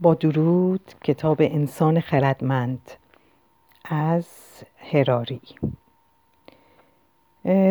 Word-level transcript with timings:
با 0.00 0.14
درود 0.14 0.94
کتاب 1.04 1.36
انسان 1.40 2.00
خردمند 2.00 2.90
از 3.84 4.26
هراری. 4.76 5.40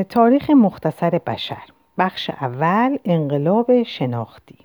تاریخ 0.10 0.50
مختصر 0.50 1.10
بشر 1.10 1.64
بخش 1.98 2.30
اول 2.30 2.98
انقلاب 3.06 3.84
شناختی. 3.84 4.58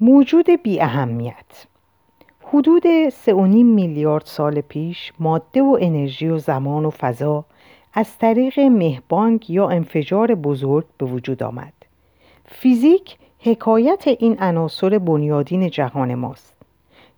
موجود 0.00 0.50
بی 0.50 0.80
اهمیت 0.80 1.66
حدود 2.42 2.82
3.5 3.08 3.32
میلیارد 3.64 4.26
سال 4.26 4.60
پیش 4.60 5.12
ماده 5.18 5.62
و 5.62 5.78
انرژی 5.80 6.28
و 6.28 6.38
زمان 6.38 6.84
و 6.84 6.90
فضا 6.90 7.44
از 7.94 8.18
طریق 8.18 8.60
مهبانگ 8.60 9.50
یا 9.50 9.68
انفجار 9.68 10.34
بزرگ 10.34 10.84
به 10.98 11.06
وجود 11.06 11.42
آمد. 11.42 11.72
فیزیک 12.46 13.16
حکایت 13.40 14.04
این 14.06 14.36
عناصر 14.38 14.98
بنیادین 14.98 15.70
جهان 15.70 16.14
ماست. 16.14 16.56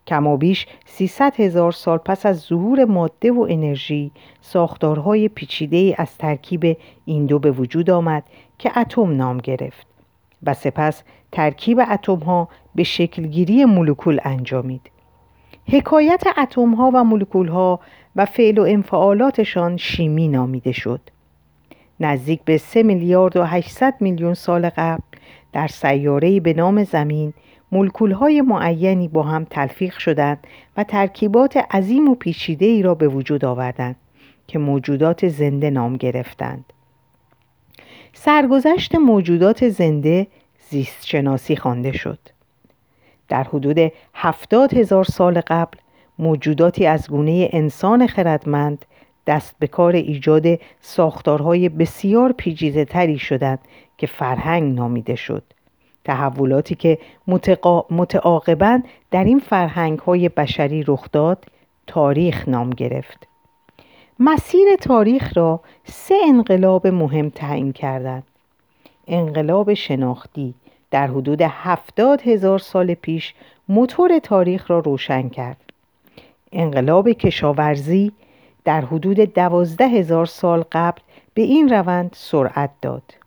کما 0.07 0.37
بیش 0.37 0.67
300 0.87 1.41
هزار 1.41 1.73
سال 1.73 1.99
پس 1.99 2.27
از 2.27 2.41
ظهور 2.41 2.85
ماده 2.85 3.33
و 3.33 3.47
انرژی 3.51 4.11
ساختارهای 4.41 5.29
پیچیده 5.29 5.95
از 5.99 6.19
ترکیب 6.19 6.77
این 7.05 7.27
دو 7.27 7.39
به 7.39 7.51
وجود 7.51 7.91
آمد 7.91 8.23
که 8.59 8.79
اتم 8.79 9.17
نام 9.17 9.39
گرفت 9.39 9.87
و 10.43 10.55
سپس 10.55 11.03
ترکیب 11.33 11.81
اتم 11.91 12.17
ها 12.19 12.49
به 12.75 12.83
شکلگیری 12.83 13.65
مولکول 13.65 14.21
انجامید. 14.25 14.91
حکایت 15.67 16.23
اتم 16.39 16.75
ها 16.75 16.91
و 16.95 17.05
مولکول 17.05 17.49
ها 17.49 17.81
و 18.17 18.25
فعل 18.25 18.59
و 18.59 18.63
انفعالاتشان 18.63 19.77
شیمی 19.77 20.29
نامیده 20.29 20.73
شد. 20.73 21.01
نزدیک 22.01 22.41
به 22.45 22.59
3 22.59 22.83
میلیارد 22.83 23.37
و 23.37 23.45
800 23.45 23.95
میلیون 24.01 24.35
سال 24.35 24.69
قبل 24.69 25.03
در 25.53 25.67
سیاره‌ای 25.67 26.41
به 26.41 26.53
نام 26.53 26.85
زمین 26.85 27.33
مولکول‌های 27.73 28.41
معینی 28.41 29.09
با 29.09 29.23
هم 29.23 29.45
تلفیق 29.45 29.99
شدند 29.99 30.47
و 30.77 30.85
ترکیبات 30.85 31.57
عظیم 31.57 32.09
و 32.09 32.15
پیچیده 32.15 32.67
ای 32.67 32.83
را 32.83 32.95
به 32.95 33.09
وجود 33.09 33.45
آوردند 33.45 33.97
که 34.47 34.59
موجودات 34.59 35.29
زنده 35.29 35.71
نام 35.71 35.97
گرفتند. 35.97 36.65
سرگذشت 38.13 38.95
موجودات 38.95 39.69
زنده 39.69 40.27
زیست 40.71 41.07
شناسی 41.07 41.57
خوانده 41.57 41.93
شد. 41.93 42.19
در 43.29 43.43
حدود 43.43 43.93
هفتاد 44.15 44.75
هزار 44.75 45.05
سال 45.05 45.41
قبل 45.41 45.79
موجوداتی 46.19 46.87
از 46.87 47.11
گونه 47.11 47.49
انسان 47.53 48.07
خردمند 48.07 48.85
دست 49.27 49.55
به 49.59 49.67
کار 49.67 49.93
ایجاد 49.93 50.47
ساختارهای 50.81 51.69
بسیار 51.69 52.33
پیچیده 52.33 52.85
تری 52.85 53.19
شدند 53.19 53.59
که 53.99 54.07
فرهنگ 54.07 54.75
نامیده 54.75 55.15
شد. 55.15 55.43
تحولاتی 56.05 56.75
که. 56.75 56.99
متعاقبا 57.91 58.81
در 59.11 59.25
این 59.25 59.39
فرهنگ 59.39 59.99
های 59.99 60.29
بشری 60.29 60.85
رخ 60.87 61.07
داد 61.13 61.45
تاریخ 61.87 62.49
نام 62.49 62.71
گرفت. 62.71 63.27
مسیر 64.19 64.77
تاریخ 64.81 65.37
را 65.37 65.61
سه 65.85 66.15
انقلاب 66.29 66.87
مهم 66.87 67.29
تعیین 67.29 67.73
کردند. 67.73 68.23
انقلاب 69.07 69.75
شناختی 69.75 70.55
در 70.91 71.07
حدود 71.07 71.43
هفتاد 71.43 72.23
هزار 72.23 72.59
سال 72.59 72.95
پیش 72.95 73.35
موتور 73.69 74.19
تاریخ 74.19 74.71
را 74.71 74.79
روشن 74.79 75.29
کرد. 75.29 75.57
انقلاب 76.53 77.09
کشاورزی 77.09 78.13
در 78.65 78.81
حدود 78.81 79.21
دوازده 79.21 79.89
هزار 79.89 80.27
سال 80.27 80.65
قبل 80.73 81.01
به 81.35 81.43
این 81.43 81.69
روند 81.69 82.11
سرعت 82.15 82.71
داد. 82.83 83.18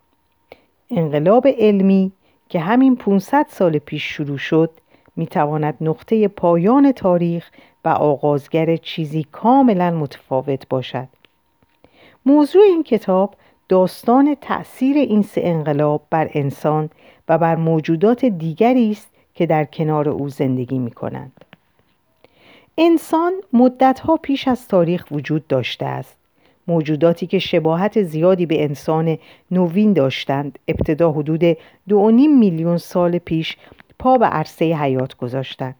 انقلاب 0.92 1.48
علمی 1.48 2.12
که 2.50 2.60
همین 2.60 2.96
500 2.96 3.46
سال 3.50 3.78
پیش 3.78 4.04
شروع 4.04 4.38
شد 4.38 4.70
می‌تواند 5.16 5.78
نقطه 5.82 6.28
پایان 6.28 6.92
تاریخ 6.92 7.52
و 7.86 7.90
آغازگر 7.90 8.76
چیزی 8.76 9.26
کاملا 9.32 9.92
متفاوت 9.92 10.70
باشد 10.70 11.08
موضوع 12.26 12.64
این 12.64 12.84
کتاب 12.84 13.36
داستان 13.70 14.38
تأثیر 14.42 14.98
این 14.98 15.22
سه 15.22 15.42
انقلاب 15.44 16.02
بر 16.10 16.30
انسان 16.34 16.90
و 17.30 17.38
بر 17.38 17.56
موجودات 17.56 18.26
دیگری 18.26 18.92
است 18.92 19.10
که 19.34 19.46
در 19.46 19.66
کنار 19.66 20.10
او 20.10 20.30
زندگی 20.30 20.80
می 20.80 20.92
کنند. 20.92 21.46
انسان 22.78 23.34
مدتها 23.54 24.18
پیش 24.18 24.48
از 24.48 24.68
تاریخ 24.68 25.06
وجود 25.12 25.48
داشته 25.48 25.86
است 25.86 26.18
موجوداتی 26.68 27.28
که 27.28 27.40
شباهت 27.40 28.04
زیادی 28.04 28.46
به 28.46 28.64
انسان 28.64 29.18
نوین 29.52 29.94
داشتند. 29.94 30.60
ابتدا 30.68 31.12
حدود 31.12 31.58
دو 31.90 32.12
میلیون 32.12 32.78
سال 32.78 33.18
پیش 33.18 33.58
پا 34.00 34.18
به 34.18 34.26
عرصه 34.26 34.66
حیات 34.66 35.18
گذاشتند. 35.18 35.76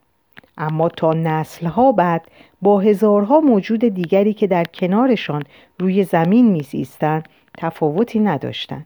اما 0.58 0.90
تا 0.90 1.14
نسلها 1.14 1.92
بعد 1.92 2.28
با 2.62 2.80
هزارها 2.80 3.40
موجود 3.40 3.80
دیگری 3.80 4.34
که 4.34 4.48
در 4.48 4.64
کنارشان 4.64 5.44
روی 5.80 6.04
زمین 6.04 6.52
میزیستند 6.52 7.30
تفاوتی 7.58 8.20
نداشتند. 8.20 8.86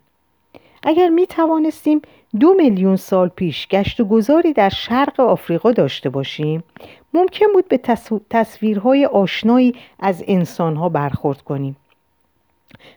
اگر 0.83 1.09
می 1.09 1.27
توانستیم 1.27 2.01
دو 2.39 2.53
میلیون 2.53 2.95
سال 2.95 3.27
پیش 3.27 3.67
گشت 3.67 3.99
و 3.99 4.05
گذاری 4.05 4.53
در 4.53 4.69
شرق 4.69 5.19
آفریقا 5.19 5.71
داشته 5.71 6.09
باشیم 6.09 6.63
ممکن 7.13 7.45
بود 7.53 7.67
به 7.67 7.79
تصویرهای 8.29 9.05
آشنایی 9.05 9.73
از 9.99 10.23
انسانها 10.27 10.89
برخورد 10.89 11.41
کنیم. 11.41 11.75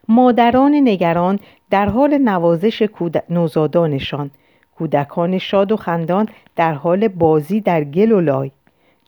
مادران 0.08 0.74
نگران 0.74 1.38
در 1.70 1.88
حال 1.88 2.18
نوازش 2.18 2.88
نوزادانشان. 3.30 4.30
کودکان 4.78 5.38
شاد 5.38 5.72
و 5.72 5.76
خندان 5.76 6.28
در 6.56 6.72
حال 6.72 7.08
بازی 7.08 7.60
در 7.60 7.84
گل 7.84 8.12
و 8.12 8.20
لای. 8.20 8.50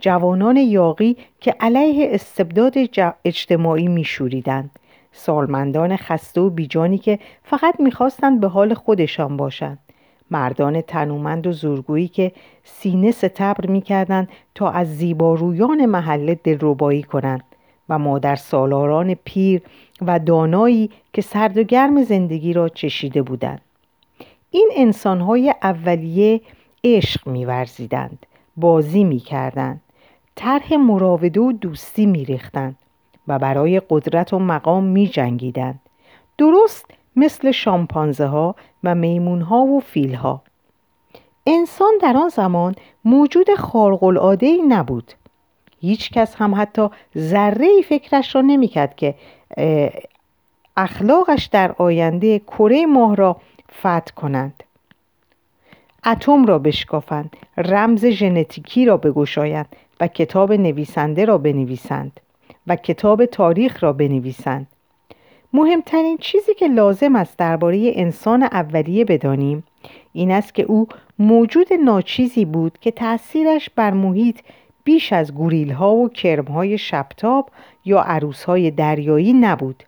جوانان 0.01 0.57
یاقی 0.57 1.17
که 1.41 1.55
علیه 1.61 2.09
استبداد 2.13 2.75
اجتماعی 3.25 3.89
میشوریدند. 3.89 4.71
سالمندان 5.13 5.97
خسته 5.97 6.41
و 6.41 6.51
بیجانی 6.51 6.99
که 6.99 7.19
فقط 7.43 7.81
می‌خواستند 7.81 8.41
به 8.41 8.49
حال 8.49 8.75
خودشان 8.75 9.37
باشند. 9.37 9.79
مردان 10.31 10.81
تنومند 10.81 11.47
و 11.47 11.53
زورگویی 11.53 12.09
که 12.09 12.33
سینه 12.65 13.11
ستبر 13.11 13.67
می‌کردند 13.67 14.29
تا 14.55 14.71
از 14.71 14.97
زیبارویان 14.97 15.87
محله 15.87 16.35
دلربایی 16.35 17.03
کنند. 17.03 17.43
و 17.91 17.99
مادر 17.99 18.37
سالاران 18.37 19.15
پیر 19.15 19.63
و 20.03 20.19
دانایی 20.19 20.91
که 21.13 21.23
سرد 21.23 21.59
و 21.59 21.63
گرم 21.63 22.03
زندگی 22.03 22.53
را 22.53 22.69
چشیده 22.69 23.23
بودند. 23.23 23.61
این 24.51 24.71
انسانهای 24.77 25.55
اولیه 25.63 26.41
عشق 26.85 27.29
میورزیدند 27.29 28.27
بازی 28.57 29.05
می‌کردند 29.05 29.81
طرح 30.35 30.77
مراوده 30.77 31.41
و 31.41 31.53
دوستی 31.53 32.07
میریختند 32.07 32.77
و 33.29 33.39
برای 33.39 33.83
قدرت 33.91 34.33
و 34.33 34.39
مقام 34.39 34.85
میجنگیدند. 34.85 35.81
درست 36.39 36.87
مثل 37.17 37.51
شامپانزه 37.51 38.27
ها 38.27 38.55
و 38.85 38.95
میمون 38.95 39.41
ها 39.41 39.59
و 39.59 39.81
فیل 39.81 40.15
ها 40.15 40.43
انسان 41.47 41.93
در 42.03 42.17
آن 42.17 42.29
زمان 42.29 42.75
موجود 43.05 43.55
خارق 43.55 44.03
العاده 44.03 44.47
ای 44.47 44.63
نبود. 44.63 45.13
هیچ 45.81 46.11
کس 46.11 46.35
هم 46.35 46.55
حتی 46.55 46.89
ذره 47.19 47.67
ای 47.67 47.83
فکرش 47.83 48.35
را 48.35 48.41
نمی‌کرد 48.41 48.97
که 48.97 49.15
اخلاقش 50.77 51.45
در 51.45 51.75
آینده 51.79 52.39
کره 52.39 52.87
ماه 52.87 53.17
را 53.17 53.37
فتح 53.79 54.15
کنند. 54.17 54.63
اتم 56.07 56.45
را 56.45 56.59
بشکافند 56.59 57.37
رمز 57.57 58.07
ژنتیکی 58.07 58.85
را 58.85 58.97
بگشایند 58.97 59.77
و 60.01 60.07
کتاب 60.07 60.53
نویسنده 60.53 61.25
را 61.25 61.39
بنویسند 61.39 62.21
و 62.67 62.77
کتاب 62.77 63.25
تاریخ 63.25 63.83
را 63.83 63.93
بنویسند. 63.93 64.67
مهمترین 65.53 66.19
چیزی 66.19 66.55
که 66.55 66.69
لازم 66.69 67.17
است 67.17 67.39
درباره 67.39 67.93
انسان 67.95 68.43
اولیه 68.43 69.05
بدانیم 69.05 69.65
این 70.13 70.31
است 70.31 70.55
که 70.55 70.63
او 70.63 70.89
موجود 71.19 71.73
ناچیزی 71.73 72.45
بود 72.45 72.79
که 72.81 72.91
تأثیرش 72.91 73.71
بر 73.71 73.91
محیط 73.91 74.39
بیش 74.85 75.13
از 75.13 75.35
گوریل 75.35 75.73
ها 75.73 75.95
و 75.95 76.09
کرم 76.09 76.45
های 76.45 76.79
شبتاب 76.79 77.51
یا 77.85 78.01
عروس 78.01 78.45
های 78.45 78.71
دریایی 78.71 79.33
نبود. 79.33 79.85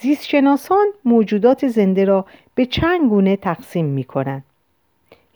زیستشناسان 0.00 0.86
موجودات 1.04 1.68
زنده 1.68 2.04
را 2.04 2.26
به 2.54 2.66
چند 2.66 3.08
گونه 3.08 3.36
تقسیم 3.36 3.84
می 3.84 4.04
کنند 4.04 4.44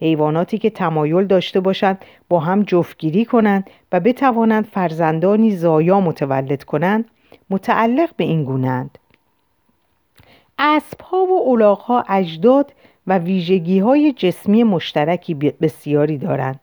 حیواناتی 0.01 0.59
که 0.59 0.71
تمایل 0.71 1.27
داشته 1.27 1.61
باشند 1.61 2.05
با 2.29 2.41
هم 2.41 2.63
جفتگیری 2.63 3.25
کنند 3.25 3.71
و 3.93 4.01
بتوانند 4.01 4.65
فرزندانی 4.65 5.51
زایا 5.51 6.01
متولد 6.01 6.65
کنند 6.65 7.05
متعلق 7.51 8.11
به 8.17 8.25
این 8.25 8.45
گونهاند. 8.45 8.99
اسب 10.59 11.01
ها 11.01 11.25
و 11.25 11.51
الاغ 11.51 11.79
ها 11.79 12.05
اجداد 12.09 12.73
و 13.07 13.19
ویژگی 13.19 13.79
های 13.79 14.13
جسمی 14.13 14.65
مشترکی 14.65 15.35
بسیاری 15.35 16.19
دارند. 16.19 16.61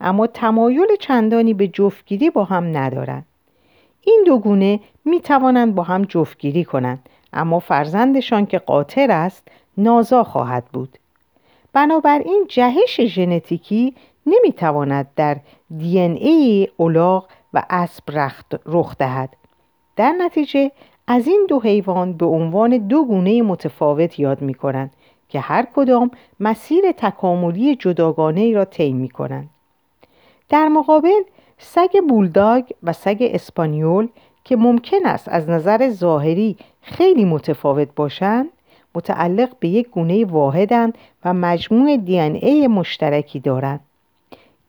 اما 0.00 0.26
تمایل 0.26 0.86
چندانی 1.00 1.54
به 1.54 1.68
جفتگیری 1.68 2.30
با 2.30 2.44
هم 2.44 2.76
ندارند. 2.76 3.26
این 4.02 4.22
دو 4.26 4.38
گونه 4.38 4.80
می 5.04 5.20
توانند 5.20 5.74
با 5.74 5.82
هم 5.82 6.04
جفتگیری 6.04 6.64
کنند 6.64 7.08
اما 7.32 7.58
فرزندشان 7.58 8.46
که 8.46 8.58
قاطر 8.58 9.10
است 9.10 9.48
نازا 9.78 10.24
خواهد 10.24 10.64
بود. 10.72 10.98
بنابراین 11.72 12.44
جهش 12.48 13.00
ژنتیکی 13.00 13.94
نمی‌تواند 14.26 15.06
در 15.16 15.36
دی 15.76 16.00
ای 16.00 16.68
اولاغ 16.76 17.26
و 17.54 17.62
اسب 17.70 18.04
رخ 18.66 18.96
دهد. 18.98 19.36
در 19.96 20.12
نتیجه 20.12 20.70
از 21.06 21.26
این 21.26 21.46
دو 21.48 21.60
حیوان 21.60 22.12
به 22.12 22.26
عنوان 22.26 22.76
دو 22.76 23.04
گونه 23.04 23.42
متفاوت 23.42 24.18
یاد 24.18 24.42
می 24.42 24.54
کنند 24.54 24.92
که 25.28 25.40
هر 25.40 25.66
کدام 25.74 26.10
مسیر 26.40 26.92
تکاملی 26.92 27.76
جداگانه 27.76 28.40
ای 28.40 28.54
را 28.54 28.64
طی 28.64 28.92
می 28.92 29.08
کنند. 29.08 29.50
در 30.48 30.68
مقابل 30.68 31.22
سگ 31.58 32.00
بولداگ 32.08 32.64
و 32.82 32.92
سگ 32.92 33.16
اسپانیول 33.20 34.08
که 34.44 34.56
ممکن 34.56 35.06
است 35.06 35.28
از 35.28 35.48
نظر 35.48 35.90
ظاهری 35.90 36.56
خیلی 36.82 37.24
متفاوت 37.24 37.88
باشند 37.96 38.48
متعلق 38.94 39.52
به 39.60 39.68
یک 39.68 39.90
گونه 39.90 40.24
واحدند 40.24 40.98
و 41.24 41.34
مجموع 41.34 41.96
دی 41.96 42.20
ای 42.20 42.66
مشترکی 42.66 43.40
دارند. 43.40 43.80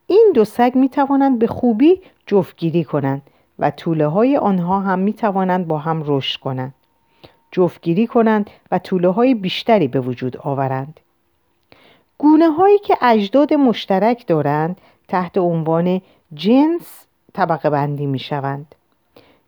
این 0.08 0.32
دو 0.36 0.46
سگ 0.46 0.72
می 0.76 0.90
توانند 0.90 1.40
به 1.40 1.48
خوبی 1.48 2.02
جفتگیری 2.26 2.84
کنند 2.84 3.22
و 3.60 3.72
طوله 3.72 4.08
های 4.08 4.38
آنها 4.38 4.80
هم 4.80 5.00
می 5.00 5.14
توانند 5.14 5.68
با 5.68 5.78
هم 5.78 6.04
رشد 6.06 6.40
کنند. 6.40 6.74
جفتگیری 7.52 8.08
کنند 8.08 8.50
و 8.72 8.80
طوله 8.80 9.10
های 9.10 9.34
بیشتری 9.34 9.88
به 9.88 10.00
وجود 10.00 10.38
آورند. 10.38 11.00
گونه 12.18 12.50
هایی 12.50 12.80
که 12.80 12.98
اجداد 13.02 13.54
مشترک 13.54 14.28
دارند 14.28 14.82
تحت 15.08 15.38
عنوان 15.38 16.02
جنس 16.34 17.06
طبقه 17.34 17.70
بندی 17.70 18.06
می 18.06 18.20
شوند 18.20 18.76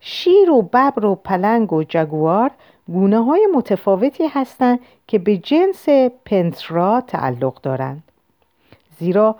شیر 0.00 0.50
و 0.50 0.62
ببر 0.62 1.04
و 1.04 1.14
پلنگ 1.14 1.72
و 1.72 1.82
جگوار 1.82 2.50
گونه 2.88 3.24
های 3.24 3.48
متفاوتی 3.54 4.26
هستند 4.26 4.80
که 5.06 5.18
به 5.18 5.36
جنس 5.36 5.88
پنترا 6.24 7.00
تعلق 7.00 7.60
دارند 7.60 8.02
زیرا 8.98 9.36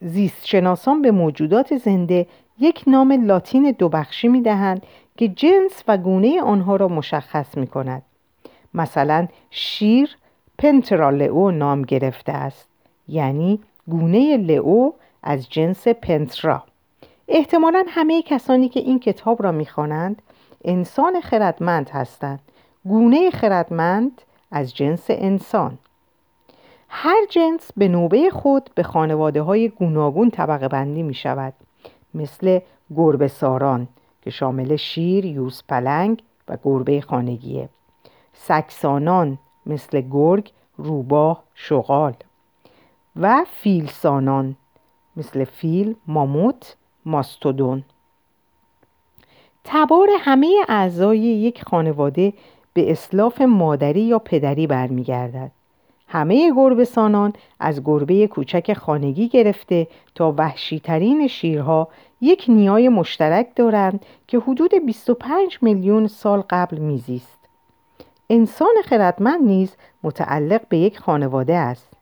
زیستشناسان 0.00 1.02
به 1.02 1.10
موجودات 1.10 1.76
زنده 1.76 2.26
یک 2.58 2.84
نام 2.86 3.12
لاتین 3.26 3.74
دو 3.78 3.88
بخشی 3.88 4.28
می 4.28 4.42
دهند 4.42 4.82
که 5.16 5.28
جنس 5.28 5.82
و 5.88 5.98
گونه 5.98 6.42
آنها 6.42 6.76
را 6.76 6.88
مشخص 6.88 7.56
می 7.56 7.66
کند. 7.66 8.02
مثلا 8.74 9.28
شیر 9.50 10.16
پنترا 10.58 11.10
لئو 11.10 11.50
نام 11.50 11.82
گرفته 11.82 12.32
است 12.32 12.68
یعنی 13.08 13.60
گونه 13.88 14.36
لئو 14.36 14.90
از 15.22 15.48
جنس 15.48 15.88
پنترا. 15.88 16.62
احتمالا 17.28 17.84
همه 17.88 18.22
کسانی 18.22 18.68
که 18.68 18.80
این 18.80 18.98
کتاب 18.98 19.42
را 19.42 19.52
می‌خوانند 19.52 20.22
انسان 20.64 21.20
خردمند 21.20 21.90
هستند. 21.90 22.40
گونه 22.84 23.30
خردمند 23.30 24.22
از 24.50 24.74
جنس 24.74 25.04
انسان. 25.08 25.78
هر 26.88 27.26
جنس 27.30 27.70
به 27.76 27.88
نوبه 27.88 28.30
خود 28.30 28.70
به 28.74 28.82
خانواده 28.82 29.42
های 29.42 29.68
گوناگون 29.68 30.30
طبقه 30.30 30.68
بندی 30.68 31.02
می 31.02 31.14
شود 31.14 31.52
مثل 32.14 32.60
گربه 32.96 33.28
ساران 33.28 33.88
که 34.22 34.30
شامل 34.30 34.76
شیر، 34.76 35.24
یوز 35.24 35.62
پلنگ 35.68 36.22
و 36.48 36.56
گربه 36.64 37.00
خانگیه. 37.00 37.68
سکسانان 38.32 39.38
مثل 39.66 40.00
گرگ، 40.00 40.52
روباه، 40.76 41.42
شغال. 41.54 42.14
و 43.16 43.44
فیلسانان 43.44 44.56
مثل 45.16 45.44
فیل، 45.44 45.94
ماموت، 46.06 46.76
ماستودون 47.06 47.84
تبار 49.64 50.08
همه 50.20 50.64
اعضای 50.68 51.18
یک 51.18 51.64
خانواده 51.64 52.32
به 52.74 52.92
اسلاف 52.92 53.40
مادری 53.40 54.00
یا 54.00 54.18
پدری 54.18 54.66
برمیگردد 54.66 55.50
همه 56.08 56.52
گربه 56.56 56.84
سانان 56.84 57.32
از 57.60 57.84
گربه 57.84 58.26
کوچک 58.26 58.72
خانگی 58.72 59.28
گرفته 59.28 59.86
تا 60.14 60.34
وحشیترین 60.38 61.26
شیرها 61.26 61.88
یک 62.20 62.44
نیای 62.48 62.88
مشترک 62.88 63.48
دارند 63.56 64.06
که 64.28 64.38
حدود 64.38 64.74
25 64.86 65.58
میلیون 65.62 66.06
سال 66.06 66.42
قبل 66.50 66.78
میزیست. 66.78 67.38
انسان 68.30 68.74
خردمند 68.84 69.42
نیز 69.42 69.76
متعلق 70.02 70.68
به 70.68 70.78
یک 70.78 70.98
خانواده 70.98 71.54
است. 71.54 71.93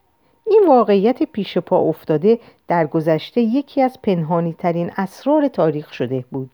این 0.46 0.64
واقعیت 0.68 1.22
پیش 1.22 1.58
پا 1.58 1.78
افتاده 1.78 2.38
در 2.68 2.86
گذشته 2.86 3.40
یکی 3.40 3.82
از 3.82 4.02
پنهانی 4.02 4.52
ترین 4.52 4.90
اسرار 4.96 5.48
تاریخ 5.48 5.92
شده 5.92 6.24
بود. 6.30 6.50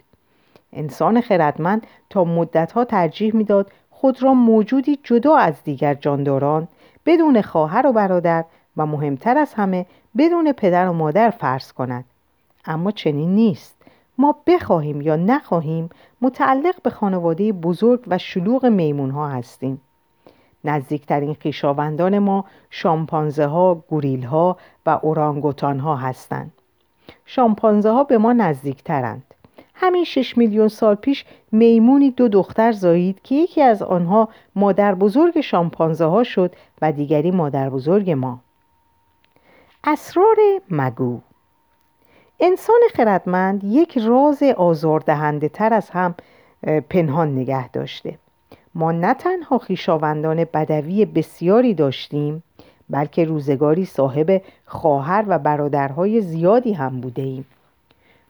انسان 0.72 1.20
خردمند 1.20 1.86
تا 2.10 2.24
مدتها 2.24 2.84
ترجیح 2.84 3.36
می‌داد 3.36 3.72
خود 3.90 4.22
را 4.22 4.34
موجودی 4.34 4.98
جدا 5.02 5.36
از 5.36 5.54
دیگر 5.64 5.94
جانداران 5.94 6.68
بدون 7.06 7.42
خواهر 7.42 7.86
و 7.86 7.92
برادر 7.92 8.44
و 8.76 8.86
مهمتر 8.86 9.38
از 9.38 9.54
همه 9.54 9.86
بدون 10.18 10.52
پدر 10.52 10.88
و 10.88 10.92
مادر 10.92 11.30
فرض 11.30 11.72
کند. 11.72 12.04
اما 12.64 12.90
چنین 12.90 13.34
نیست. 13.34 13.76
ما 14.18 14.36
بخواهیم 14.46 15.00
یا 15.00 15.16
نخواهیم 15.16 15.90
متعلق 16.20 16.82
به 16.82 16.90
خانواده 16.90 17.52
بزرگ 17.52 18.00
و 18.06 18.18
شلوغ 18.18 18.66
میمون 18.66 19.10
ها 19.10 19.28
هستیم. 19.28 19.80
نزدیکترین 20.64 21.34
خیشاوندان 21.34 22.18
ما 22.18 22.44
شامپانزه 22.70 23.46
ها، 23.46 23.74
گوریل 23.74 24.24
ها 24.24 24.56
و 24.86 24.90
اورانگوتان 25.02 25.78
ها 25.78 25.96
هستند. 25.96 26.52
شامپانزه 27.26 27.90
ها 27.90 28.04
به 28.04 28.18
ما 28.18 28.32
نزدیکترند. 28.32 29.22
همین 29.74 30.04
شش 30.04 30.36
میلیون 30.36 30.68
سال 30.68 30.94
پیش 30.94 31.24
میمونی 31.52 32.10
دو 32.10 32.28
دختر 32.28 32.72
زایید 32.72 33.22
که 33.22 33.34
یکی 33.34 33.62
از 33.62 33.82
آنها 33.82 34.28
مادر 34.54 34.94
بزرگ 34.94 35.40
شامپانزه 35.40 36.04
ها 36.04 36.24
شد 36.24 36.54
و 36.82 36.92
دیگری 36.92 37.30
مادر 37.30 37.70
بزرگ 37.70 38.10
ما 38.10 38.40
اسرار 39.84 40.36
مگو 40.70 41.20
انسان 42.40 42.80
خردمند 42.94 43.64
یک 43.64 43.98
راز 43.98 44.42
آزاردهنده 44.42 45.48
تر 45.48 45.74
از 45.74 45.90
هم 45.90 46.14
پنهان 46.90 47.34
نگه 47.34 47.68
داشته 47.68 48.18
ما 48.78 48.92
نه 48.92 49.14
تنها 49.14 49.58
خیشاوندان 49.58 50.44
بدوی 50.44 51.04
بسیاری 51.04 51.74
داشتیم 51.74 52.42
بلکه 52.90 53.24
روزگاری 53.24 53.84
صاحب 53.84 54.42
خواهر 54.66 55.24
و 55.28 55.38
برادرهای 55.38 56.20
زیادی 56.20 56.72
هم 56.72 57.00
بوده 57.00 57.22
ایم 57.22 57.44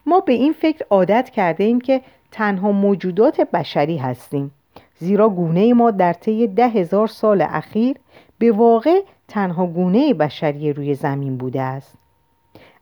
ما 0.05 0.19
به 0.19 0.33
این 0.33 0.53
فکر 0.53 0.85
عادت 0.89 1.29
کرده 1.29 1.63
ایم 1.63 1.81
که 1.81 2.01
تنها 2.31 2.71
موجودات 2.71 3.41
بشری 3.41 3.97
هستیم 3.97 4.51
زیرا 4.97 5.29
گونه 5.29 5.73
ما 5.73 5.91
در 5.91 6.13
طی 6.13 6.47
ده 6.47 6.67
هزار 6.67 7.07
سال 7.07 7.41
اخیر 7.41 7.97
به 8.39 8.51
واقع 8.51 9.01
تنها 9.27 9.65
گونه 9.65 10.13
بشری 10.13 10.73
روی 10.73 10.95
زمین 10.95 11.37
بوده 11.37 11.61
است. 11.61 11.95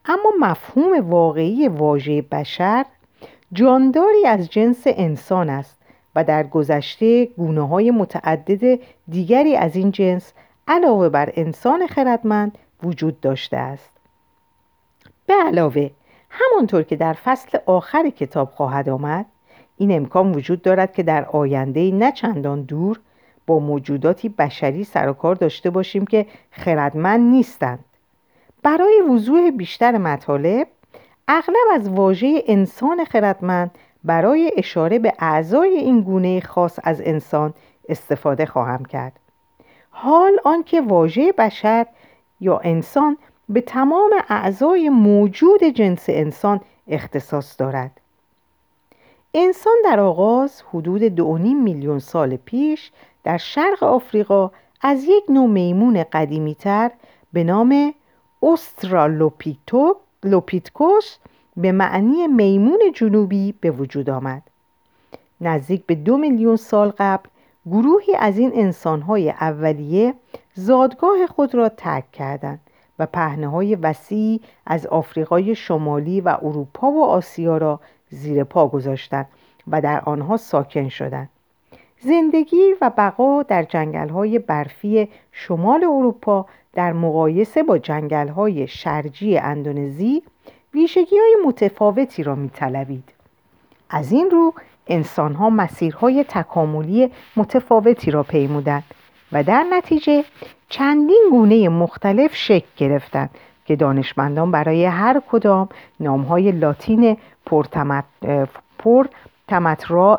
اما 0.05 0.31
مفهوم 0.39 1.09
واقعی 1.09 1.67
واژه 1.67 2.21
بشر 2.21 2.85
جانداری 3.53 4.25
از 4.27 4.49
جنس 4.49 4.83
انسان 4.85 5.49
است 5.49 5.77
و 6.17 6.23
در 6.23 6.43
گذشته 6.43 7.25
گونه 7.25 7.67
های 7.67 7.91
متعدد 7.91 8.79
دیگری 9.09 9.55
از 9.55 9.75
این 9.75 9.91
جنس 9.91 10.33
علاوه 10.67 11.09
بر 11.09 11.33
انسان 11.35 11.87
خردمند 11.87 12.57
وجود 12.83 13.19
داشته 13.19 13.57
است. 13.57 13.89
به 15.25 15.33
علاوه 15.33 15.89
همانطور 16.29 16.83
که 16.83 16.95
در 16.95 17.13
فصل 17.13 17.57
آخر 17.65 18.09
کتاب 18.09 18.49
خواهد 18.49 18.89
آمد 18.89 19.25
این 19.77 19.91
امکان 19.91 20.31
وجود 20.31 20.61
دارد 20.61 20.93
که 20.93 21.03
در 21.03 21.25
آینده 21.25 21.91
نه 21.91 22.11
چندان 22.11 22.61
دور 22.61 22.99
با 23.47 23.59
موجوداتی 23.59 24.29
بشری 24.29 24.83
سر 24.83 25.09
و 25.09 25.13
کار 25.13 25.35
داشته 25.35 25.69
باشیم 25.69 26.05
که 26.05 26.25
خردمند 26.51 27.29
نیستند. 27.29 27.85
برای 28.63 29.01
وضوح 29.09 29.51
بیشتر 29.51 29.97
مطالب 29.97 30.67
اغلب 31.27 31.67
از 31.73 31.89
واژه 31.89 32.43
انسان 32.47 33.05
خردمند 33.05 33.71
برای 34.03 34.51
اشاره 34.57 34.99
به 34.99 35.13
اعضای 35.19 35.77
این 35.77 36.01
گونه 36.01 36.41
خاص 36.41 36.79
از 36.83 37.01
انسان 37.01 37.53
استفاده 37.89 38.45
خواهم 38.45 38.85
کرد. 38.85 39.19
حال 39.89 40.39
آنکه 40.43 40.81
واژه 40.81 41.31
بشر 41.31 41.85
یا 42.39 42.57
انسان 42.57 43.17
به 43.49 43.61
تمام 43.61 44.09
اعضای 44.29 44.89
موجود 44.89 45.63
جنس 45.63 46.05
انسان 46.07 46.61
اختصاص 46.87 47.55
دارد. 47.59 48.01
انسان 49.33 49.73
در 49.85 49.99
آغاز 49.99 50.61
حدود 50.73 51.03
دو 51.03 51.37
میلیون 51.37 51.99
سال 51.99 52.35
پیش 52.35 52.91
در 53.23 53.37
شرق 53.37 53.83
آفریقا 53.83 54.51
از 54.81 55.03
یک 55.03 55.23
نوع 55.29 55.47
میمون 55.47 56.03
قدیمیتر 56.03 56.91
به 57.33 57.43
نام 57.43 57.93
اوسترالوپیتکوس 58.39 61.17
به 61.57 61.71
معنی 61.71 62.27
میمون 62.27 62.79
جنوبی 62.93 63.53
به 63.61 63.71
وجود 63.71 64.09
آمد. 64.09 64.41
نزدیک 65.41 65.85
به 65.85 65.95
دو 65.95 66.17
میلیون 66.17 66.55
سال 66.55 66.93
قبل 66.97 67.29
گروهی 67.65 68.15
از 68.15 68.37
این 68.37 68.51
انسانهای 68.53 69.29
اولیه 69.29 70.13
زادگاه 70.53 71.27
خود 71.27 71.55
را 71.55 71.69
ترک 71.69 72.11
کردند 72.11 72.59
و 72.99 73.05
پهنه 73.05 73.47
های 73.47 73.75
وسیعی 73.75 74.41
از 74.65 74.87
آفریقای 74.87 75.55
شمالی 75.55 76.21
و 76.21 76.37
اروپا 76.41 76.91
و 76.91 77.03
آسیا 77.03 77.57
را 77.57 77.79
زیر 78.09 78.43
پا 78.43 78.67
گذاشتند 78.67 79.27
و 79.67 79.81
در 79.81 80.01
آنها 80.05 80.37
ساکن 80.37 80.89
شدند. 80.89 81.29
زندگی 81.99 82.73
و 82.81 82.91
بقا 82.97 83.43
در 83.43 83.63
جنگل 83.63 84.09
های 84.09 84.39
برفی 84.39 85.09
شمال 85.31 85.83
اروپا 85.83 86.45
در 86.73 86.93
مقایسه 86.93 87.63
با 87.63 87.77
جنگل 87.77 88.27
های 88.27 88.67
شرجی 88.67 89.37
اندونزی 89.37 90.23
ویژگی 90.73 91.17
های 91.17 91.35
متفاوتی 91.45 92.23
را 92.23 92.35
می 92.35 92.51
از 93.89 94.11
این 94.11 94.29
رو 94.29 94.53
انسان 94.87 95.33
ها 95.33 95.49
مسیرهای 95.49 96.25
تکاملی 96.29 97.11
متفاوتی 97.35 98.11
را 98.11 98.23
پیمودند 98.23 98.83
و 99.31 99.43
در 99.43 99.65
نتیجه 99.73 100.23
چندین 100.69 101.23
گونه 101.31 101.69
مختلف 101.69 102.35
شکل 102.35 102.67
گرفتند 102.77 103.29
که 103.65 103.75
دانشمندان 103.75 104.51
برای 104.51 104.85
هر 104.85 105.21
کدام 105.31 105.69
نامهای 105.99 106.51
لاتین 106.51 107.17
پر, 107.45 107.65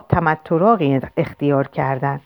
تمتراغی 0.09 1.00
اختیار 1.17 1.69
کردند. 1.69 2.21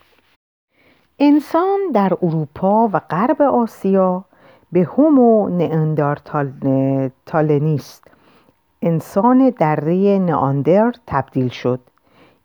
انسان 1.18 1.78
در 1.94 2.12
اروپا 2.22 2.90
و 2.92 3.00
غرب 3.10 3.42
آسیا 3.42 4.24
به 4.72 4.80
هومو 4.80 5.48
نئاندرتالنیست 5.48 8.01
انسان 8.82 9.50
دره 9.50 10.18
نئاندر 10.18 10.92
تبدیل 11.06 11.48
شد. 11.48 11.80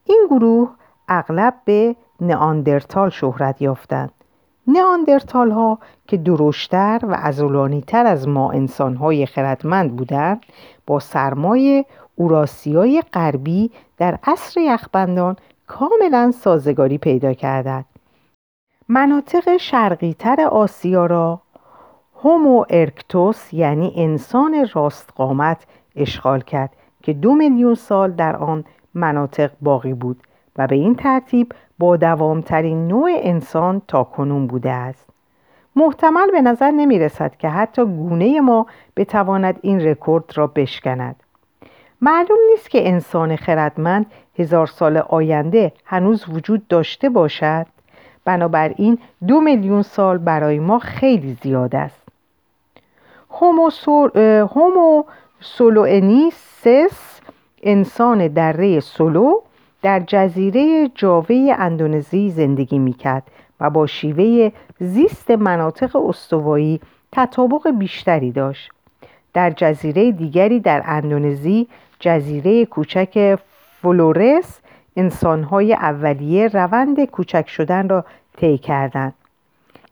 این 0.05 0.27
گروه 0.29 0.69
اغلب 1.07 1.53
به 1.65 1.95
نئاندرتال 2.21 3.09
شهرت 3.09 3.61
یافتند. 3.61 4.11
نئاندرتال 4.67 5.51
ها 5.51 5.79
که 6.07 6.17
درشتر 6.17 6.99
و 7.03 7.15
ازولانیتر 7.19 8.05
از 8.05 8.27
ما 8.27 8.51
انسان 8.51 8.95
های 8.95 9.25
خردمند 9.25 9.95
بودند 9.95 10.45
با 10.87 10.99
سرمای 10.99 11.85
اوراسیای 12.15 13.03
غربی 13.13 13.71
در 13.97 14.19
عصر 14.23 14.59
یخبندان 14.59 15.35
کاملا 15.67 16.31
سازگاری 16.31 16.97
پیدا 16.97 17.33
کردند. 17.33 17.85
مناطق 18.89 19.57
شرقیتر 19.57 20.41
آسیا 20.41 21.05
را 21.05 21.41
هومو 22.23 22.65
ارکتوس 22.69 23.53
یعنی 23.53 23.93
انسان 23.95 24.69
راستقامت 24.73 25.65
اشغال 25.97 26.41
کرد 26.41 26.69
که 27.03 27.13
دو 27.13 27.35
میلیون 27.35 27.75
سال 27.75 28.11
در 28.11 28.35
آن 28.35 28.65
مناطق 28.93 29.51
باقی 29.61 29.93
بود 29.93 30.19
و 30.57 30.67
به 30.67 30.75
این 30.75 30.95
ترتیب 30.95 31.53
با 31.79 31.97
دوامترین 31.97 32.87
نوع 32.87 33.09
انسان 33.13 33.81
تا 33.87 34.03
کنون 34.03 34.47
بوده 34.47 34.71
است. 34.71 35.09
محتمل 35.75 36.31
به 36.31 36.41
نظر 36.41 36.71
نمی 36.71 36.99
رسد 36.99 37.35
که 37.35 37.49
حتی 37.49 37.85
گونه 37.85 38.41
ما 38.41 38.65
بتواند 38.95 39.59
این 39.61 39.81
رکورد 39.81 40.23
را 40.35 40.47
بشکند. 40.47 41.15
معلوم 42.01 42.37
نیست 42.51 42.69
که 42.69 42.89
انسان 42.89 43.35
خردمند 43.35 44.05
هزار 44.39 44.67
سال 44.67 44.97
آینده 44.97 45.71
هنوز 45.85 46.25
وجود 46.29 46.67
داشته 46.67 47.09
باشد. 47.09 47.65
بنابراین 48.25 48.97
دو 49.27 49.41
میلیون 49.41 49.81
سال 49.81 50.17
برای 50.17 50.59
ما 50.59 50.79
خیلی 50.79 51.37
زیاد 51.43 51.75
است. 51.75 52.01
هومو, 53.31 53.69
سول... 53.69 54.09
هومو 54.55 55.03
سولوئنیسس 55.39 57.19
انسان 57.63 58.27
دره 58.27 58.79
سولو 58.79 59.41
در 59.81 59.99
جزیره 59.99 60.91
جاوه 60.95 61.55
اندونزی 61.57 62.29
زندگی 62.29 62.79
می‌کرد 62.79 63.23
و 63.59 63.69
با 63.69 63.87
شیوه 63.87 64.51
زیست 64.79 65.31
مناطق 65.31 65.95
استوایی 65.95 66.81
تطابق 67.11 67.71
بیشتری 67.71 68.31
داشت. 68.31 68.69
در 69.33 69.49
جزیره 69.49 70.11
دیگری 70.11 70.59
در 70.59 70.81
اندونزی 70.85 71.67
جزیره 71.99 72.65
کوچک 72.65 73.39
فلورس 73.81 74.59
انسانهای 74.95 75.73
اولیه 75.73 76.47
روند 76.47 77.05
کوچک 77.05 77.49
شدن 77.49 77.89
را 77.89 78.05
طی 78.37 78.57
کردند. 78.57 79.13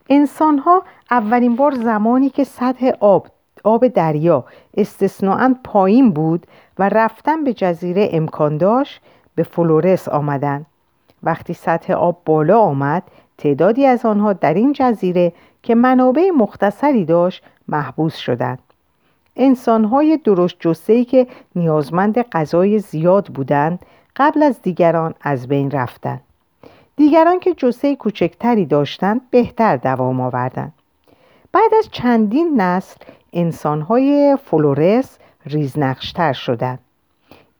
انسانها 0.09 0.83
اولین 1.11 1.55
بار 1.55 1.71
زمانی 1.71 2.29
که 2.29 2.43
سطح 2.43 2.91
آب 2.99 3.27
آب 3.65 3.87
دریا 3.87 4.45
استثناعا 4.77 5.55
پایین 5.63 6.11
بود 6.11 6.47
و 6.79 6.89
رفتن 6.89 7.43
به 7.43 7.53
جزیره 7.53 8.09
امکان 8.11 8.57
داشت 8.57 9.01
به 9.35 9.43
فلورس 9.43 10.09
آمدند 10.09 10.65
وقتی 11.23 11.53
سطح 11.53 11.93
آب 11.93 12.21
بالا 12.25 12.59
آمد 12.59 13.03
تعدادی 13.37 13.85
از 13.85 14.05
آنها 14.05 14.33
در 14.33 14.53
این 14.53 14.73
جزیره 14.73 15.33
که 15.63 15.75
منابع 15.75 16.29
مختصری 16.37 17.05
داشت 17.05 17.43
محبوس 17.67 18.15
شدند. 18.15 18.59
انسانهای 19.35 20.17
درشت 20.17 20.57
جسهی 20.59 21.05
که 21.05 21.27
نیازمند 21.55 22.21
غذای 22.21 22.79
زیاد 22.79 23.25
بودند 23.25 23.79
قبل 24.15 24.43
از 24.43 24.61
دیگران 24.61 25.13
از 25.21 25.47
بین 25.47 25.71
رفتند. 25.71 26.21
دیگران 26.95 27.39
که 27.39 27.53
جسه 27.53 27.95
کوچکتری 27.95 28.65
داشتند 28.65 29.21
بهتر 29.29 29.77
دوام 29.77 30.21
آوردند. 30.21 30.73
بعد 31.51 31.73
از 31.79 31.89
چندین 31.91 32.61
نسل 32.61 32.95
انسانهای 33.35 34.37
فلورس 34.45 35.17
ریزنقشتر 35.45 36.33
شدند. 36.33 36.79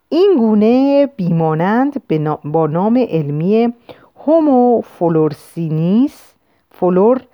این 0.09 0.35
گونه 0.37 1.05
بیمانند 1.05 2.01
با 2.43 2.67
نام 2.67 3.05
علمی 3.09 3.73
هومو 4.25 4.81
فلورسینیس 4.81 6.33
فلورسینسیس. 6.71 7.25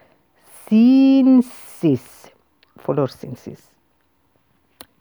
فلورسینسیس. 2.80 3.68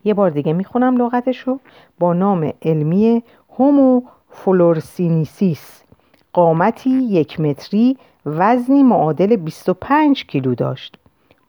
یه 0.04 0.14
بار 0.14 0.30
دیگه 0.30 0.52
می‌خونم 0.52 0.96
لغتشو. 0.96 1.58
با 1.98 2.12
نام 2.12 2.52
علمی 2.62 3.22
هومو 3.58 4.02
فلورسینیسیس 4.30 5.82
قامتی 6.32 6.90
یک 6.90 7.40
متری 7.40 7.98
وزنی 8.26 8.82
معادل 8.82 9.36
25 9.36 10.26
کیلو 10.26 10.54
داشت. 10.54 10.96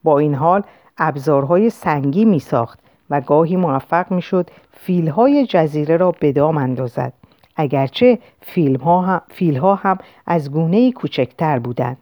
با 0.03 0.19
این 0.19 0.35
حال 0.35 0.63
ابزارهای 1.01 1.69
سنگی 1.69 2.25
می 2.25 2.39
ساخت 2.39 2.79
و 3.09 3.21
گاهی 3.21 3.55
موفق 3.55 4.11
می 4.11 4.21
شد 4.21 4.49
فیلهای 4.71 5.45
جزیره 5.45 5.97
را 5.97 6.11
به 6.11 6.31
دام 6.31 6.57
اندازد. 6.57 7.13
اگرچه 7.55 8.19
فیلها 8.41 9.01
هم, 9.01 9.21
فیلها 9.27 9.75
هم 9.75 9.97
از 10.25 10.51
گونه 10.51 10.91
کوچکتر 10.91 11.59
بودند. 11.59 11.97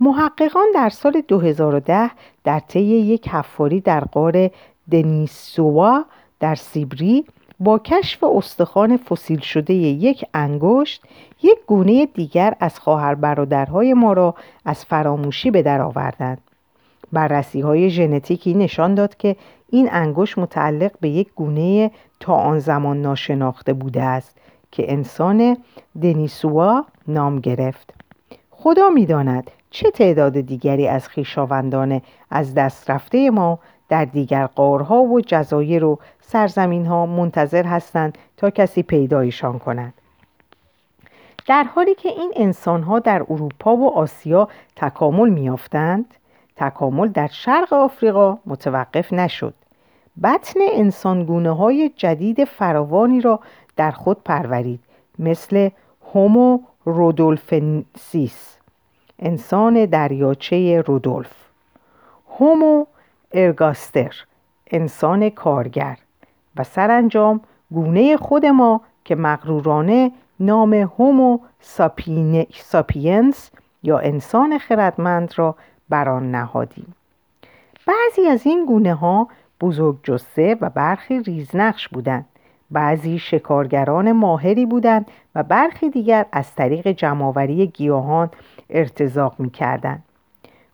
محققان 0.00 0.66
در 0.74 0.88
سال 0.88 1.22
2010 1.28 2.10
در 2.44 2.60
طی 2.60 2.80
یک 2.80 3.28
حفاری 3.28 3.80
در 3.80 4.00
غار 4.04 4.50
دنیسوا 4.90 6.04
در 6.40 6.54
سیبری 6.54 7.24
با 7.60 7.78
کشف 7.78 8.24
استخوان 8.24 8.96
فسیل 8.96 9.40
شده 9.40 9.74
یک 9.74 10.24
انگشت 10.34 11.02
یک 11.42 11.58
گونه 11.66 12.06
دیگر 12.06 12.54
از 12.60 12.78
خواهر 12.78 13.14
برادرهای 13.14 13.94
ما 13.94 14.12
را 14.12 14.34
از 14.64 14.84
فراموشی 14.84 15.50
به 15.50 15.62
در 15.62 15.80
آوردند. 15.82 16.40
بررسی 17.12 17.60
های 17.60 17.90
ژنتیکی 17.90 18.54
نشان 18.54 18.94
داد 18.94 19.16
که 19.16 19.36
این 19.70 19.88
انگشت 19.92 20.38
متعلق 20.38 20.92
به 21.00 21.08
یک 21.08 21.28
گونه 21.34 21.90
تا 22.20 22.34
آن 22.34 22.58
زمان 22.58 23.02
ناشناخته 23.02 23.72
بوده 23.72 24.02
است 24.02 24.38
که 24.70 24.92
انسان 24.92 25.56
دنیسوا 26.02 26.84
نام 27.08 27.40
گرفت. 27.40 27.94
خدا 28.50 28.88
می‌داند 28.88 29.50
چه 29.70 29.90
تعداد 29.90 30.40
دیگری 30.40 30.88
از 30.88 31.08
خویشاوندان 31.08 32.00
از 32.30 32.54
دست 32.54 32.90
رفته 32.90 33.30
ما 33.30 33.58
در 33.88 34.04
دیگر 34.04 34.46
قارها 34.46 35.02
و 35.02 35.20
جزایر 35.20 35.84
و 35.84 35.98
سرزمین 36.20 36.86
ها 36.86 37.06
منتظر 37.06 37.64
هستند 37.64 38.18
تا 38.36 38.50
کسی 38.50 38.82
پیدایشان 38.82 39.58
کند. 39.58 39.94
در 41.46 41.64
حالی 41.64 41.94
که 41.94 42.08
این 42.08 42.32
انسان 42.36 42.82
ها 42.82 42.98
در 42.98 43.22
اروپا 43.30 43.76
و 43.76 43.98
آسیا 43.98 44.48
تکامل 44.76 45.28
میافتند 45.28 46.14
تکامل 46.56 47.08
در 47.08 47.26
شرق 47.26 47.72
آفریقا 47.72 48.38
متوقف 48.46 49.12
نشد. 49.12 49.54
بطن 50.22 50.60
انسانگونه 50.72 51.50
های 51.50 51.88
جدید 51.96 52.44
فراوانی 52.44 53.20
را 53.20 53.40
در 53.76 53.90
خود 53.90 54.22
پرورید 54.24 54.80
مثل 55.18 55.68
هومو 56.14 56.60
رودولفنسیس 56.84 58.58
انسان 59.18 59.84
دریاچه 59.84 60.80
رودولف. 60.86 61.32
هومو 62.38 62.86
ارگاستر 63.32 64.14
انسان 64.70 65.30
کارگر 65.30 65.98
و 66.56 66.64
سرانجام 66.64 67.40
گونه 67.70 68.16
خود 68.16 68.46
ما 68.46 68.80
که 69.04 69.14
مغرورانه 69.14 70.12
نام 70.40 70.74
هومو 70.74 71.38
ساپینس 72.52 73.50
یا 73.82 73.98
انسان 73.98 74.58
خردمند 74.58 75.34
را 75.36 75.54
بر 75.88 76.08
آن 76.08 76.30
نهادیم. 76.30 76.94
بعضی 77.86 78.28
از 78.28 78.46
این 78.46 78.66
گونه 78.66 78.94
ها 78.94 79.28
بزرگ 79.60 79.96
جثه 80.02 80.56
و 80.60 80.70
برخی 80.70 81.20
ریزنقش 81.20 81.88
بودند. 81.88 82.26
بعضی 82.70 83.18
شکارگران 83.18 84.12
ماهری 84.12 84.66
بودند 84.66 85.06
و 85.34 85.42
برخی 85.42 85.90
دیگر 85.90 86.26
از 86.32 86.54
طریق 86.54 86.88
جمعآوری 86.88 87.66
گیاهان 87.66 88.30
ارتزاق 88.70 89.34
می 89.38 89.50
کردند. 89.50 90.02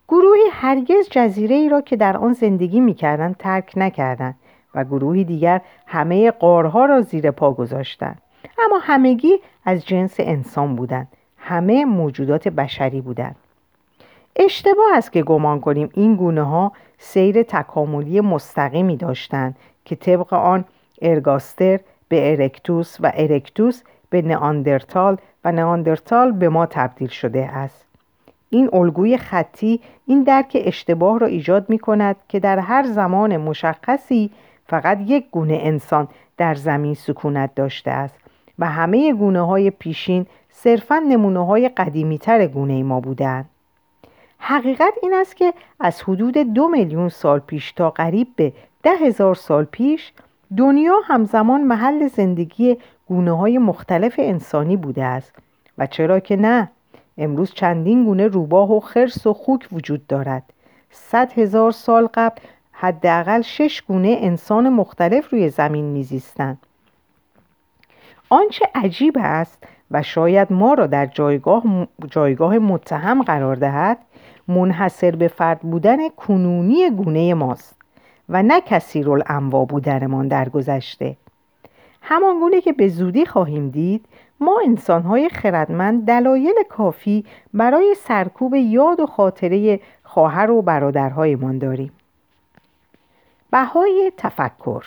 گروهی 0.07 0.41
هرگز 0.51 1.09
جزیره 1.11 1.55
ای 1.55 1.69
را 1.69 1.81
که 1.81 1.95
در 1.95 2.17
آن 2.17 2.33
زندگی 2.33 2.79
می 2.79 2.93
کردند 2.93 3.35
ترک 3.37 3.73
نکردند 3.75 4.35
و 4.75 4.83
گروهی 4.83 5.23
دیگر 5.23 5.61
همه 5.87 6.31
قارها 6.31 6.85
را 6.85 7.01
زیر 7.01 7.31
پا 7.31 7.51
گذاشتند. 7.51 8.21
اما 8.65 8.79
همگی 8.81 9.39
از 9.65 9.85
جنس 9.85 10.15
انسان 10.19 10.75
بودند. 10.75 11.07
همه 11.37 11.85
موجودات 11.85 12.47
بشری 12.47 13.01
بودند. 13.01 13.35
اشتباه 14.35 14.87
است 14.93 15.11
که 15.11 15.23
گمان 15.23 15.59
کنیم 15.59 15.89
این 15.93 16.15
گونه 16.15 16.43
ها 16.43 16.71
سیر 16.97 17.43
تکاملی 17.43 18.21
مستقیمی 18.21 18.97
داشتند 18.97 19.55
که 19.85 19.95
طبق 19.95 20.33
آن 20.33 20.65
ارگاستر 21.01 21.79
به 22.09 22.31
ارکتوس 22.31 22.97
و 22.99 23.11
ارکتوس 23.15 23.81
به 24.09 24.21
نئاندرتال 24.21 25.17
و 25.43 25.51
نئاندرتال 25.51 26.31
به 26.31 26.49
ما 26.49 26.65
تبدیل 26.65 27.07
شده 27.07 27.45
است 27.45 27.85
این 28.49 28.69
الگوی 28.73 29.17
خطی 29.17 29.79
این 30.07 30.23
درک 30.23 30.57
اشتباه 30.65 31.19
را 31.19 31.27
ایجاد 31.27 31.69
می 31.69 31.79
کند 31.79 32.15
که 32.29 32.39
در 32.39 32.59
هر 32.59 32.83
زمان 32.83 33.37
مشخصی 33.37 34.31
فقط 34.67 34.97
یک 35.07 35.25
گونه 35.31 35.59
انسان 35.61 36.07
در 36.37 36.55
زمین 36.55 36.93
سکونت 36.93 37.55
داشته 37.55 37.91
است 37.91 38.15
و 38.59 38.65
همه 38.65 39.13
گونه 39.13 39.41
های 39.41 39.69
پیشین 39.69 40.25
صرفا 40.49 40.99
نمونه 40.99 41.45
های 41.45 41.69
قدیمی 41.69 42.17
تر 42.17 42.47
گونه 42.47 42.83
ما 42.83 42.99
بودند. 42.99 43.45
حقیقت 44.43 44.93
این 45.01 45.13
است 45.13 45.35
که 45.35 45.53
از 45.79 46.01
حدود 46.01 46.37
دو 46.37 46.67
میلیون 46.67 47.09
سال 47.09 47.39
پیش 47.39 47.71
تا 47.71 47.89
قریب 47.89 48.27
به 48.35 48.53
ده 48.83 48.91
هزار 48.91 49.35
سال 49.35 49.63
پیش 49.63 50.13
دنیا 50.57 50.95
همزمان 51.03 51.61
محل 51.61 52.07
زندگی 52.07 52.77
گونه 53.07 53.37
های 53.37 53.57
مختلف 53.57 54.15
انسانی 54.17 54.77
بوده 54.77 55.03
است. 55.03 55.33
و 55.77 55.87
چرا 55.87 56.19
که 56.19 56.35
نه 56.35 56.69
امروز 57.17 57.53
چندین 57.53 58.03
گونه 58.03 58.27
روباه 58.27 58.71
و 58.71 58.79
خرس 58.79 59.27
و 59.27 59.33
خوک 59.33 59.67
وجود 59.71 60.07
دارد. 60.07 60.43
صد 60.91 61.31
هزار 61.31 61.71
سال 61.71 62.07
قبل 62.13 62.41
حداقل 62.71 63.41
شش 63.41 63.81
گونه 63.81 64.17
انسان 64.21 64.69
مختلف 64.69 65.29
روی 65.29 65.49
زمین 65.49 65.85
میزیستند. 65.85 66.57
آنچه 68.29 68.69
عجیب 68.75 69.17
است 69.19 69.63
و 69.91 70.03
شاید 70.03 70.53
ما 70.53 70.73
را 70.73 70.87
در 70.87 71.05
جایگاه, 71.05 71.63
جایگاه 72.09 72.57
متهم 72.57 73.23
قرار 73.23 73.55
دهد 73.55 73.97
منحصر 74.47 75.15
به 75.15 75.27
فرد 75.27 75.59
بودن 75.59 76.09
کنونی 76.09 76.89
گونه 76.89 77.33
ماست 77.33 77.75
و 78.29 78.43
نه 78.43 78.61
کسی 78.61 79.03
رول 79.03 79.23
انوا 79.25 79.65
بودنمان 79.65 80.27
در 80.27 80.49
گذشته 80.49 81.17
همان 82.01 82.39
گونه 82.39 82.61
که 82.61 82.73
به 82.73 82.87
زودی 82.87 83.25
خواهیم 83.25 83.69
دید 83.69 84.05
ما 84.39 84.61
انسانهای 84.65 85.29
خردمند 85.29 86.05
دلایل 86.05 86.55
کافی 86.69 87.25
برای 87.53 87.95
سرکوب 87.97 88.55
یاد 88.55 88.99
و 88.99 89.05
خاطره 89.05 89.79
خواهر 90.03 90.51
و 90.51 90.61
برادرهایمان 90.61 91.57
داریم. 91.57 91.91
بهای 93.51 94.11
تفکر 94.17 94.85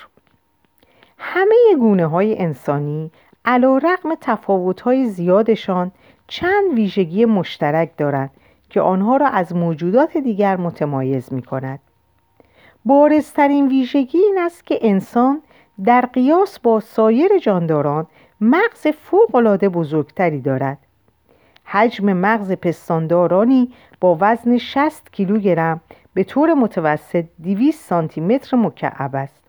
همه 1.19 1.55
گونه 1.79 2.07
های 2.07 2.39
انسانی 2.39 3.11
علا 3.45 3.79
رقم 3.79 4.15
تفاوت 4.21 4.81
های 4.81 5.07
زیادشان 5.07 5.93
چند 6.27 6.73
ویژگی 6.75 7.25
مشترک 7.25 7.97
دارند 7.97 8.31
که 8.75 8.81
آنها 8.81 9.17
را 9.17 9.29
از 9.29 9.57
موجودات 9.57 10.17
دیگر 10.17 10.57
متمایز 10.57 11.33
می 11.33 11.43
کند. 11.43 11.79
بارزترین 12.85 13.69
ویژگی 13.69 14.19
این 14.19 14.39
است 14.39 14.67
که 14.67 14.79
انسان 14.83 15.43
در 15.85 16.01
قیاس 16.01 16.59
با 16.59 16.81
سایر 16.81 17.39
جانداران 17.39 18.07
مغز 18.41 18.87
فوقالعاده 18.87 19.69
بزرگتری 19.69 20.41
دارد 20.41 20.79
حجم 21.65 22.13
مغز 22.13 22.53
پستاندارانی 22.53 23.73
با 24.01 24.19
وزن 24.21 24.59
60 24.59 25.13
کیلوگرم 25.13 25.81
به 26.15 26.25
طور 26.25 26.55
متوسط 26.55 27.25
200 27.43 27.89
سانتی 27.89 28.21
متر 28.21 28.57
مکعب 28.57 29.17
است 29.17 29.45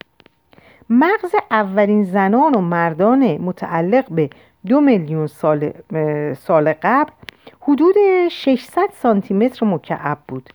مغز 0.89 1.35
اولین 1.51 2.03
زنان 2.03 2.55
و 2.55 2.61
مردان 2.61 3.37
متعلق 3.37 4.09
به 4.09 4.29
دو 4.67 4.81
میلیون 4.81 5.27
سال, 5.27 5.71
سال 6.33 6.73
قبل 6.81 7.11
حدود 7.61 7.95
600 8.31 8.89
سانتی 8.93 9.33
متر 9.33 9.65
مکعب 9.65 10.17
بود. 10.27 10.49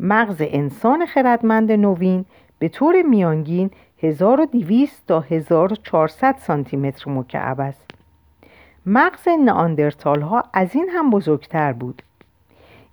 مغز 0.00 0.36
انسان 0.40 1.06
خردمند 1.06 1.72
نوین 1.72 2.24
به 2.58 2.68
طور 2.68 3.02
میانگین 3.02 3.70
1200 4.02 5.06
تا 5.06 5.20
1400 5.20 6.36
سانتی 6.38 6.76
متر 6.76 7.10
مکعب 7.10 7.60
است. 7.60 7.90
مغز 8.86 9.28
ناندرتال 9.28 10.20
ها 10.20 10.44
از 10.52 10.74
این 10.74 10.88
هم 10.88 11.10
بزرگتر 11.10 11.72
بود. 11.72 12.02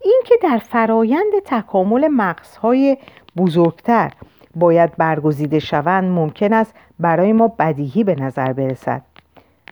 اینکه 0.03 0.36
در 0.43 0.58
فرایند 0.58 1.32
تکامل 1.45 2.08
مغزهای 2.08 2.97
بزرگتر 3.38 4.12
باید 4.56 4.97
برگزیده 4.97 5.60
شوند 5.60 6.12
ممکن 6.12 6.53
است 6.53 6.73
برای 6.99 7.34
ما 7.34 7.47
بدیهی 7.47 8.03
به 8.03 8.15
نظر 8.15 8.53
برسد. 8.53 9.01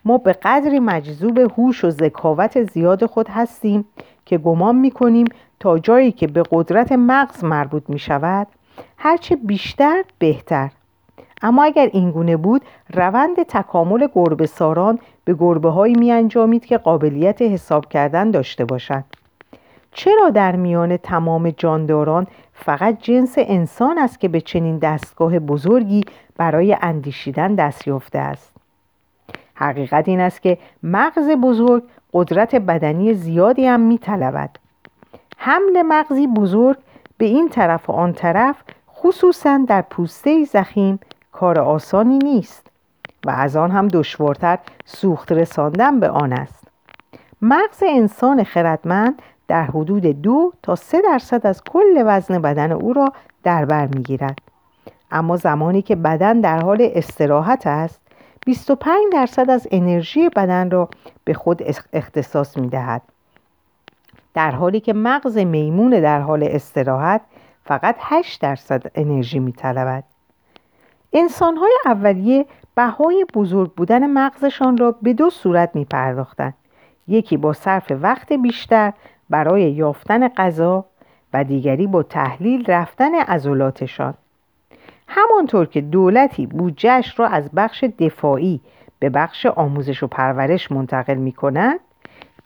ما 0.05 0.17
به 0.17 0.33
قدری 0.33 0.79
مجذوب 0.79 1.37
هوش 1.37 1.83
و 1.83 1.89
ذکاوت 1.89 2.63
زیاد 2.63 3.05
خود 3.05 3.27
هستیم 3.29 3.85
که 4.25 4.37
گمان 4.37 4.75
می 4.75 4.91
کنیم 4.91 5.27
تا 5.59 5.79
جایی 5.79 6.11
که 6.11 6.27
به 6.27 6.43
قدرت 6.51 6.91
مغز 6.91 7.43
مربوط 7.43 7.83
می 7.89 7.99
شود 7.99 8.47
هرچه 8.97 9.35
بیشتر 9.35 10.03
بهتر. 10.19 10.71
اما 11.41 11.63
اگر 11.63 11.89
این 11.93 12.11
گونه 12.11 12.37
بود 12.37 12.61
روند 12.93 13.43
تکامل 13.43 14.07
گربه 14.13 14.45
ساران 14.45 14.99
به 15.25 15.33
گربه 15.33 15.69
هایی 15.69 15.95
می 15.95 16.11
انجامید 16.11 16.65
که 16.65 16.77
قابلیت 16.77 17.41
حساب 17.41 17.85
کردن 17.85 18.31
داشته 18.31 18.65
باشند. 18.65 19.05
چرا 19.91 20.29
در 20.29 20.55
میان 20.55 20.97
تمام 20.97 21.49
جانداران 21.49 22.27
فقط 22.53 22.97
جنس 23.01 23.35
انسان 23.37 23.97
است 23.97 24.19
که 24.19 24.27
به 24.27 24.41
چنین 24.41 24.77
دستگاه 24.77 25.39
بزرگی 25.39 26.03
برای 26.37 26.77
اندیشیدن 26.81 27.55
دست 27.55 27.87
یافته 27.87 28.19
است؟ 28.19 28.54
حقیقت 29.55 30.07
این 30.07 30.19
است 30.19 30.41
که 30.41 30.57
مغز 30.83 31.29
بزرگ 31.29 31.83
قدرت 32.13 32.55
بدنی 32.55 33.13
زیادی 33.13 33.65
هم 33.65 33.79
می 33.79 33.97
طلبد. 33.97 34.49
حمل 35.37 35.81
مغزی 35.81 36.27
بزرگ 36.27 36.77
به 37.17 37.25
این 37.25 37.49
طرف 37.49 37.89
و 37.89 37.93
آن 37.93 38.13
طرف 38.13 38.55
خصوصا 38.95 39.65
در 39.67 39.81
پوسته 39.81 40.45
زخیم 40.45 40.99
کار 41.31 41.59
آسانی 41.59 42.17
نیست 42.17 42.67
و 43.25 43.29
از 43.29 43.55
آن 43.55 43.71
هم 43.71 43.87
دشوارتر 43.87 44.59
سوخت 44.85 45.31
رساندن 45.31 45.99
به 45.99 46.09
آن 46.09 46.33
است 46.33 46.67
مغز 47.41 47.83
انسان 47.87 48.43
خردمند 48.43 49.21
در 49.47 49.63
حدود 49.63 50.21
دو 50.21 50.53
تا 50.63 50.75
سه 50.75 51.01
درصد 51.01 51.47
از 51.47 51.63
کل 51.63 52.03
وزن 52.05 52.41
بدن 52.41 52.71
او 52.71 52.93
را 52.93 53.13
در 53.43 53.65
بر 53.65 53.87
می‌گیرد 53.87 54.39
اما 55.11 55.37
زمانی 55.37 55.81
که 55.81 55.95
بدن 55.95 56.41
در 56.41 56.59
حال 56.61 56.89
استراحت 56.93 57.67
است 57.67 58.04
25 58.45 59.13
درصد 59.13 59.49
از 59.49 59.67
انرژی 59.71 60.29
بدن 60.29 60.71
را 60.71 60.89
به 61.23 61.33
خود 61.33 61.61
اختصاص 61.93 62.57
می 62.57 62.69
دهد. 62.69 63.01
در 64.33 64.51
حالی 64.51 64.79
که 64.79 64.93
مغز 64.93 65.37
میمون 65.37 65.89
در 65.89 66.21
حال 66.21 66.43
استراحت 66.43 67.21
فقط 67.63 67.95
8 67.99 68.41
درصد 68.41 68.91
انرژی 68.95 69.39
می 69.39 69.51
طلبد. 69.51 70.03
انسان 71.13 71.57
های 71.57 71.71
اولیه 71.85 72.45
بهای 72.75 73.25
بزرگ 73.33 73.73
بودن 73.73 74.07
مغزشان 74.07 74.77
را 74.77 74.95
به 75.01 75.13
دو 75.13 75.29
صورت 75.29 75.75
می 75.75 75.85
پرداختن. 75.85 76.53
یکی 77.07 77.37
با 77.37 77.53
صرف 77.53 77.91
وقت 78.01 78.33
بیشتر 78.33 78.93
برای 79.29 79.71
یافتن 79.71 80.27
غذا 80.27 80.85
و 81.33 81.43
دیگری 81.43 81.87
با 81.87 82.03
تحلیل 82.03 82.65
رفتن 82.71 83.15
عضلاتشان 83.15 84.13
همانطور 85.07 85.65
که 85.65 85.81
دولتی 85.81 86.45
بودجهش 86.45 87.19
را 87.19 87.27
از 87.27 87.49
بخش 87.55 87.83
دفاعی 87.83 88.61
به 88.99 89.09
بخش 89.09 89.45
آموزش 89.45 90.03
و 90.03 90.07
پرورش 90.07 90.71
منتقل 90.71 91.15
می 91.15 91.31
کند 91.31 91.79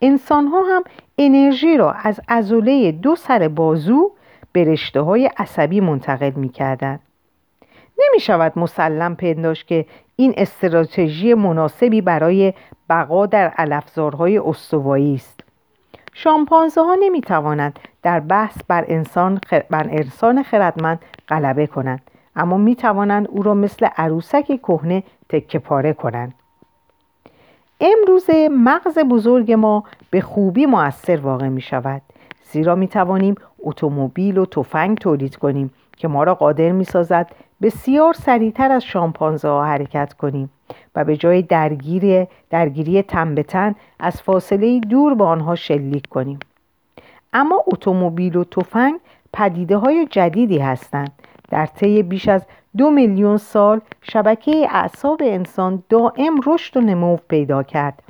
انسان 0.01 0.47
ها 0.47 0.63
هم 0.63 0.83
انرژی 1.17 1.77
را 1.77 1.91
از 1.91 2.21
عضله 2.29 2.91
دو 2.91 3.15
سر 3.15 3.47
بازو 3.47 4.11
به 4.51 4.63
رشته 4.63 5.01
های 5.01 5.29
عصبی 5.37 5.81
منتقل 5.81 6.29
می 6.29 6.49
کردن. 6.49 6.99
نمی 7.99 8.19
شود 8.19 8.59
مسلم 8.59 9.15
پنداش 9.15 9.65
که 9.65 9.85
این 10.15 10.33
استراتژی 10.37 11.33
مناسبی 11.33 12.01
برای 12.01 12.53
بقا 12.89 13.25
در 13.25 13.47
علفزارهای 13.47 14.37
استوایی 14.37 15.15
است 15.15 15.43
شامپانزه 16.13 16.81
ها 16.81 16.97
نمی 16.99 17.21
توانند 17.21 17.79
در 18.03 18.19
بحث 18.19 18.57
بر 18.67 18.85
انسان, 18.87 19.39
بر 19.69 19.87
انسان 19.89 20.43
خردمند 20.43 20.99
غلبه 21.29 21.67
کنند 21.67 22.08
اما 22.39 22.57
می 22.57 22.75
توانند 22.75 23.27
او 23.29 23.43
را 23.43 23.53
مثل 23.53 23.87
عروسک 23.97 24.45
کهنه 24.45 25.03
تکه 25.29 25.59
پاره 25.59 25.93
کنند. 25.93 26.33
امروزه 27.81 28.49
مغز 28.51 28.99
بزرگ 28.99 29.51
ما 29.51 29.83
به 30.09 30.21
خوبی 30.21 30.65
موثر 30.65 31.17
واقع 31.17 31.47
می 31.47 31.61
شود 31.61 32.01
زیرا 32.43 32.75
می 32.75 32.87
توانیم 32.87 33.35
اتومبیل 33.63 34.37
و 34.37 34.45
تفنگ 34.45 34.97
تولید 34.97 35.35
کنیم 35.35 35.71
که 35.97 36.07
ما 36.07 36.23
را 36.23 36.35
قادر 36.35 36.71
می 36.71 36.83
سازد 36.83 37.31
بسیار 37.61 38.13
سریعتر 38.13 38.71
از 38.71 38.83
شامپانزه 38.83 39.47
ها 39.47 39.65
حرکت 39.65 40.13
کنیم 40.13 40.49
و 40.95 41.03
به 41.03 41.17
جای 41.17 41.41
درگیری, 41.41 42.27
درگیری 42.49 43.01
تن 43.01 43.35
به 43.35 43.43
تن 43.43 43.75
از 43.99 44.21
فاصله 44.21 44.79
دور 44.79 45.13
با 45.13 45.27
آنها 45.27 45.55
شلیک 45.55 46.07
کنیم. 46.07 46.39
اما 47.33 47.63
اتومبیل 47.67 48.35
و 48.35 48.43
تفنگ 48.43 48.99
پدیده 49.33 49.77
های 49.77 50.07
جدیدی 50.11 50.57
هستند 50.57 51.11
در 51.49 51.65
طی 51.65 52.03
بیش 52.03 52.27
از 52.27 52.45
دو 52.77 52.89
میلیون 52.89 53.37
سال 53.37 53.81
شبکه 54.01 54.67
اعصاب 54.69 55.21
انسان 55.23 55.83
دائم 55.89 56.39
رشد 56.45 56.77
و 56.77 56.81
نمو 56.81 57.17
پیدا 57.17 57.63
کرد. 57.63 58.03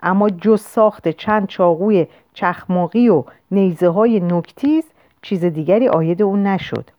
اما 0.00 0.30
جز 0.30 0.60
ساخت 0.60 1.08
چند 1.08 1.46
چاقوی 1.46 2.06
چخماقی 2.34 3.08
و 3.08 3.24
نیزه 3.50 3.88
های 3.88 4.20
نکتیز 4.20 4.84
چیز 5.22 5.44
دیگری 5.44 5.88
آید 5.88 6.22
اون 6.22 6.46
نشد. 6.46 6.90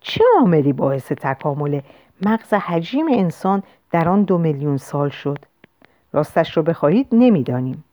چه 0.00 0.24
عاملی 0.38 0.72
باعث 0.72 1.12
تکامل 1.12 1.80
مغز 2.26 2.52
حجیم 2.52 3.06
انسان 3.12 3.62
در 3.90 4.08
آن 4.08 4.22
دو 4.22 4.38
میلیون 4.38 4.76
سال 4.76 5.08
شد؟ 5.08 5.38
راستش 6.12 6.56
رو 6.56 6.62
بخواهید 6.62 7.06
نمی‌دانیم. 7.12 7.84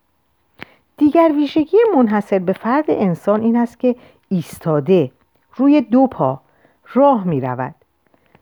دیگر 0.97 1.31
ویژگی 1.35 1.77
منحصر 1.95 2.39
به 2.39 2.53
فرد 2.53 2.85
انسان 2.87 3.41
این 3.41 3.55
است 3.55 3.79
که 3.79 3.95
ایستاده 4.29 5.11
روی 5.55 5.81
دو 5.81 6.07
پا 6.07 6.41
راه 6.93 7.23
می 7.23 7.41
رود 7.41 7.75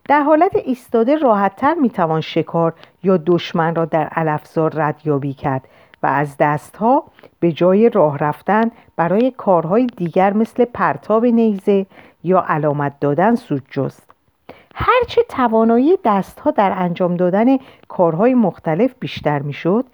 در 0.08 0.22
حالت 0.22 0.56
ایستاده 0.56 1.16
راحتتر 1.16 1.74
می 1.74 1.90
توان 1.90 2.22
شکار 2.22 2.74
یا 3.04 3.18
دشمن 3.18 3.76
را 3.76 3.86
در 3.86 4.08
علفزار 4.08 4.72
ردیابی 4.76 5.34
کرد 5.34 5.68
و 6.04 6.08
از 6.08 6.36
دستها 6.40 7.04
به 7.40 7.52
جای 7.52 7.90
راه 7.90 8.18
رفتن 8.18 8.72
برای 8.96 9.32
کارهای 9.32 9.88
دیگر 9.88 10.34
مثل 10.34 10.66
پرتاب 10.66 11.26
نیزه 11.26 11.86
یا 12.24 12.46
علامت 12.48 13.00
دادن 13.00 13.36
سود 13.36 13.64
جست. 13.72 14.10
هرچه 14.76 15.24
توانایی 15.30 15.98
دستها 16.06 16.52
در 16.52 16.74
انجام 16.78 17.16
دادن 17.16 17.58
کارهای 17.88 18.34
مختلف 18.34 18.94
بیشتر 19.00 19.40
می‌شد 19.40 19.86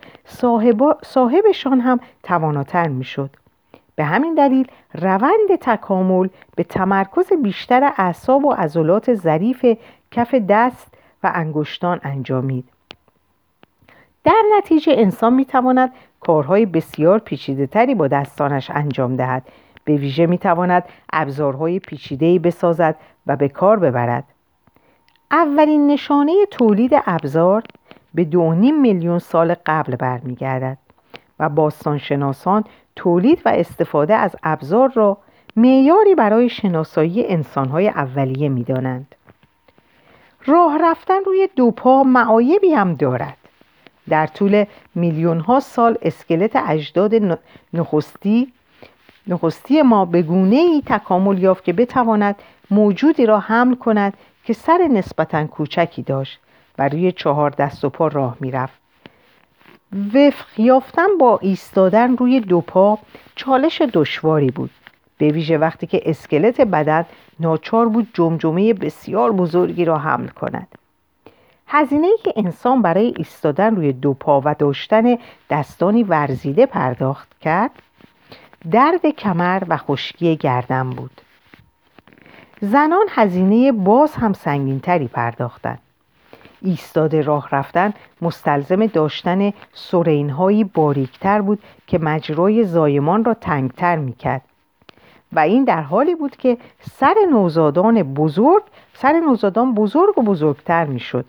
صاحبشان 1.04 1.80
هم 1.80 2.00
تواناتر 2.24 2.88
می‌شد. 2.88 3.30
به 3.96 4.04
همین 4.04 4.34
دلیل 4.34 4.68
روند 4.94 5.56
تکامل 5.62 6.28
به 6.56 6.64
تمرکز 6.64 7.34
بیشتر 7.44 7.94
اعصاب 7.98 8.46
و 8.46 8.52
عضلات 8.52 9.14
ظریف 9.14 9.66
کف 10.12 10.36
دست 10.36 10.94
و 11.24 11.32
انگشتان 11.34 12.00
انجامید. 12.04 12.66
در 14.24 14.42
نتیجه 14.58 14.94
انسان 14.98 15.34
می‌تواند 15.34 15.94
کارهای 16.20 16.66
بسیار 16.66 17.20
پیچیده 17.20 17.68
تری 17.68 17.96
با 17.96 18.08
دستانش 18.08 18.72
انجام 18.72 19.16
دهد. 19.16 19.44
به 19.84 19.96
ویژه 19.96 20.26
می‌تواند 20.26 20.84
ابزارهای 21.14 21.80
پیچیده‌ای 21.80 22.40
بسازد 22.40 22.96
و 23.28 23.36
به 23.36 23.50
کار 23.50 23.80
ببرد. 23.80 24.24
اولین 25.32 25.88
نشانه 25.88 26.46
تولید 26.52 26.92
ابزار 27.06 27.64
به 28.14 28.24
دو 28.24 28.52
میلیون 28.52 29.20
سال 29.20 29.56
قبل 29.66 29.96
برمیگردد. 29.96 30.78
و 31.40 31.50
باستانشناسان 31.50 32.64
تولید 32.96 33.42
و 33.46 33.50
استفاده 33.50 34.16
از 34.16 34.36
ابزار 34.44 34.92
را 34.94 35.18
معیاری 35.56 36.16
برای 36.16 36.50
شناسایی 36.50 37.28
انسانهای 37.28 37.90
اولیه 37.90 38.50
می‌دانند. 38.50 39.16
راه 40.46 40.78
رفتن 40.82 41.24
روی 41.26 41.50
دو 41.56 41.72
پا 41.72 42.04
معایبی 42.04 42.74
هم 42.74 42.94
دارد. 42.94 43.38
در 44.10 44.28
طول 44.28 44.66
میلیون 44.96 45.40
ها 45.40 45.60
سال 45.60 45.98
اسکلت 46.02 46.56
اجداد 46.56 47.40
نخستی 47.74 48.54
نخستی 49.28 49.82
ما 49.82 50.06
به 50.06 50.22
گونه 50.22 50.56
ای 50.56 50.84
تکامل 50.86 51.40
یافت 51.40 51.64
که 51.64 51.74
بتواند 51.74 52.36
موجودی 52.72 53.26
را 53.26 53.40
حمل 53.40 53.76
کند 53.76 54.14
که 54.44 54.54
سر 54.54 54.88
نسبتا 54.92 55.48
کوچکی 55.48 56.02
داشت 56.02 56.40
و 56.78 56.90
روی 56.90 57.12
چهار 57.12 57.50
دست 57.50 57.86
و 57.86 57.90
پا 57.90 58.08
راه 58.08 58.38
می‌رفت. 58.40 58.85
وفق 59.96 60.60
یافتن 60.60 61.18
با 61.20 61.40
ایستادن 61.42 62.18
روی 62.18 62.40
دو 62.40 62.62
پا 62.62 63.00
چالش 63.36 63.82
دشواری 63.82 64.52
بود. 64.52 64.70
به 65.18 65.28
ویژه 65.28 65.58
وقتی 65.58 65.88
که 65.88 66.02
اسکلت 66.06 66.62
بدن 66.62 67.06
ناچار 67.40 67.90
بود 67.90 68.08
جمجمه 68.14 68.74
بسیار 68.74 69.32
بزرگی 69.32 69.86
را 69.86 69.98
حمل 69.98 70.28
کند. 70.28 70.68
هزینه 71.68 72.08
ای 72.08 72.18
که 72.24 72.34
انسان 72.36 72.82
برای 72.82 73.14
ایستادن 73.18 73.76
روی 73.76 73.94
دو 73.94 74.14
پا 74.14 74.42
و 74.46 74.56
داشتن 74.60 75.18
دستانی 75.50 76.04
ورزیده 76.04 76.66
پرداخت 76.66 77.40
کرد 77.42 77.72
درد 78.72 79.06
کمر 79.06 79.64
و 79.68 79.78
خشکی 79.78 80.36
گردن 80.36 80.90
بود. 80.90 81.22
زنان 82.62 83.06
هزینه 83.10 83.72
باز 83.72 84.14
هم 84.14 84.34
سنگینتری 84.34 85.08
پرداختند. 85.08 85.80
ایستاده 86.62 87.22
راه 87.22 87.50
رفتن 87.52 87.94
مستلزم 88.22 88.86
داشتن 88.86 89.54
سرینهایی 89.74 90.64
باریکتر 90.64 91.42
بود 91.42 91.60
که 91.88 92.00
مجرای 92.00 92.64
زایمان 92.64 93.26
را 93.26 93.34
تنگتر 93.34 93.96
می‌کرد. 93.96 94.42
و 95.32 95.40
این 95.40 95.64
در 95.64 95.82
حالی 95.82 96.16
بود 96.16 96.36
که 96.36 96.58
سر 96.82 97.16
نوزادان 97.32 98.04
بزرگ 98.04 98.64
سر 98.94 99.20
نوزادان 99.20 99.74
بزرگ 99.74 100.18
و 100.18 100.22
بزرگتر 100.22 100.86
می‌شد. 100.86 101.26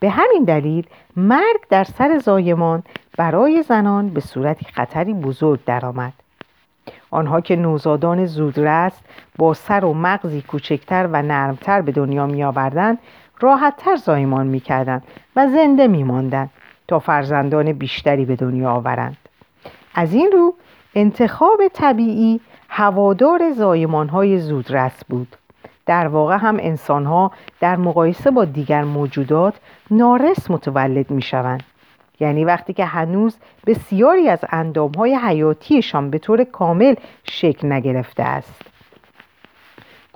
به 0.00 0.10
همین 0.10 0.44
دلیل 0.44 0.86
مرگ 1.16 1.60
در 1.68 1.84
سر 1.84 2.18
زایمان 2.18 2.82
برای 3.18 3.62
زنان 3.62 4.08
به 4.08 4.20
صورتی 4.20 4.64
خطری 4.64 5.12
بزرگ 5.14 5.60
درآمد. 5.66 6.12
آنها 7.10 7.40
که 7.40 7.56
نوزادان 7.56 8.26
زودرس 8.26 9.00
با 9.38 9.54
سر 9.54 9.84
و 9.84 9.94
مغزی 9.94 10.42
کوچکتر 10.42 11.08
و 11.12 11.22
نرمتر 11.22 11.80
به 11.80 11.92
دنیا 11.92 12.26
می 12.26 12.44
آوردن 12.44 12.98
راحتتر 13.40 13.96
زایمان 13.96 14.46
می 14.46 14.60
کردن 14.60 15.02
و 15.36 15.46
زنده 15.46 15.86
می 15.86 16.04
ماندن 16.04 16.50
تا 16.88 16.98
فرزندان 16.98 17.72
بیشتری 17.72 18.24
به 18.24 18.36
دنیا 18.36 18.70
آورند. 18.70 19.16
از 19.94 20.14
این 20.14 20.30
رو 20.32 20.54
انتخاب 20.94 21.68
طبیعی 21.72 22.40
هوادار 22.68 23.52
زایمان 23.52 24.08
های 24.08 24.38
زودرس 24.38 25.04
بود. 25.04 25.36
در 25.86 26.08
واقع 26.08 26.36
هم 26.36 26.56
انسان 26.60 27.06
ها 27.06 27.32
در 27.60 27.76
مقایسه 27.76 28.30
با 28.30 28.44
دیگر 28.44 28.84
موجودات 28.84 29.54
نارس 29.90 30.50
متولد 30.50 31.10
می 31.10 31.22
شوند 31.22 31.62
یعنی 32.20 32.44
وقتی 32.44 32.72
که 32.72 32.84
هنوز 32.84 33.36
بسیاری 33.66 34.28
از 34.28 34.44
اندامهای 34.48 35.14
حیاتیشان 35.14 36.10
به 36.10 36.18
طور 36.18 36.44
کامل 36.44 36.94
شکل 37.24 37.72
نگرفته 37.72 38.22
است. 38.22 38.75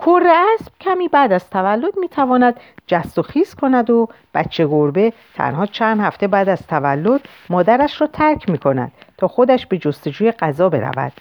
کره 0.01 0.33
اسب 0.53 0.71
کمی 0.81 1.07
بعد 1.07 1.31
از 1.33 1.49
تولد 1.49 1.97
می‌تواند 1.97 2.59
جست 2.87 3.19
و 3.19 3.21
خیز 3.21 3.55
کند 3.55 3.89
و 3.89 4.07
بچه 4.33 4.67
گربه 4.67 5.13
تنها 5.35 5.65
چند 5.65 5.99
هفته 5.99 6.27
بعد 6.27 6.49
از 6.49 6.67
تولد 6.67 7.21
مادرش 7.49 8.01
را 8.01 8.07
ترک 8.07 8.49
می 8.49 8.57
کند 8.57 8.91
تا 9.17 9.27
خودش 9.27 9.65
به 9.65 9.77
جستجوی 9.77 10.31
غذا 10.31 10.69
برود. 10.69 11.11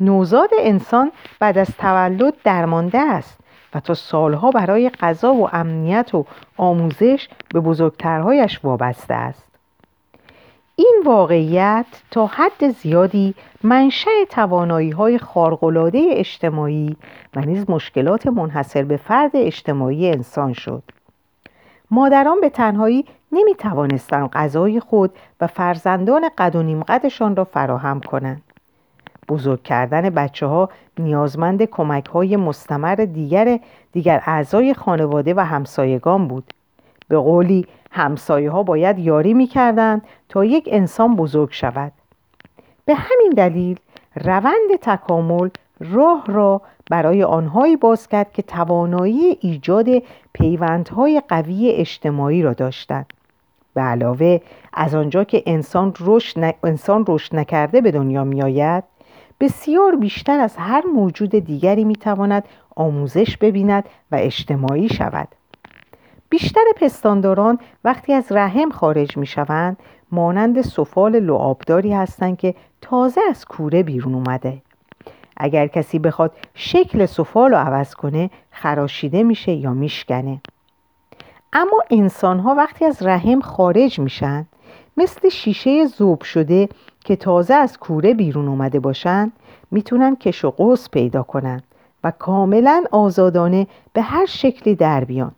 نوزاد 0.00 0.50
انسان 0.58 1.12
بعد 1.40 1.58
از 1.58 1.76
تولد 1.76 2.34
درمانده 2.44 2.98
است 2.98 3.38
و 3.74 3.80
تا 3.80 3.94
سالها 3.94 4.50
برای 4.50 4.90
غذا 4.90 5.34
و 5.34 5.48
امنیت 5.52 6.14
و 6.14 6.26
آموزش 6.56 7.28
به 7.54 7.60
بزرگترهایش 7.60 8.60
وابسته 8.64 9.14
است. 9.14 9.45
این 10.78 11.02
واقعیت 11.06 11.86
تا 12.10 12.26
حد 12.26 12.68
زیادی 12.68 13.34
منشأ 13.62 14.10
توانایی 14.30 14.90
های 14.90 15.18
خارق‌العاده 15.18 16.06
اجتماعی 16.10 16.96
و 17.36 17.40
نیز 17.40 17.70
مشکلات 17.70 18.26
منحصر 18.26 18.82
به 18.82 18.96
فرد 18.96 19.30
اجتماعی 19.34 20.10
انسان 20.10 20.52
شد. 20.52 20.82
مادران 21.90 22.40
به 22.40 22.48
تنهایی 22.48 23.04
نمی 23.32 23.54
توانستند 23.54 24.30
غذای 24.30 24.80
خود 24.80 25.10
و 25.40 25.46
فرزندان 25.46 26.30
قد 26.38 26.56
و 26.56 26.62
نیم 26.62 26.82
قدشان 26.82 27.36
را 27.36 27.44
فراهم 27.44 28.00
کنند. 28.00 28.42
بزرگ 29.28 29.62
کردن 29.62 30.10
بچه 30.10 30.46
ها 30.46 30.68
نیازمند 30.98 31.64
کمک 31.64 32.06
های 32.06 32.36
مستمر 32.36 32.94
دیگر 32.94 33.60
دیگر 33.92 34.22
اعضای 34.26 34.74
خانواده 34.74 35.34
و 35.34 35.40
همسایگان 35.40 36.28
بود. 36.28 36.52
به 37.08 37.18
قولی 37.18 37.66
همسایه 37.90 38.50
ها 38.50 38.62
باید 38.62 38.98
یاری 38.98 39.34
می 39.34 39.50
تا 40.28 40.44
یک 40.44 40.68
انسان 40.72 41.16
بزرگ 41.16 41.48
شود. 41.52 41.92
به 42.84 42.94
همین 42.94 43.30
دلیل 43.36 43.78
روند 44.24 44.76
تکامل 44.82 45.48
راه 45.80 46.24
را 46.26 46.62
برای 46.90 47.22
آنهایی 47.22 47.76
باز 47.76 48.08
کرد 48.08 48.32
که 48.32 48.42
توانایی 48.42 49.38
ایجاد 49.40 49.88
پیوندهای 50.32 51.22
قوی 51.28 51.70
اجتماعی 51.70 52.42
را 52.42 52.52
داشتند. 52.52 53.12
به 53.74 53.80
علاوه 53.80 54.40
از 54.72 54.94
آنجا 54.94 55.24
که 55.24 55.42
انسان 55.46 55.94
رشد, 56.00 56.54
انسان 56.64 57.04
رشد 57.08 57.36
نکرده 57.36 57.80
به 57.80 57.90
دنیا 57.90 58.24
می 58.24 58.42
آید 58.42 58.84
بسیار 59.40 59.96
بیشتر 59.96 60.40
از 60.40 60.56
هر 60.56 60.82
موجود 60.94 61.30
دیگری 61.30 61.84
می 61.84 61.96
تواند 61.96 62.44
آموزش 62.76 63.36
ببیند 63.36 63.84
و 64.12 64.16
اجتماعی 64.20 64.88
شود. 64.88 65.28
بیشتر 66.28 66.64
پستانداران 66.76 67.58
وقتی 67.84 68.12
از 68.12 68.32
رحم 68.32 68.70
خارج 68.70 69.16
می 69.16 69.26
شوند 69.26 69.76
مانند 70.12 70.60
سفال 70.60 71.20
لعابداری 71.20 71.92
هستند 71.92 72.38
که 72.38 72.54
تازه 72.80 73.20
از 73.30 73.44
کوره 73.44 73.82
بیرون 73.82 74.14
اومده. 74.14 74.62
اگر 75.36 75.66
کسی 75.66 75.98
بخواد 75.98 76.32
شکل 76.54 77.06
سفال 77.06 77.50
رو 77.50 77.56
عوض 77.56 77.94
کنه 77.94 78.30
خراشیده 78.50 79.22
میشه 79.22 79.52
یا 79.52 79.74
میشکنه. 79.74 80.40
اما 81.52 81.82
انسان 81.90 82.38
ها 82.38 82.54
وقتی 82.54 82.84
از 82.84 83.02
رحم 83.02 83.40
خارج 83.40 83.98
میشن 83.98 84.46
مثل 84.96 85.28
شیشه 85.28 85.84
زوب 85.84 86.22
شده 86.22 86.68
که 87.04 87.16
تازه 87.16 87.54
از 87.54 87.78
کوره 87.78 88.14
بیرون 88.14 88.48
اومده 88.48 88.80
باشند 88.80 89.32
می‌تونن 89.70 90.16
کش 90.16 90.44
و 90.44 90.50
قوس 90.50 90.90
پیدا 90.90 91.22
کنند 91.22 91.62
و 92.04 92.10
کاملا 92.10 92.84
آزادانه 92.90 93.66
به 93.92 94.02
هر 94.02 94.26
شکلی 94.26 94.74
در 94.74 95.04
بیان. 95.04 95.32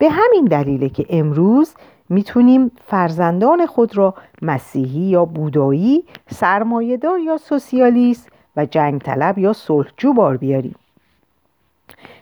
به 0.00 0.10
همین 0.10 0.44
دلیله 0.44 0.88
که 0.88 1.06
امروز 1.10 1.74
می‌تونیم 2.08 2.70
فرزندان 2.86 3.66
خود 3.66 3.96
را 3.96 4.14
مسیحی 4.42 5.00
یا 5.00 5.24
بودایی 5.24 6.04
سرمایهدار 6.30 7.18
یا 7.18 7.36
سوسیالیست 7.36 8.28
و 8.56 8.66
جنگ 8.66 9.00
طلب 9.00 9.38
یا 9.38 9.52
صلحجو 9.52 10.12
بار 10.12 10.36
بیاریم 10.36 10.74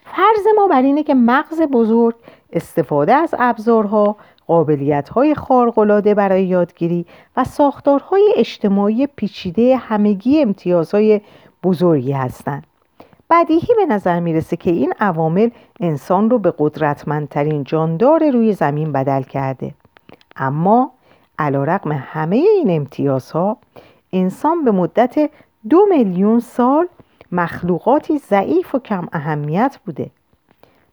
فرض 0.05 0.47
ما 0.57 0.67
بر 0.67 0.83
اینه 0.83 1.03
که 1.03 1.15
مغز 1.15 1.63
بزرگ 1.63 2.15
استفاده 2.53 3.15
از 3.15 3.35
ابزارها 3.39 4.17
قابلیت‌های 4.47 5.35
خارق‌العاده 5.35 6.15
برای 6.15 6.45
یادگیری 6.45 7.07
و 7.37 7.45
ساختارهای 7.45 8.35
اجتماعی 8.37 9.07
پیچیده 9.07 9.77
همگی 9.77 10.43
امتیازهای 10.43 11.21
بزرگی 11.63 12.13
هستند. 12.13 12.68
بدیهی 13.31 13.75
به 13.77 13.87
نظر 13.87 14.21
می‌رسه 14.21 14.57
که 14.57 14.71
این 14.71 14.93
عوامل 15.01 15.51
انسان 15.81 16.31
رو 16.31 16.39
به 16.39 16.55
قدرتمندترین 16.59 17.65
جاندار 17.65 18.31
روی 18.31 18.53
زمین 18.53 18.93
بدل 18.93 19.23
کرده. 19.23 19.75
اما 20.37 20.91
رقم 21.39 21.93
همه 21.93 22.37
این 22.37 22.71
امتیازها 22.71 23.57
انسان 24.13 24.65
به 24.65 24.71
مدت 24.71 25.31
دو 25.69 25.87
میلیون 25.91 26.41
سال 26.41 26.89
مخلوقاتی 27.33 28.19
ضعیف 28.19 28.75
و 28.75 28.79
کم 28.79 29.09
اهمیت 29.13 29.79
بوده. 29.87 30.11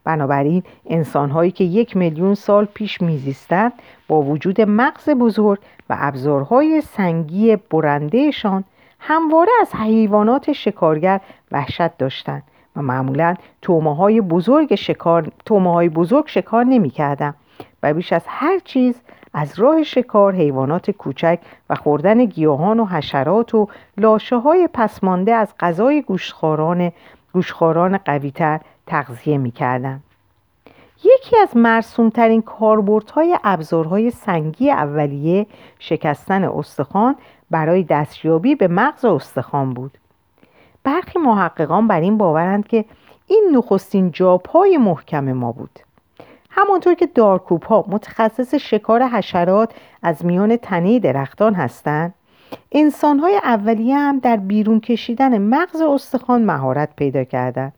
بنابراین 0.04 0.64
انسانهایی 0.86 1.52
که 1.52 1.64
یک 1.64 1.98
میلیون 1.98 2.36
سال 2.36 2.66
پیش 2.66 3.02
میزیستند 3.02 3.74
با 4.08 4.22
وجود 4.22 4.62
مغز 4.62 5.10
بزرگ 5.10 5.60
و 5.90 5.98
ابزارهای 6.00 6.82
سنگی 6.82 7.56
برندهشان 7.56 8.64
همواره 9.00 9.52
از 9.62 9.76
حیوانات 9.76 10.52
شکارگر 10.52 11.22
وحشت 11.52 11.98
داشتند 11.98 12.44
و 12.76 12.82
معمولا 12.82 13.34
تومه 13.62 13.96
های 13.96 14.22
بزرگ 14.22 14.76
شکار 14.76 15.32
تومه 15.46 15.74
های 15.74 15.90
بزرگ 15.90 16.28
شکار 16.28 16.64
نمی 16.64 16.94
و 17.84 17.94
بیش 17.94 18.14
از 18.14 18.24
هر 18.28 18.60
چیز 18.60 19.02
از 19.34 19.60
راه 19.60 19.84
شکار 19.84 20.36
حیوانات 20.36 20.92
کوچک 20.92 21.40
و 21.70 21.76
خوردن 21.76 22.26
گیاهان 22.26 22.80
و 22.80 22.86
حشرات 22.86 23.56
و 23.56 23.68
لاشه 23.98 24.38
های 24.38 24.70
پسمانده 24.74 25.34
از 25.34 25.54
غذای 25.60 26.02
گوشخاران 26.02 26.92
گوشخاران 27.34 27.98
قویتر 27.98 28.60
تغذیه 28.88 29.38
می‌کردند 29.38 30.04
یکی 31.04 31.38
از 31.38 31.58
مرسومترین 31.58 32.42
کاربردهای 32.42 33.38
ابزارهای 33.44 34.12
سنگی 34.12 34.72
اولیه 34.72 35.46
شکستن 35.80 36.44
استخوان 36.44 37.16
برای 37.52 37.84
دستیابی 37.84 38.56
به 38.56 38.68
مغز 38.68 39.06
استخوان 39.06 39.74
بود. 39.74 39.98
برخی 40.84 41.20
محققان 41.20 41.88
بر 41.88 42.00
این 42.00 42.18
باورند 42.18 42.68
که 42.68 42.86
این 43.28 43.50
نخستین 43.52 44.12
جاپای 44.12 44.78
محکم 44.78 45.32
ما 45.34 45.52
بود. 45.52 45.80
همانطور 46.50 46.94
که 46.94 47.06
دارکوب 47.06 47.64
متخصص 47.70 48.56
شکار 48.56 49.04
حشرات 49.04 49.74
از 50.04 50.26
میان 50.26 50.58
تنه 50.58 51.00
درختان 51.00 51.54
هستند 51.54 52.14
انسان 52.72 53.20
های 53.20 53.40
اولیه 53.44 53.96
هم 53.96 54.20
در 54.20 54.38
بیرون 54.38 54.80
کشیدن 54.80 55.38
مغز 55.38 55.82
استخوان 55.82 56.46
مهارت 56.46 56.96
پیدا 56.96 57.24
کردند. 57.24 57.74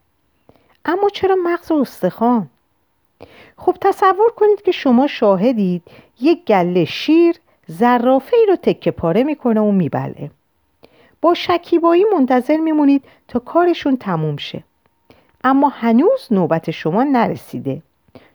اما 0.86 1.10
چرا 1.10 1.36
مغز 1.44 1.72
استخوان؟ 1.72 2.50
خب 3.58 3.78
تصور 3.82 4.32
کنید 4.36 4.62
که 4.62 4.72
شما 4.72 5.08
شاهدید 5.08 5.84
یک 6.22 6.46
گله 6.46 6.86
شیر 6.86 7.36
زرافه 7.68 8.38
ای 8.38 8.46
رو 8.46 8.56
تکه 8.56 8.92
پاره 8.92 9.24
می‌کنه 9.24 9.62
و 9.62 9.72
میبله. 9.72 10.32
با 11.22 11.34
شکیبایی 11.34 12.06
منتظر 12.14 12.58
میمونید 12.58 13.04
تا 13.28 13.40
کارشون 13.40 13.98
تموم 13.98 14.38
شه. 14.38 14.64
اما 15.44 15.70
هنوز 15.70 16.28
نوبت 16.32 16.72
شما 16.72 17.04
نرسیده. 17.04 17.82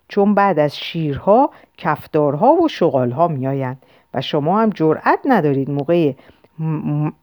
چون 0.08 0.34
بعد 0.34 0.58
از 0.58 0.76
شیرها 0.76 1.50
کفدارها 1.78 2.52
و 2.52 2.68
شغالها 2.68 3.28
میآیند 3.28 3.82
و 4.14 4.20
شما 4.20 4.60
هم 4.60 4.70
جرأت 4.70 5.18
ندارید 5.24 5.70
موقع 5.70 6.12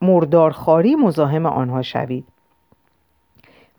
مردارخاری 0.02 0.95
مزاحم 0.95 1.45
آنها 1.45 1.82
شوید. 1.82 2.26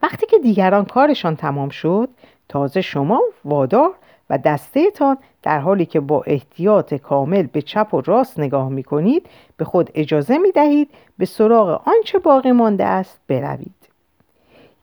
وقتی 0.02 0.26
که 0.26 0.38
دیگران 0.38 0.84
کارشان 0.84 1.36
تمام 1.36 1.68
شد 1.68 2.08
تازه 2.48 2.80
شما 2.80 3.20
وادار 3.44 3.94
و 4.30 4.38
دستهتان 4.38 5.18
در 5.42 5.58
حالی 5.58 5.86
که 5.86 6.00
با 6.00 6.22
احتیاط 6.26 6.94
کامل 6.94 7.42
به 7.42 7.62
چپ 7.62 7.94
و 7.94 8.00
راست 8.00 8.38
نگاه 8.38 8.68
می 8.68 8.82
کنید 8.82 9.26
به 9.56 9.64
خود 9.64 9.90
اجازه 9.94 10.38
می 10.38 10.52
دهید 10.52 10.90
به 11.18 11.26
سراغ 11.26 11.88
آنچه 11.88 12.18
باقی 12.18 12.52
مانده 12.52 12.84
است 12.84 13.20
بروید 13.28 13.74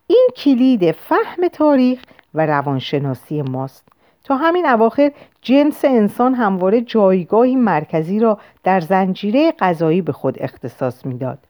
این 0.08 0.30
کلید 0.36 0.92
فهم 0.92 1.48
تاریخ 1.48 2.04
و 2.34 2.46
روانشناسی 2.46 3.42
ماست 3.42 3.88
تا 4.24 4.36
همین 4.36 4.66
اواخر 4.66 5.12
جنس 5.42 5.86
انسان 5.86 6.34
همواره 6.34 6.82
جایگاهی 6.82 7.56
مرکزی 7.56 8.20
را 8.20 8.40
در 8.64 8.80
زنجیره 8.80 9.52
غذایی 9.60 10.02
به 10.02 10.12
خود 10.12 10.38
اختصاص 10.40 11.06
می‌داد. 11.06 11.47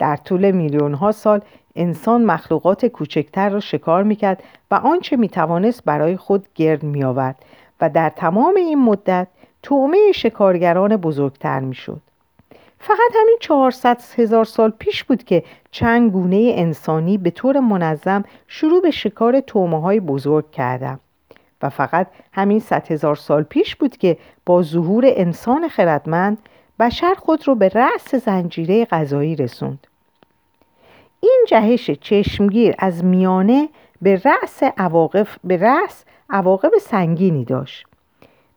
در 0.00 0.16
طول 0.16 0.50
میلیون 0.50 0.94
ها 0.94 1.12
سال 1.12 1.40
انسان 1.76 2.24
مخلوقات 2.24 2.86
کوچکتر 2.86 3.48
را 3.48 3.60
شکار 3.60 4.02
می‌کرد 4.02 4.42
و 4.70 4.74
آنچه 4.74 5.16
می‌توانست 5.16 5.84
برای 5.84 6.16
خود 6.16 6.46
گرد 6.54 6.82
میآورد 6.82 7.44
و 7.80 7.90
در 7.90 8.10
تمام 8.10 8.56
این 8.56 8.78
مدت 8.78 9.28
تومه 9.62 10.12
شکارگران 10.14 10.96
بزرگتر 10.96 11.60
می‌شد. 11.60 12.00
فقط 12.78 13.12
همین 13.20 13.36
400 13.40 14.00
هزار 14.16 14.44
سال 14.44 14.70
پیش 14.78 15.04
بود 15.04 15.24
که 15.24 15.44
چند 15.70 16.10
گونه 16.10 16.52
انسانی 16.54 17.18
به 17.18 17.30
طور 17.30 17.60
منظم 17.60 18.24
شروع 18.48 18.82
به 18.82 18.90
شکار 18.90 19.40
تومه 19.40 19.80
های 19.80 20.00
بزرگ 20.00 20.50
کردند. 20.50 21.00
و 21.62 21.68
فقط 21.68 22.06
همین 22.32 22.60
صد 22.60 22.92
هزار 22.92 23.16
سال 23.16 23.42
پیش 23.42 23.76
بود 23.76 23.96
که 23.96 24.16
با 24.46 24.62
ظهور 24.62 25.04
انسان 25.06 25.68
خردمند 25.68 26.38
بشر 26.80 27.14
خود 27.18 27.48
رو 27.48 27.54
به 27.54 27.68
رأس 27.68 28.14
زنجیره 28.14 28.84
غذایی 28.84 29.36
رسوند 29.36 29.86
این 31.20 31.44
جهش 31.48 31.90
چشمگیر 31.90 32.74
از 32.78 33.04
میانه 33.04 33.68
به 34.02 34.22
رأس 34.24 34.62
عواقب 34.62 35.26
به 35.44 35.56
رأس 35.56 36.04
عواقب 36.30 36.70
سنگینی 36.80 37.44
داشت. 37.44 37.86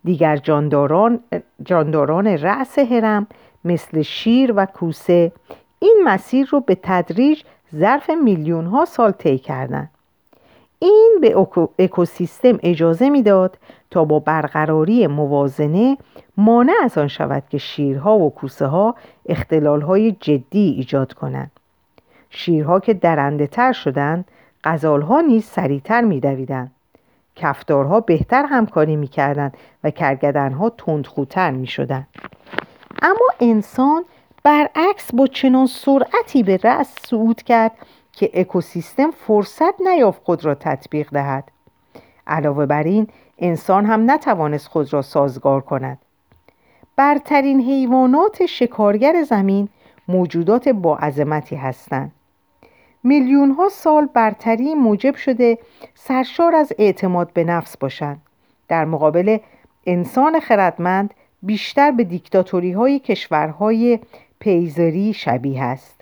دیگر 0.03 0.37
جانداران 0.37 1.19
جانداران 1.63 2.27
رأس 2.27 2.79
هرم 2.79 3.27
مثل 3.65 4.01
شیر 4.01 4.53
و 4.55 4.65
کوسه 4.65 5.31
این 5.79 6.01
مسیر 6.03 6.47
رو 6.51 6.59
به 6.59 6.77
تدریج 6.83 7.43
ظرف 7.75 8.09
میلیون 8.09 8.65
ها 8.65 8.85
سال 8.85 9.11
طی 9.11 9.37
کردند. 9.37 9.89
این 10.79 11.17
به 11.21 11.47
اکوسیستم 11.79 12.59
اجازه 12.63 13.09
می‌داد 13.09 13.57
تا 13.91 14.05
با 14.05 14.19
برقراری 14.19 15.07
موازنه 15.07 15.97
مانع 16.37 16.73
از 16.83 16.97
آن 16.97 17.07
شود 17.07 17.43
که 17.49 17.57
شیرها 17.57 18.17
و 18.17 18.33
کوسه 18.33 18.65
ها 18.65 18.95
اختلال 19.25 19.81
های 19.81 20.11
جدی 20.11 20.73
ایجاد 20.77 21.13
کنند. 21.13 21.51
شیرها 22.35 22.79
که 22.79 22.93
درنده 22.93 23.47
تر 23.47 23.71
شدند 23.71 24.25
غزالها 24.63 25.21
نیز 25.21 25.45
سریعتر 25.45 26.01
میدویدند 26.01 26.71
کفدارها 27.35 27.99
بهتر 27.99 28.45
همکاری 28.45 28.95
می‌کردند 28.95 29.57
و 29.83 29.89
کرگدنها 29.91 30.69
تندخوتر 30.69 31.51
می‌شدند 31.51 32.07
اما 33.01 33.27
انسان 33.39 34.05
برعکس 34.43 35.15
با 35.15 35.27
چنان 35.27 35.65
سرعتی 35.67 36.43
به 36.43 36.59
رأس 36.63 36.95
صعود 37.07 37.41
کرد 37.41 37.71
که 38.11 38.31
اکوسیستم 38.33 39.11
فرصت 39.11 39.81
نیافت 39.81 40.21
خود 40.23 40.45
را 40.45 40.55
تطبیق 40.55 41.09
دهد. 41.11 41.43
علاوه 42.27 42.65
بر 42.65 42.83
این 42.83 43.07
انسان 43.39 43.85
هم 43.85 44.11
نتوانست 44.11 44.67
خود 44.67 44.93
را 44.93 45.01
سازگار 45.01 45.61
کند. 45.61 45.97
برترین 46.95 47.61
حیوانات 47.61 48.45
شکارگر 48.45 49.23
زمین 49.23 49.69
موجودات 50.07 50.69
با 50.69 50.97
عظمتی 50.97 51.55
هستند. 51.55 52.11
میلیون 53.03 53.51
ها 53.51 53.69
سال 53.69 54.05
برتری 54.05 54.73
موجب 54.75 55.15
شده 55.15 55.57
سرشار 55.95 56.55
از 56.55 56.73
اعتماد 56.77 57.33
به 57.33 57.43
نفس 57.43 57.77
باشند 57.77 58.21
در 58.67 58.85
مقابل 58.85 59.37
انسان 59.85 60.39
خردمند 60.39 61.13
بیشتر 61.41 61.91
به 61.91 62.03
دیکتاتوری 62.03 62.71
های 62.71 62.99
کشورهای 62.99 63.99
پیزری 64.39 65.13
شبیه 65.13 65.63
است 65.63 66.01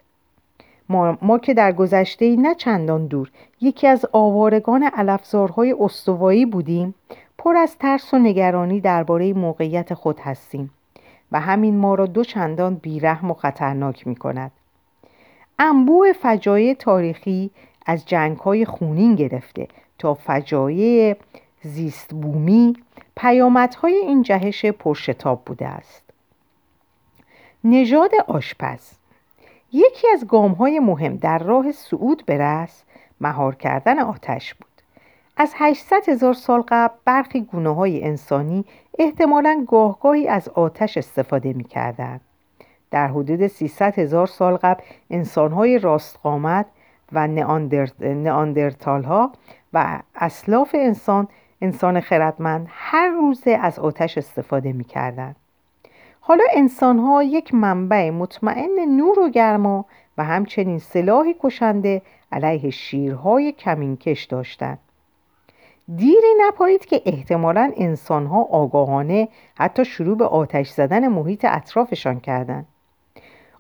ما, 0.90 1.18
ما 1.22 1.38
که 1.38 1.54
در 1.54 1.72
گذشته 1.72 2.36
نه 2.36 2.56
چندان 2.56 3.08
دور 3.08 3.32
یکی 3.62 3.88
از 3.88 4.06
آوارگان 4.12 4.84
علفزارهای 4.84 5.76
استوایی 5.80 6.46
بودیم 6.46 6.96
پر 7.38 7.58
از 7.58 7.78
ترس 7.78 8.14
و 8.14 8.20
نگرانی 8.20 8.80
درباره 8.80 9.34
موقعیت 9.34 9.94
خود 9.94 10.20
هستیم 10.20 10.72
و 11.32 11.40
همین 11.40 11.78
ما 11.78 11.96
را 11.96 12.06
دو 12.06 12.24
چندان 12.24 12.76
بیرحم 12.76 13.32
و 13.32 13.34
خطرناک 13.34 14.08
می 14.08 14.16
کند. 14.16 14.52
انبوه 15.64 16.14
فجایع 16.14 16.74
تاریخی 16.74 17.52
از 17.86 18.06
جنگ 18.06 18.38
های 18.38 18.66
خونین 18.66 19.16
گرفته 19.16 19.68
تا 20.00 20.14
فجایع 20.14 21.16
زیست 21.62 22.14
بومی 22.14 22.74
پیامدهای 23.18 23.94
این 23.94 24.22
جهش 24.22 24.66
پرشتاب 24.66 25.42
بوده 25.46 25.68
است. 25.68 26.04
نژاد 27.64 28.12
آشپز 28.28 28.92
یکی 29.72 30.08
از 30.14 30.28
گام 30.28 30.52
های 30.52 30.80
مهم 30.80 31.16
در 31.16 31.40
راه 31.40 31.72
صعود 31.72 32.24
به 32.26 32.38
رس 32.38 32.84
مهار 33.22 33.56
کردن 33.56 34.00
آتش 34.00 34.54
بود 34.54 34.72
از 35.38 35.54
800 35.56 36.10
هزار 36.10 36.34
سال 36.34 36.64
قبل 36.68 36.96
برخی 37.06 37.42
گونه 37.42 37.76
های 37.76 38.04
انسانی 38.04 38.66
احتمالا 39.00 39.66
گاهگاهی 39.68 40.28
از 40.28 40.50
آتش 40.50 40.98
استفاده 40.98 41.54
می 41.54 41.64
کردن. 41.64 42.20
در 42.92 43.08
حدود 43.08 43.48
300 43.48 44.00
هزار 44.00 44.28
سال 44.28 44.58
قبل 44.58 44.84
انسان 45.10 45.52
های 45.52 45.80
راستقامت 45.80 46.66
و 47.12 47.28
نئاندرتال 48.02 49.04
ها 49.04 49.32
و 49.74 50.00
اسلاف 50.16 50.76
انسان 50.80 51.28
انسان 51.62 52.00
خردمند 52.00 52.68
هر 52.70 53.08
روزه 53.08 53.52
از 53.52 53.80
آتش 53.80 54.18
استفاده 54.18 54.74
می 54.74 54.84
کردن. 54.84 55.36
حالا 56.20 56.44
انسان 56.54 57.00
ها 57.00 57.24
یک 57.24 57.54
منبع 57.54 58.10
مطمئن 58.10 58.96
نور 58.98 59.20
و 59.20 59.30
گرما 59.30 59.86
و 60.18 60.24
همچنین 60.24 60.80
سلاحی 60.80 61.36
کشنده 61.40 62.02
علیه 62.32 62.70
شیرهای 62.70 63.52
کمینکش 63.52 64.24
داشتند. 64.24 64.80
دیری 65.96 66.34
نپایید 66.48 66.86
که 66.86 67.02
احتمالا 67.06 67.72
انسان 67.78 68.26
ها 68.26 68.42
آگاهانه 68.42 69.28
حتی 69.58 69.86
شروع 69.86 70.18
به 70.18 70.26
آتش 70.26 70.70
زدن 70.70 71.08
محیط 71.08 71.46
اطرافشان 71.50 72.20
کردند. 72.20 72.66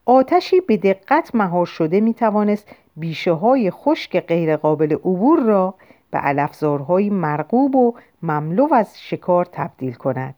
آتشی 0.05 0.61
به 0.61 0.77
دقت 0.77 1.35
مهار 1.35 1.65
شده 1.65 1.99
می 1.99 2.13
توانست 2.13 2.67
بیشه 2.97 3.31
های 3.31 3.71
خشک 3.71 4.19
غیرقابل 4.19 4.93
عبور 4.93 5.39
را 5.39 5.73
به 6.11 6.17
علفزارهای 6.17 7.09
مرغوب 7.09 7.75
و 7.75 7.93
مملو 8.23 8.73
از 8.73 9.01
شکار 9.01 9.45
تبدیل 9.51 9.93
کند. 9.93 10.35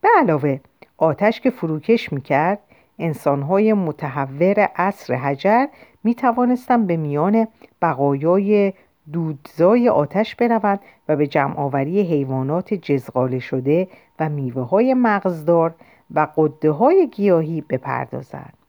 به 0.00 0.08
علاوه 0.18 0.60
آتش 0.98 1.40
که 1.40 1.50
فروکش 1.50 2.12
می 2.12 2.20
کرد 2.20 2.58
انسانهای 2.98 3.72
متحور 3.72 4.60
عصر 4.60 5.14
حجر 5.14 5.66
می 6.04 6.14
توانستند 6.14 6.86
به 6.86 6.96
میان 6.96 7.48
بقایای 7.82 8.72
دودزای 9.12 9.88
آتش 9.88 10.34
بروند 10.34 10.80
و 11.08 11.16
به 11.16 11.26
جمعآوری 11.26 12.00
حیوانات 12.00 12.74
جزغاله 12.74 13.38
شده 13.38 13.88
و 14.20 14.28
میوه 14.28 14.62
های 14.62 14.94
مغزدار 14.94 15.74
و 16.14 16.28
قده 16.36 16.70
های 16.70 17.08
گیاهی 17.08 17.60
بپردازند. 17.60 18.65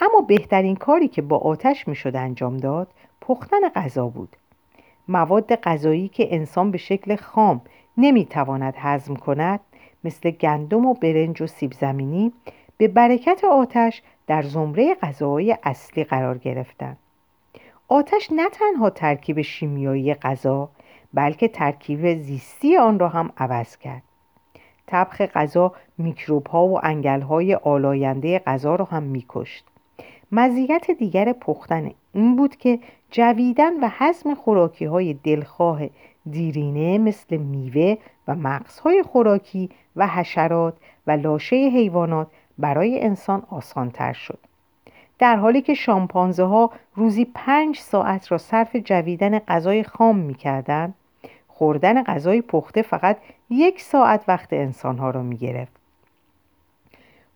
اما 0.00 0.20
بهترین 0.20 0.76
کاری 0.76 1.08
که 1.08 1.22
با 1.22 1.38
آتش 1.38 1.88
می‌شد 1.88 2.16
انجام 2.16 2.56
داد 2.56 2.88
پختن 3.20 3.68
غذا 3.68 4.08
بود. 4.08 4.36
مواد 5.08 5.54
غذایی 5.54 6.08
که 6.08 6.34
انسان 6.34 6.70
به 6.70 6.78
شکل 6.78 7.16
خام 7.16 7.60
نمی‌تواند 7.96 8.74
هضم 8.76 9.16
کند 9.16 9.60
مثل 10.04 10.30
گندم 10.30 10.86
و 10.86 10.94
برنج 10.94 11.42
و 11.42 11.46
سیب 11.46 11.72
زمینی 11.72 12.32
به 12.76 12.88
برکت 12.88 13.44
آتش 13.44 14.02
در 14.26 14.42
زمره 14.42 14.94
غذاهای 14.94 15.56
اصلی 15.62 16.04
قرار 16.04 16.38
گرفتند. 16.38 16.98
آتش 17.88 18.28
نه 18.32 18.48
تنها 18.48 18.90
ترکیب 18.90 19.42
شیمیایی 19.42 20.14
غذا 20.14 20.68
بلکه 21.14 21.48
ترکیب 21.48 22.14
زیستی 22.14 22.76
آن 22.76 22.98
را 22.98 23.08
هم 23.08 23.30
عوض 23.36 23.76
کرد. 23.76 24.02
طبخ 24.86 25.22
غذا 25.22 25.72
میکروب 25.98 26.46
ها 26.46 26.66
و 26.66 26.80
انگل 26.82 27.20
های 27.20 27.54
آلاینده 27.54 28.38
غذا 28.38 28.74
را 28.74 28.84
هم 28.84 29.02
میکشت. 29.02 29.64
مزیت 30.32 30.90
دیگر 30.90 31.32
پختن 31.32 31.90
این 32.12 32.36
بود 32.36 32.56
که 32.56 32.78
جویدن 33.10 33.80
و 33.80 33.90
حزم 33.98 34.34
خوراکی 34.34 34.84
های 34.84 35.14
دلخواه 35.14 35.80
دیرینه 36.30 36.98
مثل 36.98 37.36
میوه 37.36 37.96
و 38.28 38.34
مغزهای 38.34 39.02
خوراکی 39.02 39.70
و 39.96 40.06
حشرات 40.06 40.74
و 41.06 41.10
لاشه 41.10 41.56
حیوانات 41.56 42.26
برای 42.58 43.00
انسان 43.00 43.42
آسانتر 43.50 44.12
شد. 44.12 44.38
در 45.18 45.36
حالی 45.36 45.62
که 45.62 45.74
شامپانزه 45.74 46.44
ها 46.44 46.70
روزی 46.94 47.24
پنج 47.34 47.78
ساعت 47.78 48.32
را 48.32 48.38
صرف 48.38 48.76
جویدن 48.76 49.38
غذای 49.38 49.82
خام 49.82 50.18
می 50.18 50.34
کردن، 50.34 50.94
خوردن 51.48 52.02
غذای 52.02 52.42
پخته 52.42 52.82
فقط 52.82 53.16
یک 53.50 53.80
ساعت 53.80 54.24
وقت 54.28 54.52
انسان 54.52 54.98
ها 54.98 55.10
را 55.10 55.22
می 55.22 55.36
گرفت. 55.36 55.77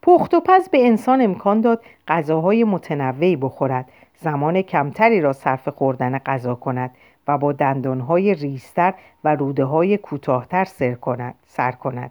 پخت 0.03 0.35
و 0.35 0.41
پز 0.41 0.69
به 0.69 0.87
انسان 0.87 1.21
امکان 1.21 1.61
داد 1.61 1.83
غذاهای 2.09 2.65
متنوعی 2.65 3.37
بخورد 3.37 3.89
زمان 4.21 4.63
کمتری 4.63 5.21
را 5.21 5.33
صرف 5.33 5.69
خوردن 5.69 6.19
غذا 6.19 6.55
کند 6.55 6.91
و 7.29 7.39
با 7.39 7.53
دندانهای 7.53 8.35
ریستر 8.35 8.95
و 9.25 9.35
روده 9.35 9.65
های 9.65 9.97
کوتاهتر 9.97 10.65
سر 10.65 10.95
کند. 10.95 11.35
سر 11.47 11.73
کند. 11.73 12.11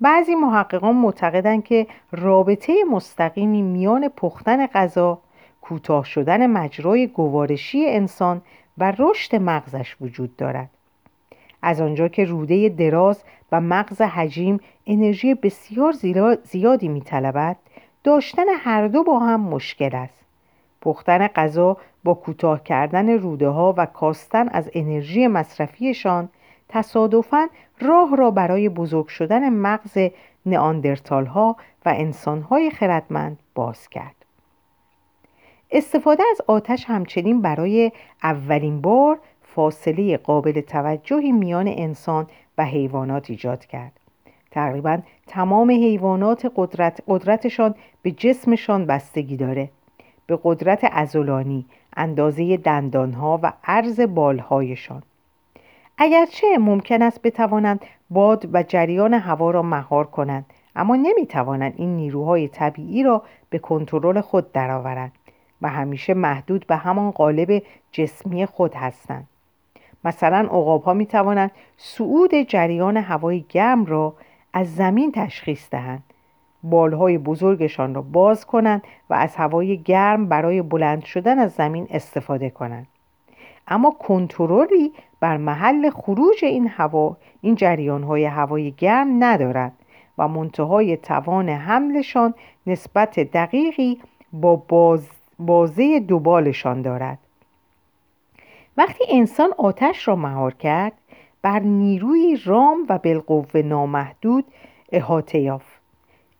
بعضی 0.00 0.34
محققان 0.34 0.96
معتقدند 0.96 1.64
که 1.64 1.86
رابطه 2.12 2.84
مستقیمی 2.90 3.62
میان 3.62 4.08
پختن 4.08 4.66
غذا 4.66 5.18
کوتاه 5.60 6.04
شدن 6.04 6.46
مجرای 6.46 7.06
گوارشی 7.06 7.86
انسان 7.86 8.42
و 8.78 8.92
رشد 8.98 9.36
مغزش 9.36 9.96
وجود 10.00 10.36
دارد 10.36 10.70
از 11.62 11.80
آنجا 11.80 12.08
که 12.08 12.24
روده 12.24 12.68
دراز 12.68 13.24
و 13.52 13.60
مغز 13.60 14.00
حجیم 14.00 14.60
انرژی 14.86 15.34
بسیار 15.34 15.94
زیادی 16.42 16.88
میطلبد 16.88 17.56
داشتن 18.04 18.46
هر 18.58 18.88
دو 18.88 19.02
با 19.02 19.18
هم 19.18 19.40
مشکل 19.40 19.96
است 19.96 20.24
پختن 20.80 21.26
غذا 21.26 21.76
با 22.04 22.14
کوتاه 22.14 22.62
کردن 22.62 23.08
روده 23.08 23.48
ها 23.48 23.74
و 23.76 23.86
کاستن 23.86 24.48
از 24.48 24.70
انرژی 24.74 25.26
مصرفیشان 25.26 26.28
تصادفاً 26.68 27.48
راه 27.80 28.16
را 28.16 28.30
برای 28.30 28.68
بزرگ 28.68 29.06
شدن 29.06 29.48
مغز 29.48 29.98
نئاندرتال 30.46 31.26
ها 31.26 31.56
و 31.86 31.94
انسان 31.96 32.42
های 32.42 32.70
خردمند 32.70 33.38
باز 33.54 33.88
کرد. 33.88 34.14
استفاده 35.70 36.22
از 36.30 36.40
آتش 36.46 36.84
همچنین 36.84 37.42
برای 37.42 37.92
اولین 38.22 38.80
بار 38.80 39.18
فاصله 39.54 40.16
قابل 40.16 40.60
توجهی 40.60 41.32
میان 41.32 41.68
انسان 41.68 42.26
و 42.58 42.64
حیوانات 42.64 43.30
ایجاد 43.30 43.64
کرد. 43.66 43.92
تقریبا 44.50 44.98
تمام 45.26 45.70
حیوانات 45.70 46.52
قدرت 46.56 47.02
قدرتشان 47.08 47.74
به 48.02 48.10
جسمشان 48.10 48.86
بستگی 48.86 49.36
داره. 49.36 49.70
به 50.26 50.38
قدرت 50.42 50.80
ازولانی، 50.92 51.66
اندازه 51.96 52.56
دندانها 52.56 53.40
و 53.42 53.52
عرض 53.64 54.00
بالهایشان. 54.00 55.02
اگرچه 55.98 56.58
ممکن 56.58 57.02
است 57.02 57.22
بتوانند 57.22 57.80
باد 58.10 58.48
و 58.52 58.62
جریان 58.62 59.14
هوا 59.14 59.50
را 59.50 59.62
مهار 59.62 60.06
کنند 60.06 60.46
اما 60.76 60.96
نمی‌توانند 60.96 61.74
این 61.76 61.96
نیروهای 61.96 62.48
طبیعی 62.48 63.02
را 63.02 63.22
به 63.50 63.58
کنترل 63.58 64.20
خود 64.20 64.52
درآورند 64.52 65.12
و 65.62 65.68
همیشه 65.68 66.14
محدود 66.14 66.66
به 66.66 66.76
همان 66.76 67.10
قالب 67.10 67.62
جسمی 67.92 68.46
خود 68.46 68.74
هستند 68.74 69.26
مثلا 70.04 70.38
عقاب 70.38 70.82
ها 70.82 70.94
می 70.94 71.06
توانند 71.06 71.50
صعود 71.76 72.34
جریان 72.34 72.96
هوای 72.96 73.44
گرم 73.48 73.84
را 73.84 74.14
از 74.52 74.74
زمین 74.74 75.12
تشخیص 75.12 75.70
دهند. 75.70 76.02
بالهای 76.62 77.18
بزرگشان 77.18 77.94
را 77.94 78.02
باز 78.02 78.46
کنند 78.46 78.82
و 79.10 79.14
از 79.14 79.36
هوای 79.36 79.78
گرم 79.78 80.26
برای 80.26 80.62
بلند 80.62 81.04
شدن 81.04 81.38
از 81.38 81.52
زمین 81.52 81.86
استفاده 81.90 82.50
کنند. 82.50 82.86
اما 83.68 83.90
کنترلی 83.90 84.92
بر 85.20 85.36
محل 85.36 85.90
خروج 85.90 86.44
این 86.44 86.68
هوا 86.68 87.16
این 87.40 87.54
جریان 87.54 88.02
های 88.02 88.24
هوای 88.24 88.70
گرم 88.70 89.24
ندارد 89.24 89.72
و 90.18 90.28
منتهای 90.28 90.96
توان 90.96 91.48
حملشان 91.48 92.34
نسبت 92.66 93.20
دقیقی 93.20 94.00
با 94.32 94.56
باز 94.56 95.08
بازه 95.38 96.00
دوبالشان 96.00 96.82
دارد. 96.82 97.18
وقتی 98.76 99.04
انسان 99.08 99.50
آتش 99.58 100.08
را 100.08 100.16
مهار 100.16 100.54
کرد 100.54 100.92
بر 101.42 101.58
نیروی 101.58 102.38
رام 102.44 102.86
و 102.88 102.98
بالقوه 102.98 103.62
نامحدود 103.62 104.44
احاطه 104.92 105.38
یافت. 105.38 105.80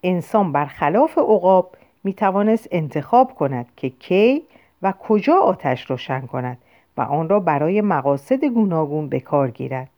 انسان 0.03 0.53
برخلاف 0.53 1.19
عقاب 1.19 1.77
می 2.05 2.15
توانست 2.15 2.69
انتخاب 2.71 3.35
کند 3.35 3.67
که 3.77 3.89
کی 3.89 4.43
و 4.83 4.93
کجا 4.93 5.37
آتش 5.37 5.91
روشن 5.91 6.21
کند 6.21 6.59
و 6.97 7.01
آن 7.01 7.29
را 7.29 7.41
برای 7.41 7.81
مقاصد 7.81 8.45
گوناگون 8.45 9.09
به 9.09 9.21
کار 9.21 9.51
گیرد. 9.51 9.91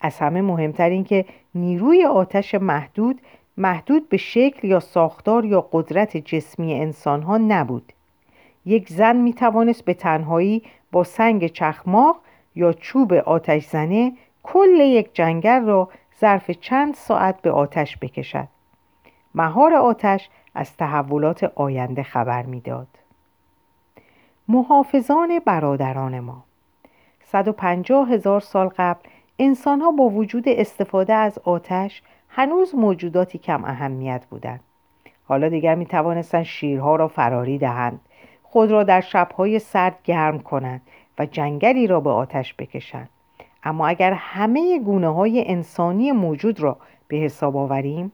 از 0.00 0.18
همه 0.18 0.42
مهمتر 0.42 0.88
این 0.90 1.04
که 1.04 1.24
نیروی 1.54 2.04
آتش 2.04 2.54
محدود 2.54 3.20
محدود 3.56 4.08
به 4.08 4.16
شکل 4.16 4.68
یا 4.68 4.80
ساختار 4.80 5.44
یا 5.44 5.68
قدرت 5.72 6.16
جسمی 6.16 6.74
انسان 6.74 7.22
ها 7.22 7.38
نبود. 7.38 7.92
یک 8.66 8.88
زن 8.88 9.16
می 9.16 9.32
توانست 9.32 9.84
به 9.84 9.94
تنهایی 9.94 10.62
با 10.92 11.04
سنگ 11.04 11.46
چخماق 11.46 12.16
یا 12.54 12.72
چوب 12.72 13.12
آتش 13.12 13.66
زنه 13.66 14.12
کل 14.42 14.80
یک 14.80 15.14
جنگل 15.14 15.64
را 15.64 15.88
ظرف 16.20 16.50
چند 16.50 16.94
ساعت 16.94 17.42
به 17.42 17.50
آتش 17.50 17.98
بکشد 18.00 18.48
مهار 19.34 19.74
آتش 19.74 20.28
از 20.54 20.76
تحولات 20.76 21.44
آینده 21.54 22.02
خبر 22.02 22.42
می‌داد. 22.42 22.86
محافظان 24.48 25.38
برادران 25.44 26.20
ما 26.20 26.44
150 27.24 28.08
هزار 28.08 28.40
سال 28.40 28.68
قبل 28.68 29.08
انسان 29.38 29.80
ها 29.80 29.90
با 29.90 30.08
وجود 30.08 30.48
استفاده 30.48 31.14
از 31.14 31.38
آتش 31.38 32.02
هنوز 32.28 32.74
موجوداتی 32.74 33.38
کم 33.38 33.64
اهمیت 33.64 34.26
بودند. 34.30 34.60
حالا 35.28 35.48
دیگر 35.48 35.74
می 35.74 35.86
توانستند 35.86 36.42
شیرها 36.42 36.96
را 36.96 37.08
فراری 37.08 37.58
دهند 37.58 38.00
خود 38.54 38.70
را 38.70 38.82
در 38.82 39.00
شبهای 39.00 39.58
سرد 39.58 39.98
گرم 40.04 40.38
کنند 40.38 40.80
و 41.18 41.26
جنگلی 41.26 41.86
را 41.86 42.00
به 42.00 42.10
آتش 42.10 42.54
بکشند 42.58 43.08
اما 43.64 43.86
اگر 43.86 44.12
همه 44.12 44.78
گونه 44.78 45.08
های 45.08 45.44
انسانی 45.48 46.12
موجود 46.12 46.60
را 46.60 46.76
به 47.08 47.16
حساب 47.16 47.56
آوریم 47.56 48.12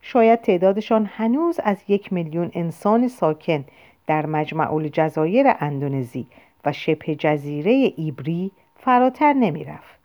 شاید 0.00 0.40
تعدادشان 0.40 1.10
هنوز 1.16 1.60
از 1.64 1.76
یک 1.88 2.12
میلیون 2.12 2.50
انسان 2.54 3.08
ساکن 3.08 3.64
در 4.06 4.26
مجمع 4.26 4.74
الجزایر 4.74 5.46
اندونزی 5.60 6.26
و 6.64 6.72
شبه 6.72 7.14
جزیره 7.14 7.92
ایبری 7.96 8.50
فراتر 8.76 9.32
نمی 9.32 9.64
رفت. 9.64 9.98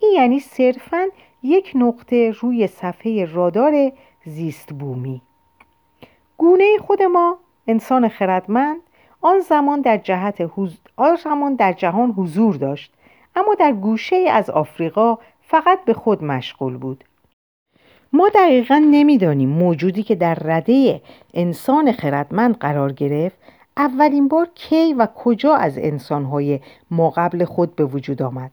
این 0.00 0.12
یعنی 0.14 0.40
صرفا 0.40 1.06
یک 1.42 1.72
نقطه 1.74 2.30
روی 2.30 2.66
صفحه 2.66 3.24
رادار 3.24 3.92
زیست 4.24 4.72
بومی 4.72 5.22
گونه 6.38 6.78
خود 6.78 7.02
ما 7.02 7.38
انسان 7.66 8.08
خردمند 8.08 8.80
آن 9.20 9.40
زمان 9.40 9.80
در 9.80 9.96
جهت 9.96 10.50
آن 10.96 11.16
زمان 11.16 11.54
در 11.54 11.72
جهان 11.72 12.10
حضور 12.10 12.56
داشت 12.56 12.92
اما 13.36 13.54
در 13.54 13.72
گوشه 13.72 14.16
از 14.16 14.50
آفریقا 14.50 15.18
فقط 15.42 15.84
به 15.84 15.94
خود 15.94 16.24
مشغول 16.24 16.76
بود. 16.76 17.04
ما 18.12 18.28
دقیقا 18.28 18.82
نمی‌دانیم 18.90 19.48
موجودی 19.48 20.02
که 20.02 20.14
در 20.14 20.34
رده 20.34 21.00
انسان 21.34 21.92
خردمند 21.92 22.56
قرار 22.56 22.92
گرفت 22.92 23.36
اولین 23.76 24.28
بار 24.28 24.48
کی 24.54 24.94
و 24.94 25.06
کجا 25.06 25.54
از 25.54 25.78
انسانهای 25.78 26.60
ما 26.90 27.10
قبل 27.10 27.44
خود 27.44 27.76
به 27.76 27.84
وجود 27.84 28.22
آمد. 28.22 28.50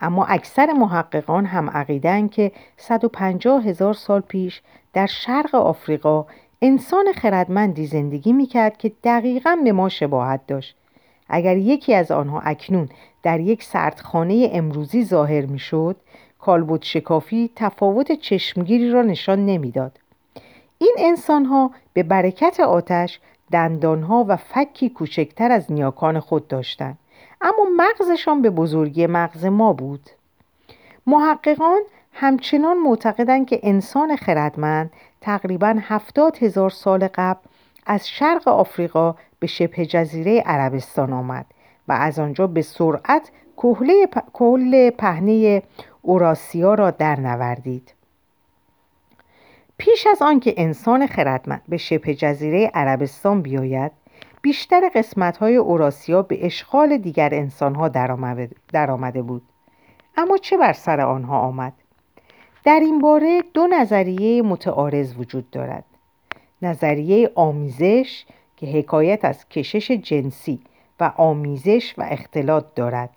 اما 0.00 0.24
اکثر 0.24 0.72
محققان 0.72 1.46
هم 1.46 1.70
عقیدن 1.70 2.28
که 2.28 2.52
150 2.76 3.64
هزار 3.64 3.94
سال 3.94 4.20
پیش 4.20 4.62
در 4.92 5.06
شرق 5.06 5.54
آفریقا 5.54 6.26
انسان 6.62 7.12
خردمندی 7.12 7.86
زندگی 7.86 8.32
می‌کرد 8.32 8.78
که 8.78 8.92
دقیقا 9.04 9.58
به 9.64 9.72
ما 9.72 9.88
شباهت 9.88 10.40
داشت. 10.46 10.76
اگر 11.28 11.56
یکی 11.56 11.94
از 11.94 12.10
آنها 12.10 12.40
اکنون 12.40 12.88
در 13.22 13.40
یک 13.40 13.62
سردخانه 13.62 14.50
امروزی 14.52 15.04
ظاهر 15.04 15.46
می‌شد 15.46 15.96
کالبد 16.38 16.82
شکافی 16.82 17.50
تفاوت 17.56 18.12
چشمگیری 18.12 18.90
را 18.90 19.02
نشان 19.02 19.46
نمی‌داد. 19.46 19.98
این 20.78 20.94
انسانها 20.98 21.70
به 21.92 22.02
برکت 22.02 22.60
آتش 22.60 23.20
دندانها 23.52 24.24
و 24.28 24.36
فکی 24.36 24.88
کوچکتر 24.88 25.52
از 25.52 25.72
نیاکان 25.72 26.20
خود 26.20 26.48
داشتند. 26.48 26.98
اما 27.40 27.66
مغزشان 27.76 28.42
به 28.42 28.50
بزرگی 28.50 29.06
مغز 29.06 29.44
ما 29.44 29.72
بود. 29.72 30.10
محققان 31.06 31.80
همچنان 32.22 32.78
معتقدند 32.78 33.46
که 33.46 33.60
انسان 33.62 34.16
خردمند 34.16 34.92
تقریبا 35.20 35.76
هفتاد 35.80 36.38
هزار 36.38 36.70
سال 36.70 37.08
قبل 37.14 37.40
از 37.86 38.08
شرق 38.08 38.48
آفریقا 38.48 39.14
به 39.38 39.46
شبه 39.46 39.86
جزیره 39.86 40.40
عربستان 40.40 41.12
آمد 41.12 41.46
و 41.88 41.92
از 41.92 42.18
آنجا 42.18 42.46
به 42.46 42.62
سرعت 42.62 43.30
کل 44.32 44.90
پهنه 44.90 45.62
اوراسیا 46.02 46.74
را 46.74 46.90
درنوردید. 46.90 47.94
پیش 49.78 50.06
از 50.06 50.22
آنکه 50.22 50.54
انسان 50.56 51.06
خردمند 51.06 51.62
به 51.68 51.76
شبه 51.76 52.14
جزیره 52.14 52.70
عربستان 52.74 53.42
بیاید 53.42 53.92
بیشتر 54.42 54.90
قسمت 54.94 55.36
های 55.36 55.56
اوراسیا 55.56 56.22
به 56.22 56.46
اشغال 56.46 56.96
دیگر 56.98 57.34
انسان 57.34 57.74
ها 57.74 57.88
در 58.72 58.90
آمده 58.90 59.22
بود 59.22 59.42
اما 60.16 60.36
چه 60.36 60.56
بر 60.56 60.72
سر 60.72 61.00
آنها 61.00 61.38
آمد؟ 61.38 61.72
در 62.64 62.80
این 62.80 62.98
باره 62.98 63.42
دو 63.54 63.66
نظریه 63.66 64.42
متعارض 64.42 65.14
وجود 65.18 65.50
دارد. 65.50 65.84
نظریه 66.62 67.30
آمیزش 67.34 68.24
که 68.56 68.66
حکایت 68.66 69.24
از 69.24 69.48
کشش 69.48 69.90
جنسی 69.90 70.60
و 71.00 71.12
آمیزش 71.16 71.94
و 71.98 72.02
اختلاط 72.10 72.64
دارد. 72.74 73.10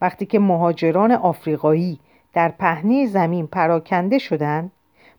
وقتی 0.00 0.26
که 0.26 0.38
مهاجران 0.38 1.12
آفریقایی 1.12 1.98
در 2.32 2.48
پهنه 2.48 3.06
زمین 3.06 3.46
پراکنده 3.46 4.18
شدند 4.18 4.72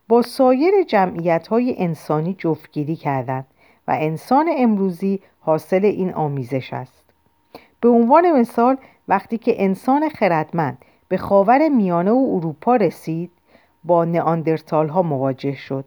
با 0.08 0.22
سایر 0.22 0.84
جمعیت 0.86 1.46
های 1.46 1.74
انسانی 1.78 2.36
جفتگیری 2.38 2.96
کردند 2.96 3.46
و 3.88 3.96
انسان 4.00 4.50
امروزی 4.56 5.20
حاصل 5.40 5.84
این 5.84 6.14
آمیزش 6.14 6.72
است. 6.72 7.02
به 7.80 7.88
عنوان 7.88 8.32
مثال 8.32 8.76
وقتی 9.08 9.38
که 9.38 9.64
انسان 9.64 10.08
خردمند 10.08 10.78
به 11.08 11.16
خاور 11.16 11.68
میانه 11.68 12.10
و 12.10 12.30
اروپا 12.36 12.76
رسید 12.76 13.30
با 13.84 14.04
نئاندرتال 14.04 14.88
ها 14.88 15.02
مواجه 15.02 15.54
شد. 15.54 15.84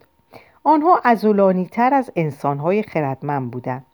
آنها 0.63 1.01
ازولانی 1.03 1.65
تر 1.65 1.93
از 1.93 2.11
انسان 2.15 2.57
های 2.57 2.83
خردمند 2.83 3.51
بودند. 3.51 3.85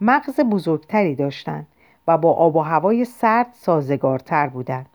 مغز 0.00 0.40
بزرگتری 0.40 1.14
داشتند 1.14 1.66
و 2.08 2.18
با 2.18 2.32
آب 2.32 2.56
و 2.56 2.60
هوای 2.60 3.04
سرد 3.04 3.46
سازگارتر 3.52 4.46
بودند. 4.46 4.86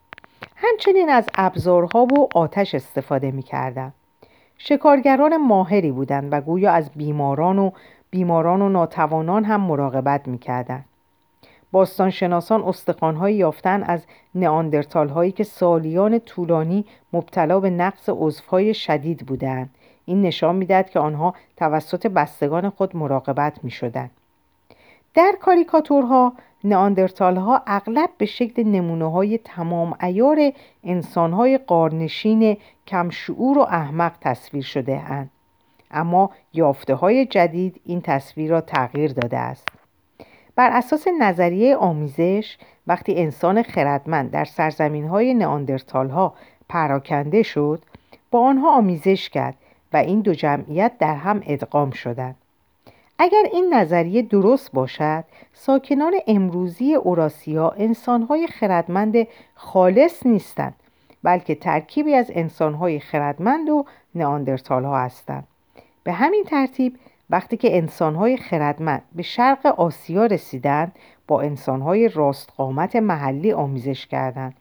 همچنین 0.55 1.09
از 1.09 1.25
ابزارها 1.35 2.05
و 2.05 2.29
آتش 2.35 2.75
استفاده 2.75 3.31
می 3.31 3.43
شکارگران 4.57 5.37
ماهری 5.37 5.91
بودند 5.91 6.33
و 6.33 6.41
گویا 6.41 6.71
از 6.71 6.91
بیماران 6.95 7.59
و 7.59 7.71
بیماران 8.09 8.61
و 8.61 8.69
ناتوانان 8.69 9.43
هم 9.43 9.61
مراقبت 9.61 10.27
می‌کردند. 10.27 10.85
باستانشناسان 11.73 12.63
استخوانهایی 12.63 13.35
یافتن 13.35 13.83
از 13.83 14.05
نئاندرتال 14.35 15.09
هایی 15.09 15.31
که 15.31 15.43
سالیان 15.43 16.19
طولانی 16.19 16.85
مبتلا 17.13 17.59
به 17.59 17.69
نقص 17.69 18.09
عضوهای 18.09 18.73
شدید 18.73 19.25
بودند 19.25 19.69
این 20.05 20.21
نشان 20.21 20.55
می‌دهد 20.55 20.89
که 20.89 20.99
آنها 20.99 21.33
توسط 21.57 22.07
بستگان 22.07 22.69
خود 22.69 22.97
مراقبت 22.97 23.63
می. 23.63 23.71
در 25.13 25.33
کاریکاتورها 25.41 26.33
نئاندرتال 26.63 27.35
ها 27.37 27.61
اغلب 27.67 28.09
به 28.17 28.25
شکل 28.25 28.63
نمونه 28.63 29.11
های 29.11 29.37
تمام 29.37 29.97
ایار 30.01 30.51
انسان 30.83 31.33
های 31.33 31.57
قارنشین 31.57 32.57
کمشعور 32.87 33.57
و 33.57 33.61
احمق 33.61 34.13
تصویر 34.21 34.63
شده 34.63 34.99
اند. 34.99 35.29
اما 35.91 36.29
یافته 36.53 36.95
های 36.95 37.25
جدید 37.25 37.81
این 37.85 38.01
تصویر 38.01 38.51
را 38.51 38.61
تغییر 38.61 39.13
داده 39.13 39.37
است 39.37 39.82
بر 40.55 40.69
اساس 40.69 41.07
نظریه 41.19 41.75
آمیزش 41.75 42.57
وقتی 42.87 43.15
انسان 43.15 43.63
خردمند 43.63 44.31
در 44.31 44.45
سرزمین 44.45 45.07
های 45.07 45.41
ها 45.93 46.33
پراکنده 46.69 47.43
شد 47.43 47.81
با 48.31 48.39
آنها 48.39 48.77
آمیزش 48.77 49.29
کرد 49.29 49.55
و 49.93 49.97
این 49.97 50.21
دو 50.21 50.33
جمعیت 50.33 50.91
در 50.99 51.15
هم 51.15 51.41
ادغام 51.45 51.91
شدند. 51.91 52.35
اگر 53.19 53.43
این 53.51 53.73
نظریه 53.73 54.21
درست 54.21 54.71
باشد 54.71 55.23
ساکنان 55.53 56.13
امروزی 56.27 56.93
اوراسیا 56.93 57.69
انسانهای 57.69 58.47
خردمند 58.47 59.27
خالص 59.55 60.25
نیستند 60.25 60.75
بلکه 61.23 61.55
ترکیبی 61.55 62.13
از 62.13 62.31
انسانهای 62.33 62.99
خردمند 62.99 63.69
و 63.69 63.85
نئاندرتال 64.15 64.85
ها 64.85 64.99
هستند. 64.99 65.47
به 66.03 66.11
همین 66.11 66.43
ترتیب 66.43 66.97
وقتی 67.33 67.57
که 67.57 67.77
انسانهای 67.77 68.37
خردمند 68.37 69.01
به 69.15 69.23
شرق 69.23 69.65
آسیا 69.65 70.25
رسیدند 70.25 70.95
با 71.27 71.41
انسانهای 71.41 72.09
راستقامت 72.09 72.95
محلی 72.95 73.53
آمیزش 73.53 74.07
کردند 74.07 74.53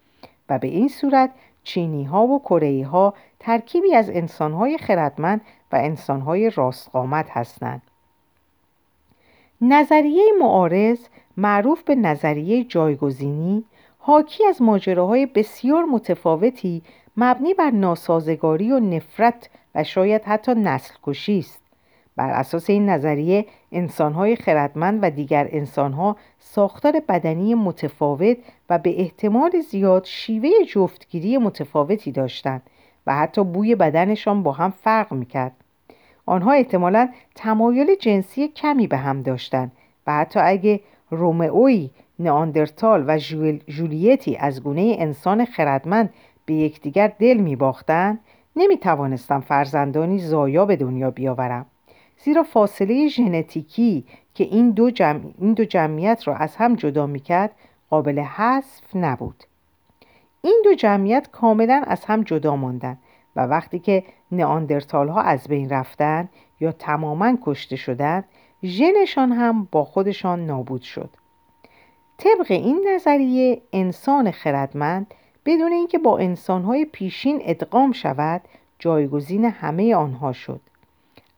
و 0.49 0.59
به 0.59 0.69
این 0.69 0.89
صورت 0.89 1.31
چینی 1.63 2.05
ها 2.05 2.27
و 2.27 2.39
کره 2.39 2.87
ها 2.87 3.15
ترکیبی 3.41 3.95
از 3.95 4.11
انسانهای 4.11 4.79
خردمند 4.79 5.41
و 5.73 5.77
انسانهای 5.77 6.51
راستقامت 6.51 7.31
هستند. 7.31 7.83
نظریه 9.61 10.25
معارض 10.41 10.99
معروف 11.37 11.83
به 11.83 11.95
نظریه 11.95 12.65
جایگزینی 12.65 13.65
حاکی 13.99 14.47
از 14.47 14.63
ماجراهای 14.63 15.27
بسیار 15.27 15.85
متفاوتی 15.85 16.83
مبنی 17.17 17.55
بر 17.55 17.71
ناسازگاری 17.71 18.73
و 18.73 18.81
نفرت 18.81 19.51
و 19.75 19.85
شاید 19.85 20.23
حتی 20.25 20.55
نسل 20.55 20.95
است. 21.39 21.62
بر 22.17 22.31
اساس 22.31 22.71
این 22.71 22.89
نظریه 22.89 23.47
انسانهای 23.73 24.37
خردمند 24.37 24.99
و 25.03 25.11
دیگر 25.11 25.49
انسانها 25.51 26.17
ساختار 26.39 27.03
بدنی 27.09 27.55
متفاوت 27.55 28.37
و 28.71 28.79
به 28.79 29.01
احتمال 29.01 29.61
زیاد 29.71 30.05
شیوه 30.05 30.49
جفتگیری 30.69 31.39
متفاوتی 31.39 32.13
داشتند 32.13 32.63
و 33.07 33.15
حتی 33.15 33.45
بوی 33.45 33.75
بدنشان 33.75 34.43
با 34.43 34.53
هم 34.53 34.71
فرق 34.71 35.13
می‌کرد. 35.13 35.53
آنها 36.27 36.53
احتمالا 36.53 37.09
تمایل 37.35 37.95
جنسی 37.95 38.49
کمی 38.49 38.87
به 38.87 38.97
هم 38.97 39.23
داشتند 39.23 39.73
و 40.07 40.13
حتی 40.13 40.41
اگه 40.41 40.81
رومئوی 41.11 41.91
نئاندرتال 42.19 43.05
و 43.09 43.19
جولیتی 43.67 44.37
از 44.37 44.63
گونه 44.63 44.97
انسان 44.99 45.45
خردمند 45.45 46.11
به 46.47 46.55
یکدیگر 46.55 47.13
دل 47.19 47.37
می 47.37 47.57
باختن 47.57 48.19
نمی 48.57 48.77
توانستم 48.77 49.41
فرزندانی 49.41 50.19
زایا 50.19 50.67
به 50.67 50.77
دنیا 50.77 51.11
بیاورم. 51.11 51.67
زیرا 52.19 52.43
فاصله 52.43 53.09
ژنتیکی 53.09 54.05
که 54.35 54.45
این 54.45 54.71
دو, 54.71 54.91
جمع... 54.91 55.21
این 55.39 55.53
دو 55.53 55.65
جمعیت 55.65 56.29
را 56.29 56.37
از 56.37 56.57
هم 56.57 56.75
جدا 56.75 57.07
می 57.07 57.21
کرد 57.21 57.51
قابل 57.91 58.19
حذف 58.19 58.97
نبود. 58.97 59.45
این 60.43 60.63
دو 60.65 60.75
جمعیت 60.75 61.29
کاملا 61.33 61.83
از 61.87 62.05
هم 62.05 62.23
جدا 62.23 62.57
ماندند 62.57 62.99
و 63.37 63.41
وقتی 63.41 63.79
که 63.79 64.05
نئاندرتال 64.33 65.09
ها 65.09 65.21
از 65.21 65.49
بین 65.49 65.71
رفتن 65.71 66.29
یا 66.61 66.73
تماما 66.73 67.39
کشته 67.43 67.77
شدند 67.77 68.25
ژنشان 68.65 69.33
هم 69.33 69.69
با 69.73 69.85
خودشان 69.85 70.47
نابود 70.47 70.83
شد. 70.83 71.11
طبق 72.19 72.47
این 72.49 72.89
نظریه 72.95 73.63
انسان 73.73 74.31
خردمند 74.31 75.15
بدون 75.47 75.73
اینکه 75.73 75.99
با 75.99 76.19
انسانهای 76.19 76.85
پیشین 76.85 77.39
ادغام 77.43 77.93
شود 77.93 78.41
جایگزین 78.79 79.45
همه 79.45 79.95
آنها 79.95 80.33
شد. 80.33 80.61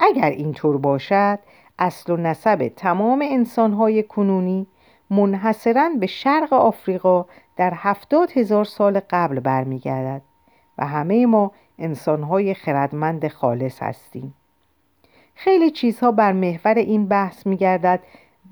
اگر 0.05 0.30
اینطور 0.30 0.78
باشد 0.78 1.38
اصل 1.78 2.12
و 2.12 2.16
نسب 2.16 2.72
تمام 2.76 3.24
انسانهای 3.30 4.02
کنونی 4.02 4.66
منحصرا 5.11 5.90
به 6.00 6.07
شرق 6.07 6.52
آفریقا 6.52 7.26
در 7.57 7.72
هفتاد 7.76 8.30
هزار 8.32 8.64
سال 8.64 9.00
قبل 9.11 9.40
برمیگردد 9.40 10.22
و 10.78 10.86
همه 10.86 11.26
ما 11.26 11.52
انسانهای 11.78 12.55
خردمند 12.55 13.28
خالص 13.28 13.82
هستیم. 13.82 14.34
خیلی 15.34 15.70
چیزها 15.70 16.12
بر 16.12 16.32
محور 16.32 16.74
این 16.74 17.07
بحث 17.07 17.46
میگردد 17.46 18.00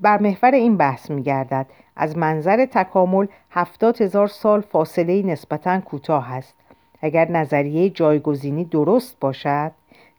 بر 0.01 0.21
محور 0.21 0.51
این 0.51 0.77
بحث 0.77 1.11
میگردد. 1.11 1.65
از 1.95 2.17
منظر 2.17 2.65
تکامل 2.65 3.27
هفتاد 3.51 4.01
هزار 4.01 4.27
سال 4.27 4.61
فاصله 4.61 5.21
نسبتا 5.21 5.79
کوتاه 5.79 6.33
است. 6.33 6.53
اگر 7.01 7.31
نظریه 7.31 7.89
جایگزینی 7.89 8.65
درست 8.65 9.19
باشد 9.19 9.71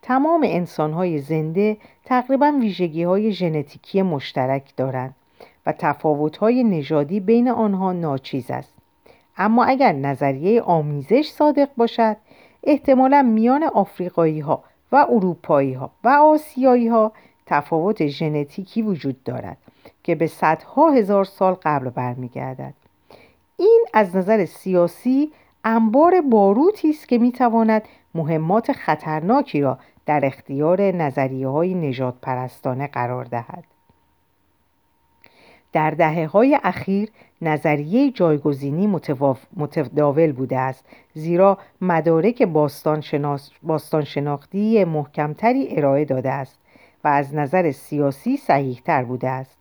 تمام 0.07 0.43
انسانهای 0.45 1.19
زنده 1.19 1.77
تقریبا 2.05 2.53
ویژگی 2.61 3.03
های 3.03 3.33
ژنتیکی 3.33 4.03
مشترک 4.03 4.77
دارند 4.77 5.15
و 5.67 5.73
تفاوت‌های 5.73 6.65
نژادی 6.65 7.21
بین 7.21 7.49
آنها 7.49 7.93
ناچیز 7.93 8.51
است. 8.51 8.75
اما 9.37 9.65
اگر 9.65 9.93
نظریه 9.93 10.63
آمیزش 10.63 11.29
صادق 11.29 11.69
باشد 11.77 12.17
احتمالا 12.63 13.23
میان 13.23 13.63
آفریقایی 13.63 14.41
ها 14.41 14.63
و 14.93 15.07
اروپایی 15.11 15.73
ها 15.73 15.91
و 16.05 16.09
آسیایی 16.09 16.89
ها 16.89 17.13
تفاوت 17.47 18.07
ژنتیکی 18.07 18.83
وجود 18.83 19.23
دارد 19.23 19.57
که 20.03 20.15
به 20.15 20.27
صدها 20.27 20.91
هزار 20.91 21.25
سال 21.25 21.55
قبل 21.63 21.91
برمیگردد. 21.91 22.75
این 23.57 23.85
از 23.95 24.17
نظر 24.17 24.45
سیاسی 24.45 25.33
انبار 25.65 26.21
باروتی 26.21 26.91
است 26.91 27.09
که 27.09 27.19
می‌تواند 27.19 27.83
مهمات 28.15 28.73
خطرناکی 28.73 29.61
را 29.61 29.79
در 30.07 30.25
اختیار 30.25 30.83
نظریه 30.83 31.49
های 31.49 31.75
نجات 31.75 32.15
پرستانه 32.23 32.87
قرار 32.87 33.25
دهد. 33.25 33.65
در 35.73 35.91
دهه 35.91 36.27
های 36.27 36.59
اخیر 36.63 37.09
نظریه 37.43 38.11
جایگزینی 38.11 38.87
متداول 39.57 40.33
بوده 40.33 40.59
است 40.59 40.85
زیرا 41.15 41.59
مدارک 41.81 42.43
باستان, 43.63 44.05
شناختی 44.05 44.85
محکمتری 44.85 45.77
ارائه 45.77 46.05
داده 46.05 46.31
است 46.31 46.59
و 47.05 47.09
از 47.09 47.35
نظر 47.35 47.71
سیاسی 47.71 48.37
صحیحتر 48.37 49.05
بوده 49.05 49.29
است. 49.29 49.59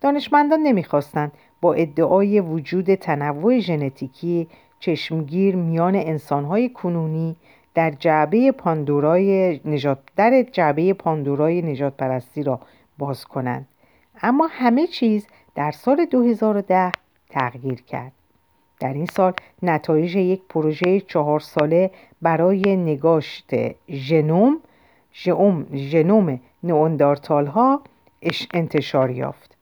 دانشمندان 0.00 0.60
نمی‌خواستند 0.60 1.32
با 1.60 1.74
ادعای 1.74 2.40
وجود 2.40 2.94
تنوع 2.94 3.58
ژنتیکی 3.58 4.48
چشمگیر 4.80 5.56
میان 5.56 5.96
انسانهای 5.96 6.68
کنونی 6.68 7.36
در 7.74 7.90
جعبه 7.90 8.52
پاندورای 8.52 9.60
نجات 9.64 9.98
در 10.16 10.42
جعبه 10.52 10.94
پاندورای 10.94 11.62
نجات 11.62 11.96
پرستی 11.96 12.42
را 12.42 12.60
باز 12.98 13.24
کنند. 13.24 13.68
اما 14.22 14.48
همه 14.50 14.86
چیز 14.86 15.26
در 15.54 15.70
سال 15.70 16.04
2010 16.04 16.92
تغییر 17.30 17.82
کرد. 17.82 18.12
در 18.80 18.92
این 18.92 19.06
سال 19.06 19.32
نتایج 19.62 20.16
یک 20.16 20.42
پروژه 20.48 21.00
چهار 21.00 21.40
ساله 21.40 21.90
برای 22.22 22.76
نگاشت 22.76 23.50
ژنوم 23.90 24.60
ژنوم 25.74 26.40
نئاندرتال 26.62 27.46
ها 27.46 27.82
انتشار 28.54 29.10
یافت. 29.10 29.56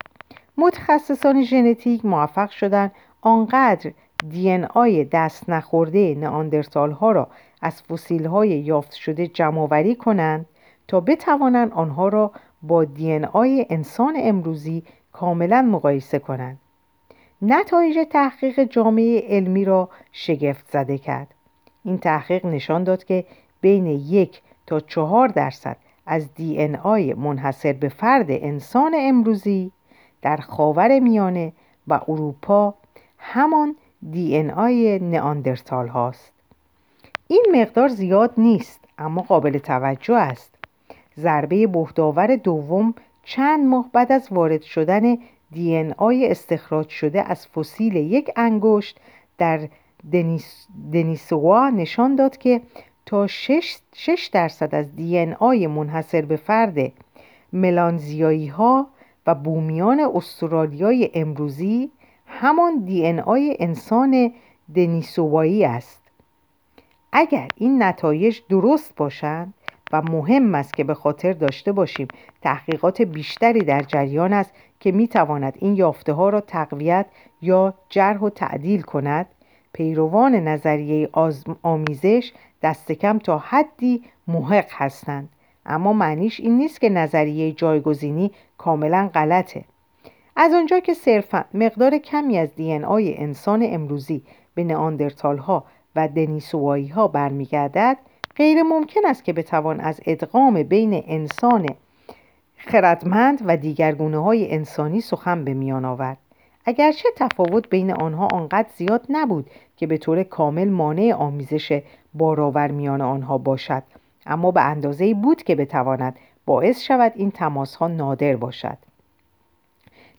متخصصان 0.58 1.42
ژنتیک 1.42 2.04
موفق 2.04 2.50
شدند 2.50 2.92
آنقدر 3.20 3.92
دی 4.28 4.50
ان 4.50 4.64
آی 4.64 5.04
دست 5.04 5.50
نخورده 5.50 6.14
نئاندرتال 6.14 6.92
ها 6.92 7.12
را 7.12 7.28
از 7.62 7.82
فسیل 7.82 8.26
های 8.26 8.48
یافت 8.48 8.92
شده 8.92 9.26
جمع 9.26 9.94
کنند 9.94 10.46
تا 10.88 11.00
بتوانند 11.00 11.72
آنها 11.72 12.08
را 12.08 12.32
با 12.62 12.84
دی 12.84 13.12
ان 13.12 13.24
آی 13.24 13.66
انسان 13.70 14.14
امروزی 14.18 14.82
کاملا 15.12 15.62
مقایسه 15.62 16.18
کنند. 16.18 16.58
نتایج 17.42 17.98
تحقیق 18.10 18.64
جامعه 18.64 19.24
علمی 19.28 19.64
را 19.64 19.88
شگفت 20.12 20.70
زده 20.72 20.98
کرد. 20.98 21.34
این 21.84 21.98
تحقیق 21.98 22.46
نشان 22.46 22.84
داد 22.84 23.04
که 23.04 23.24
بین 23.60 23.86
یک 23.86 24.42
تا 24.66 24.80
چهار 24.80 25.28
درصد 25.28 25.76
از 26.06 26.34
دی 26.34 26.62
ان 26.62 26.76
آی 26.76 27.14
منحصر 27.14 27.72
به 27.72 27.88
فرد 27.88 28.26
انسان 28.30 28.94
امروزی 28.98 29.72
در 30.22 30.36
خاور 30.36 30.98
میانه 30.98 31.52
و 31.88 32.00
اروپا 32.08 32.74
همان 33.18 33.76
دی 34.11 34.36
ان 34.36 34.51
آی 34.51 34.98
نئاندرتال 34.98 35.88
هاست. 35.88 36.32
این 37.28 37.46
مقدار 37.53 37.88
زیاد 37.88 38.32
نیست 38.36 38.80
اما 38.98 39.22
قابل 39.22 39.59
توجه 39.59 40.14
است. 40.16 40.55
ضربه 41.18 41.66
بهداور 41.66 42.36
دوم 42.36 42.94
چند 43.24 43.66
ماه 43.66 43.90
بعد 43.92 44.12
از 44.12 44.28
وارد 44.30 44.62
شدن 44.62 45.18
دی 45.53 45.76
ان 45.76 45.94
آی 45.96 46.26
استخراج 46.26 46.88
شده 46.88 47.22
از 47.22 47.46
فسیل 47.46 47.96
یک 47.96 48.30
انگشت 48.36 49.01
در 49.38 49.68
دنیس 50.12 50.66
دنیسوا 50.92 51.70
نشان 51.70 52.16
داد 52.16 52.36
که 52.36 52.61
تا 53.07 53.26
6, 53.26 54.28
درصد 54.32 54.74
از 54.74 54.96
دی 54.96 55.18
ان 55.18 55.32
آی 55.34 55.66
منحصر 55.66 56.22
به 56.22 56.36
فرد 56.36 56.92
ملانزیایی 57.53 58.46
ها 58.46 58.86
و 59.26 59.34
بومیان 59.34 60.01
استرالیای 60.14 61.11
امروزی 61.14 61.90
همان 62.31 62.85
دی 62.85 63.07
ان 63.07 63.20
آی 63.20 63.57
انسان 63.59 64.33
دنیسوایی 64.74 65.64
است. 65.64 66.01
اگر 67.12 67.49
این 67.57 67.83
نتایج 67.83 68.41
درست 68.49 68.97
باشند 68.97 69.55
و 69.93 70.03
مهم 70.03 70.55
است 70.55 70.74
که 70.74 70.85
به 70.85 70.95
خاطر 70.95 71.33
داشته 71.33 71.72
باشیم 71.72 72.09
تحقیقات 72.43 73.03
بیشتری 73.03 73.61
در 73.61 73.83
جریان 73.83 74.33
است 74.33 74.53
که 74.81 74.93
می 74.93 75.09
تواند 75.09 75.55
این 75.59 75.76
یافته 75.76 76.12
ها 76.12 76.28
را 76.28 76.41
تقویت 76.41 77.07
یا 77.43 77.74
جرح 77.89 78.20
و 78.20 78.31
تعدیل 78.31 78.83
کند 78.83 79.26
پیروان 79.72 80.35
نظریه 80.35 81.09
آمیزش 81.62 82.33
دست 82.62 82.93
کم 82.93 83.18
تا 83.18 83.39
حدی 83.39 84.03
محق 84.28 84.70
هستند. 84.70 85.28
اما 85.66 85.93
معنیش 85.93 86.41
این 86.41 86.57
نیست 86.57 86.81
که 86.81 86.89
نظریه 86.89 87.53
جایگزینی 87.53 88.31
کاملا 88.59 89.11
غلطه. 89.14 89.64
از 90.37 90.53
آنجا 90.53 90.81
که 90.81 90.95
صرفا 90.95 91.45
مقدار 91.55 91.99
کمی 91.99 92.39
از 92.39 92.55
دی 92.55 92.74
آی 92.74 93.14
انسان 93.18 93.62
امروزی 93.66 94.22
به 94.55 94.64
نئاندرتال 94.64 95.39
ها 95.39 95.64
و 95.97 96.09
دنیسوایی 96.09 96.89
ها 96.89 97.09
برمیگردد 97.09 97.97
غیر 98.37 98.62
ممکن 98.62 99.01
است 99.07 99.24
که 99.24 99.33
بتوان 99.33 99.81
از 99.81 100.01
ادغام 100.07 100.62
بین 100.62 101.03
انسان 101.07 101.66
خردمند 102.57 103.43
و 103.47 103.57
دیگر 103.57 103.93
گونه 103.93 104.18
های 104.18 104.55
انسانی 104.55 105.01
سخن 105.01 105.45
به 105.45 105.55
میان 105.55 105.85
آورد. 105.85 106.18
اگرچه 106.64 107.09
تفاوت 107.16 107.68
بین 107.68 107.93
آنها 107.93 108.28
آنقدر 108.33 108.68
زیاد 108.76 109.07
نبود 109.09 109.51
که 109.76 109.87
به 109.87 109.99
طور 109.99 110.22
کامل 110.22 110.68
مانع 110.68 111.14
آمیزش 111.14 111.83
بارآور 112.14 112.70
میان 112.70 113.01
آنها 113.01 113.39
باشد 113.39 113.83
اما 114.26 114.51
به 114.51 114.61
اندازه 114.61 115.14
بود 115.14 115.43
که 115.43 115.55
بتواند 115.55 116.18
باعث 116.47 116.81
شود 116.81 117.12
این 117.14 117.31
تماس 117.31 117.76
ها 117.76 117.89
نادر 117.89 118.37
باشد. 118.37 118.78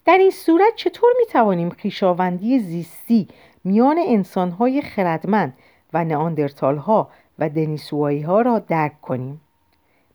در 0.06 0.18
این 0.18 0.32
صورت 0.32 0.76
چطور 0.76 1.10
می 1.20 1.26
توانیم 1.26 1.70
خیشاوندی 1.70 2.60
زیستی 2.60 3.28
میان 3.64 3.98
انسانهای 4.08 4.82
خردمند 4.82 5.54
و 5.94 6.04
نئاندرتال 6.04 6.78
ها 6.78 7.10
و 7.40 7.50
دنیسوایی 7.50 8.22
ها 8.22 8.42
را 8.42 8.60
درک 8.60 9.02
کنیم؟ 9.02 9.42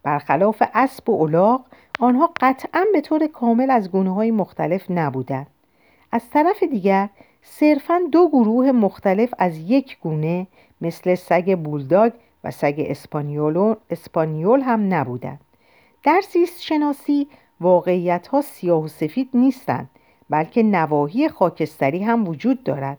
برخلاف 0.03 0.63
اسب 0.75 1.11
و 1.11 1.23
الاغ 1.23 1.61
آنها 2.01 2.31
قطعا 2.41 2.85
به 2.93 3.01
طور 3.01 3.27
کامل 3.27 3.71
از 3.71 3.91
گونه 3.91 4.15
های 4.15 4.31
مختلف 4.31 4.91
نبودند. 4.91 5.47
از 6.13 6.31
طرف 6.31 6.63
دیگر 6.63 7.09
صرفا 7.43 8.01
دو 8.13 8.29
گروه 8.29 8.73
مختلف 8.73 9.35
از 9.39 9.59
یک 9.59 9.99
گونه 10.01 10.47
مثل 10.81 11.15
سگ 11.15 11.59
بولداگ 11.59 12.13
و 12.45 12.51
سگ 12.51 12.97
اسپانیول 13.91 14.61
هم 14.61 14.95
نبودند. 14.95 15.41
در 16.05 16.23
زیست 16.33 16.63
شناسی 16.63 17.29
واقعیت 17.61 18.27
ها 18.27 18.41
سیاه 18.41 18.83
و 18.83 18.89
سفید 18.89 19.29
نیستند 19.35 19.91
بلکه 20.31 20.63
نواحی 20.63 21.29
خاکستری 21.29 22.03
هم 22.03 22.29
وجود 22.29 22.65
دارد. 22.65 22.99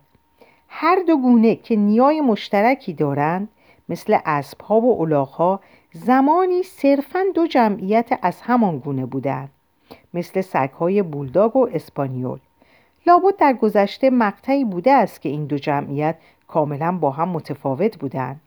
هر 0.67 0.97
دو 1.07 1.17
گونه 1.17 1.55
که 1.55 1.75
نیای 1.75 2.21
مشترکی 2.21 2.93
دارند 2.93 3.49
مثل 3.89 4.17
اسبها 4.25 4.81
و 4.81 5.01
الاغها 5.01 5.59
زمانی 5.93 6.63
صرفا 6.63 7.19
دو 7.35 7.47
جمعیت 7.47 8.19
از 8.21 8.41
همان 8.41 8.79
گونه 8.79 9.05
بودند 9.05 9.49
مثل 10.13 10.41
سگهای 10.41 11.01
بولداگ 11.01 11.55
و 11.55 11.69
اسپانیول. 11.73 12.39
لابد 13.07 13.37
در 13.37 13.53
گذشته 13.53 14.09
مقطعی 14.09 14.65
بوده 14.65 14.91
است 14.91 15.21
که 15.21 15.29
این 15.29 15.45
دو 15.45 15.57
جمعیت 15.57 16.15
کاملا 16.47 16.91
با 16.91 17.11
هم 17.11 17.29
متفاوت 17.29 17.97
بودند. 17.97 18.41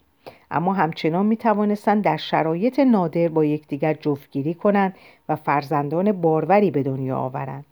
اما 0.50 0.72
همچنان 0.72 1.26
می 1.26 1.36
توانستند 1.36 2.04
در 2.04 2.16
شرایط 2.16 2.78
نادر 2.78 3.28
با 3.28 3.44
یکدیگر 3.44 3.94
جفتگیری 3.94 4.54
کنند 4.54 4.94
و 5.28 5.36
فرزندان 5.36 6.12
باروری 6.12 6.70
به 6.70 6.82
دنیا 6.82 7.18
آورند. 7.18 7.64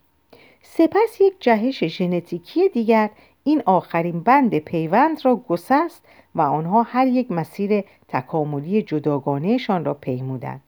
سپس 0.62 1.20
یک 1.20 1.34
جهش 1.40 1.84
ژنتیکی 1.84 2.68
دیگر 2.68 3.10
این 3.44 3.62
آخرین 3.66 4.20
بند 4.20 4.58
پیوند 4.58 5.24
را 5.24 5.36
گسست 5.36 6.04
و 6.34 6.40
آنها 6.40 6.82
هر 6.82 7.06
یک 7.06 7.30
مسیر 7.32 7.84
تکاملی 8.08 8.82
جداگانهشان 8.82 9.84
را 9.84 9.94
پیمودند. 9.94 10.60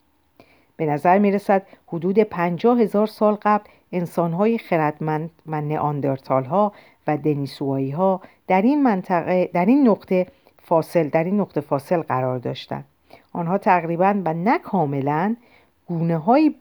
به 0.76 0.86
نظر 0.86 1.18
می 1.18 1.30
رسد 1.30 1.62
حدود 1.86 2.18
پنجاه 2.18 2.80
هزار 2.80 3.06
سال 3.06 3.38
قبل 3.42 3.64
انسانهای 3.92 4.58
خردمند 4.58 5.30
و 5.46 5.60
نئاندرتال 5.60 6.44
ها 6.44 6.72
و 7.06 7.16
دنیسوایی 7.16 7.90
ها 7.90 8.20
در 8.46 8.62
این 8.62 8.82
منطقه 8.82 9.50
در 9.52 9.64
این 9.66 9.88
نقطه 9.88 10.26
فاصل 10.70 11.08
در 11.08 11.24
این 11.24 11.40
نقطه 11.40 11.60
فاصل 11.60 12.02
قرار 12.02 12.38
داشتند 12.38 12.84
آنها 13.32 13.58
تقریبا 13.58 14.22
و 14.24 14.34
نه 14.34 14.58
کاملا 14.58 15.36
گونه 15.86 16.16
های 16.16 16.54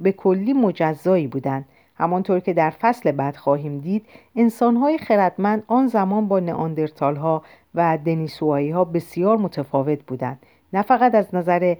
به 0.00 0.12
کلی 0.12 0.52
مجزایی 0.52 1.26
بودند. 1.26 1.64
همانطور 1.96 2.40
که 2.40 2.52
در 2.52 2.70
فصل 2.70 3.12
بعد 3.12 3.36
خواهیم 3.36 3.78
دید 3.78 4.06
انسانهای 4.36 4.98
خردمند 4.98 5.62
آن 5.66 5.86
زمان 5.86 6.28
با 6.28 6.40
نئاندرتال 6.40 7.16
ها 7.16 7.42
و 7.74 7.98
دنیسوایی 8.06 8.70
ها 8.70 8.84
بسیار 8.84 9.36
متفاوت 9.36 9.98
بودند. 10.06 10.38
نه 10.72 10.82
فقط 10.82 11.14
از 11.14 11.34
نظر 11.34 11.74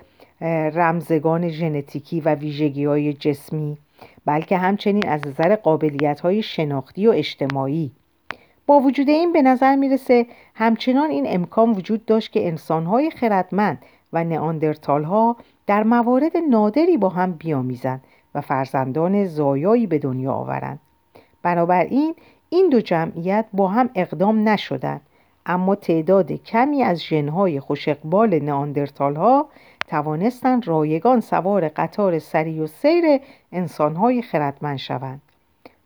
رمزگان 0.74 1.48
ژنتیکی 1.48 2.20
و 2.20 2.34
ویژگی 2.34 2.84
های 2.84 3.12
جسمی 3.12 3.78
بلکه 4.26 4.56
همچنین 4.56 5.08
از 5.08 5.20
نظر 5.26 5.56
قابلیت 5.56 6.20
های 6.20 6.42
شناختی 6.42 7.06
و 7.06 7.10
اجتماعی. 7.10 7.90
با 8.66 8.80
وجود 8.80 9.08
این 9.08 9.32
به 9.32 9.42
نظر 9.42 9.76
می‌رسه 9.76 10.26
همچنان 10.54 11.10
این 11.10 11.24
امکان 11.28 11.70
وجود 11.70 12.04
داشت 12.04 12.32
که 12.32 12.46
انسانهای 12.46 13.10
خردمند 13.10 13.78
و 14.12 14.24
نئاندرتال 14.24 15.04
ها 15.04 15.36
در 15.66 15.82
موارد 15.82 16.36
نادری 16.36 16.96
با 16.96 17.08
هم 17.08 17.32
بیامیزند 17.32 18.04
و 18.34 18.40
فرزندان 18.40 19.26
زایایی 19.26 19.86
به 19.86 19.98
دنیا 19.98 20.32
آورند. 20.32 20.80
بنابراین 21.42 22.14
این 22.50 22.68
دو 22.68 22.80
جمعیت 22.80 23.46
با 23.52 23.68
هم 23.68 23.90
اقدام 23.94 24.48
نشدند 24.48 25.00
اما 25.46 25.74
تعداد 25.74 26.32
کمی 26.32 26.82
از 26.82 27.02
ژنهای 27.02 27.60
خوشقبال 27.60 28.38
نئاندرتال 28.38 29.16
ها 29.16 29.48
توانستند 29.86 30.68
رایگان 30.68 31.20
سوار 31.20 31.68
قطار 31.68 32.18
سری 32.18 32.60
و 32.60 32.66
سیر 32.66 33.04
انسانهای 33.52 34.22
خردمند 34.22 34.76
شوند. 34.76 35.20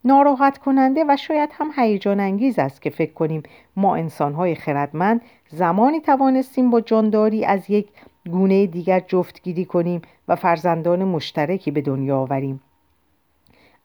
ناراحت 0.04 0.58
کننده 0.58 1.04
و 1.08 1.16
شاید 1.16 1.50
هم 1.52 1.70
هیجان 1.76 2.20
انگیز 2.20 2.58
است 2.58 2.82
که 2.82 2.90
فکر 2.90 3.12
کنیم 3.12 3.42
ما 3.76 3.96
انسانهای 3.96 4.54
خردمند 4.54 5.20
زمانی 5.48 6.00
توانستیم 6.00 6.70
با 6.70 6.80
جانداری 6.80 7.44
از 7.44 7.70
یک 7.70 7.88
گونه 8.30 8.66
دیگر 8.66 9.00
جفتگیری 9.00 9.64
کنیم 9.64 10.02
و 10.28 10.36
فرزندان 10.36 11.04
مشترکی 11.04 11.70
به 11.70 11.80
دنیا 11.80 12.18
آوریم 12.18 12.60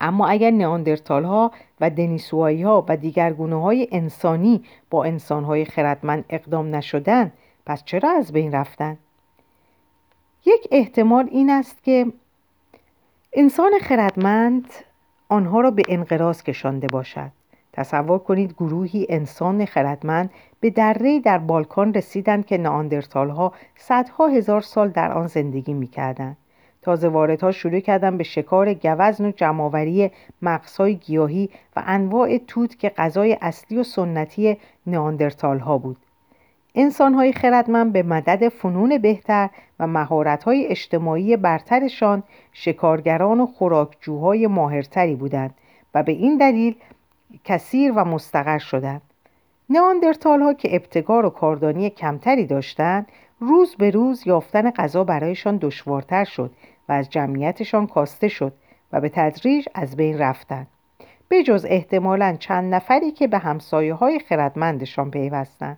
اما 0.01 0.28
اگر 0.28 0.51
نیاندرتال 0.51 1.24
ها 1.24 1.51
و 1.82 1.89
دنیسوایی 1.89 2.62
ها 2.62 2.86
و 2.89 2.97
دیگر 2.97 3.34
گونه 3.34 3.62
های 3.62 3.88
انسانی 3.91 4.64
با 4.89 5.03
انسان 5.03 5.43
های 5.43 5.66
خردمند 5.66 6.26
اقدام 6.30 6.76
نشدن 6.76 7.32
پس 7.66 7.84
چرا 7.84 8.09
از 8.09 8.32
بین 8.32 8.51
رفتن؟ 8.51 8.97
یک 10.45 10.68
احتمال 10.72 11.28
این 11.32 11.49
است 11.49 11.84
که 11.84 12.05
انسان 13.34 13.72
خردمند 13.82 14.74
آنها 15.32 15.61
را 15.61 15.71
به 15.71 15.84
انقراض 15.88 16.43
کشانده 16.43 16.88
باشد. 16.88 17.32
تصور 17.73 18.19
کنید 18.19 18.53
گروهی 18.53 19.05
انسان 19.09 19.65
خردمند 19.65 20.29
به 20.59 20.69
دره 20.69 21.19
در 21.19 21.38
بالکان 21.38 21.93
رسیدند 21.93 22.45
که 22.45 22.57
ناندرتال 22.57 23.29
ها 23.29 23.53
صدها 23.75 24.27
هزار 24.27 24.61
سال 24.61 24.89
در 24.89 25.11
آن 25.11 25.27
زندگی 25.27 25.73
می‌کردند. 25.73 26.38
تازه 26.82 27.07
واردها 27.07 27.51
شروع 27.51 27.79
کردن 27.79 28.17
به 28.17 28.23
شکار 28.23 28.73
گوزن 28.73 29.25
و 29.25 29.32
جمعآوری 29.32 30.11
مغزهای 30.41 30.95
گیاهی 30.95 31.49
و 31.75 31.84
انواع 31.86 32.38
توت 32.38 32.79
که 32.79 32.89
غذای 32.89 33.38
اصلی 33.41 33.77
و 33.77 33.84
سنتی 33.84 34.57
ناندرتال 34.88 35.59
ها 35.59 35.77
بود. 35.77 35.97
انسانهای 36.76 37.34
خردمند 37.34 37.93
به 37.93 38.03
مدد 38.03 38.49
فنون 38.49 38.97
بهتر 38.97 39.49
و 39.80 39.88
مهارت‌های 39.88 40.67
اجتماعی 40.67 41.38
برترشان 41.38 42.24
شکارگران 42.53 43.39
و 43.39 43.45
خوراکجوهای 43.45 44.47
ماهرتری 44.47 45.15
بودند 45.15 45.53
و 45.95 46.03
به 46.03 46.11
این 46.11 46.38
دلیل 46.38 46.76
کثیر 47.43 47.91
و 47.95 48.05
مستقر 48.05 48.57
شدند. 48.57 49.01
نئاندرتال 49.69 50.41
ها 50.41 50.53
که 50.53 50.76
ابتکار 50.76 51.26
و 51.26 51.30
کاردانی 51.30 51.89
کمتری 51.89 52.45
داشتند 52.45 53.07
روز 53.39 53.76
به 53.76 53.89
روز 53.89 54.28
یافتن 54.28 54.72
غذا 54.72 55.03
برایشان 55.03 55.57
دشوارتر 55.57 56.24
شد 56.24 56.51
و 56.89 56.91
از 56.91 57.09
جمعیتشان 57.09 57.88
کاسته 57.88 58.28
شد 58.28 58.53
و 58.91 59.01
به 59.01 59.09
تدریج 59.09 59.67
از 59.74 59.95
بین 59.95 60.17
رفتند. 60.17 60.67
به 61.30 61.43
جز 61.43 61.65
احتمالا 61.69 62.36
چند 62.39 62.74
نفری 62.74 63.11
که 63.11 63.28
به 63.28 63.38
همسایه 63.38 63.93
های 63.93 64.19
خردمندشان 64.19 65.11
پیوستند. 65.11 65.78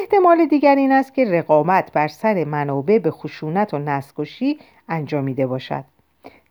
احتمال 0.00 0.46
دیگر 0.46 0.74
این 0.74 0.92
است 0.92 1.14
که 1.14 1.24
رقامت 1.24 1.92
بر 1.92 2.08
سر 2.08 2.44
منابع 2.44 2.98
به 2.98 3.10
خشونت 3.10 3.74
و 3.74 3.78
نسکشی 3.78 4.58
انجامیده 4.88 5.46
باشد. 5.46 5.84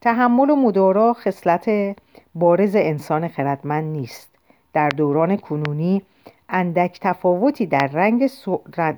تحمل 0.02 0.50
و 0.50 0.56
مدارا 0.56 1.14
خصلت 1.14 1.96
بارز 2.36 2.76
انسان 2.76 3.28
خردمند 3.28 3.84
نیست. 3.98 4.30
در 4.74 4.89
دوران 4.89 5.38
کنونی 5.38 6.02
اندک 6.50 7.00
تفاوتی 7.02 7.66
در 7.66 7.88
رنگ, 7.94 8.30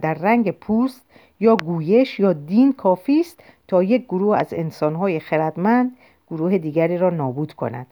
در 0.02 0.14
رنگ 0.14 0.52
پوست 0.52 1.02
یا 1.40 1.56
گویش 1.56 2.20
یا 2.20 2.34
دین 2.34 2.74
کافی 2.74 3.20
است 3.20 3.44
تا 3.68 3.84
یک 3.84 4.06
گروه 4.06 4.38
از 4.38 4.54
انسانهای 4.54 5.20
خردمند 5.20 5.98
گروه 6.32 6.58
دیگری 6.58 6.98
را 6.98 7.10
نابود 7.10 7.54
کند. 7.54 7.88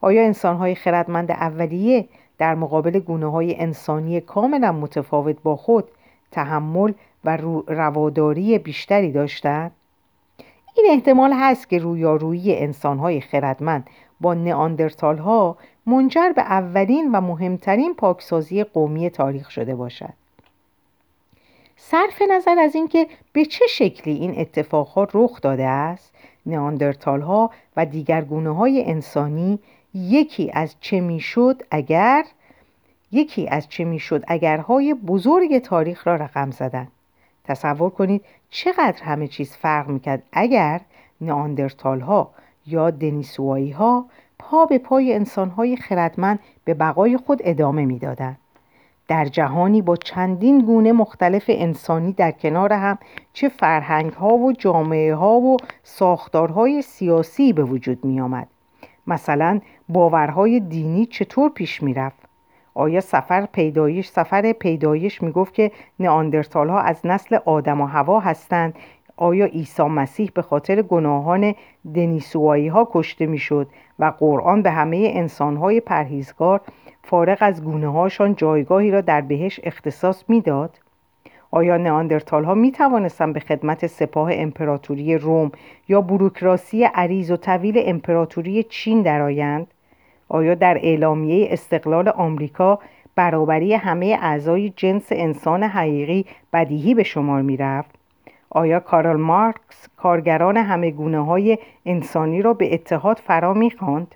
آیا 0.00 0.22
انسانهای 0.22 0.74
خردمند 0.74 1.30
اولیه 1.30 2.08
در 2.40 2.54
مقابل 2.54 2.98
گونه 2.98 3.30
های 3.30 3.60
انسانی 3.60 4.20
کاملا 4.20 4.72
متفاوت 4.72 5.36
با 5.42 5.56
خود 5.56 5.84
تحمل 6.30 6.92
و 7.24 7.36
رواداری 7.66 8.58
بیشتری 8.58 9.12
داشتند؟ 9.12 9.70
این 10.76 10.86
احتمال 10.90 11.32
هست 11.32 11.68
که 11.68 11.78
رویارویی 11.78 12.56
انسانهای 12.56 13.20
خردمند 13.20 13.90
با 14.20 14.34
نئاندرتال 14.34 15.18
ها 15.18 15.56
منجر 15.86 16.32
به 16.36 16.42
اولین 16.42 17.12
و 17.12 17.20
مهمترین 17.20 17.94
پاکسازی 17.94 18.64
قومی 18.64 19.10
تاریخ 19.10 19.50
شده 19.50 19.74
باشد. 19.74 20.12
صرف 21.76 22.22
نظر 22.30 22.58
از 22.58 22.74
اینکه 22.74 23.06
به 23.32 23.44
چه 23.44 23.66
شکلی 23.66 24.14
این 24.14 24.40
اتفاقها 24.40 25.08
رخ 25.14 25.40
داده 25.40 25.66
است، 25.66 26.14
نئاندرتال 26.46 27.20
ها 27.20 27.50
و 27.76 27.86
دیگر 27.86 28.20
گونه 28.20 28.54
های 28.54 28.84
انسانی 28.84 29.58
یکی 29.94 30.50
از 30.54 30.74
چه 30.80 31.00
می‌شد 31.00 31.62
اگر 31.70 32.24
یکی 33.12 33.48
از 33.48 33.68
چه 33.68 33.84
می‌شد 33.84 34.24
اگرهای 34.28 34.94
بزرگ 34.94 35.58
تاریخ 35.58 36.06
را 36.06 36.16
رقم 36.16 36.50
زدن 36.50 36.88
تصور 37.44 37.90
کنید 37.90 38.24
چقدر 38.50 39.02
همه 39.02 39.28
چیز 39.28 39.56
فرق 39.56 39.88
می‌کرد 39.88 40.22
اگر 40.32 40.80
نئاندرتال 41.20 42.00
ها 42.00 42.30
یا 42.66 42.90
دنیسوایی 42.90 43.70
ها 43.70 44.06
پا 44.38 44.66
به 44.66 44.78
پای 44.78 45.14
انسان 45.14 45.50
های 45.50 45.76
خردمند 45.76 46.38
به 46.64 46.74
بقای 46.74 47.16
خود 47.16 47.40
ادامه 47.44 47.84
می‌دادند 47.84 48.38
در 49.08 49.24
جهانی 49.24 49.82
با 49.82 49.96
چندین 49.96 50.58
گونه 50.58 50.92
مختلف 50.92 51.44
انسانی 51.48 52.12
در 52.12 52.32
کنار 52.32 52.72
هم 52.72 52.98
چه 53.32 53.48
فرهنگ 53.48 54.12
ها 54.12 54.34
و 54.34 54.52
جامعه 54.52 55.14
ها 55.14 55.40
و 55.40 55.56
ساختارهای 55.82 56.82
سیاسی 56.82 57.52
به 57.52 57.64
وجود 57.64 58.04
می 58.04 58.20
آمد. 58.20 58.48
مثلا 59.10 59.60
باورهای 59.88 60.60
دینی 60.60 61.06
چطور 61.06 61.50
پیش 61.50 61.82
می 61.82 61.94
رفت؟ 61.94 62.20
آیا 62.74 63.00
سفر 63.00 63.46
پیدایش 63.46 64.08
سفر 64.08 64.52
پیدایش 64.52 65.22
می‌گفت 65.22 65.54
که 65.54 65.72
نئاندرتال 66.00 66.68
ها 66.68 66.80
از 66.80 67.00
نسل 67.04 67.38
آدم 67.44 67.80
و 67.80 67.86
هوا 67.86 68.20
هستند 68.20 68.74
آیا 69.16 69.46
عیسی 69.46 69.82
مسیح 69.82 70.30
به 70.34 70.42
خاطر 70.42 70.82
گناهان 70.82 71.54
دنیسوایی 71.94 72.68
ها 72.68 72.88
کشته 72.92 73.26
می‌شد 73.26 73.68
و 73.98 74.12
قرآن 74.18 74.62
به 74.62 74.70
همه 74.70 75.10
انسان 75.14 75.56
های 75.56 75.80
پرهیزگار 75.80 76.60
فارغ 77.04 77.38
از 77.40 77.64
گونه 77.64 77.92
هاشان 77.92 78.34
جایگاهی 78.34 78.90
را 78.90 79.00
در 79.00 79.20
بهش 79.20 79.60
اختصاص 79.62 80.24
می‌داد؟ 80.28 80.79
آیا 81.50 81.76
نئاندرتال 81.76 82.44
ها 82.44 82.54
می 82.54 82.72
توانستند 82.72 83.34
به 83.34 83.40
خدمت 83.40 83.86
سپاه 83.86 84.30
امپراتوری 84.32 85.18
روم 85.18 85.52
یا 85.88 86.00
بروکراسی 86.00 86.84
عریض 86.84 87.30
و 87.30 87.36
طویل 87.36 87.82
امپراتوری 87.86 88.62
چین 88.62 89.02
درآیند؟ 89.02 89.66
آیا 90.28 90.54
در 90.54 90.78
اعلامیه 90.82 91.48
استقلال 91.50 92.08
آمریکا 92.08 92.78
برابری 93.16 93.74
همه 93.74 94.18
اعضای 94.20 94.70
جنس 94.76 95.06
انسان 95.10 95.62
حقیقی 95.62 96.26
بدیهی 96.52 96.94
به 96.94 97.02
شمار 97.02 97.42
می 97.42 97.56
رفت؟ 97.56 97.90
آیا 98.50 98.80
کارل 98.80 99.16
مارکس 99.16 99.88
کارگران 99.96 100.56
همه 100.56 100.90
گونه 100.90 101.24
های 101.24 101.58
انسانی 101.86 102.42
را 102.42 102.54
به 102.54 102.74
اتحاد 102.74 103.16
فرا 103.16 103.54
می 103.54 103.70
خواند؟ 103.70 104.14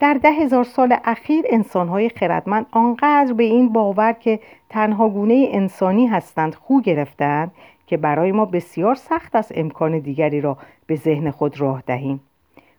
در 0.00 0.14
ده 0.14 0.30
هزار 0.30 0.64
سال 0.64 0.96
اخیر 1.04 1.44
انسانهای 1.50 2.08
خردمند 2.08 2.66
آنقدر 2.70 3.32
به 3.32 3.44
این 3.44 3.72
باور 3.72 4.12
که 4.12 4.40
تنها 4.68 5.08
گونه 5.08 5.48
انسانی 5.52 6.06
هستند 6.06 6.54
خو 6.54 6.80
گرفتند 6.80 7.52
که 7.86 7.96
برای 7.96 8.32
ما 8.32 8.44
بسیار 8.44 8.94
سخت 8.94 9.36
است 9.36 9.52
امکان 9.54 9.98
دیگری 9.98 10.40
را 10.40 10.58
به 10.86 10.96
ذهن 10.96 11.30
خود 11.30 11.60
راه 11.60 11.82
دهیم 11.86 12.20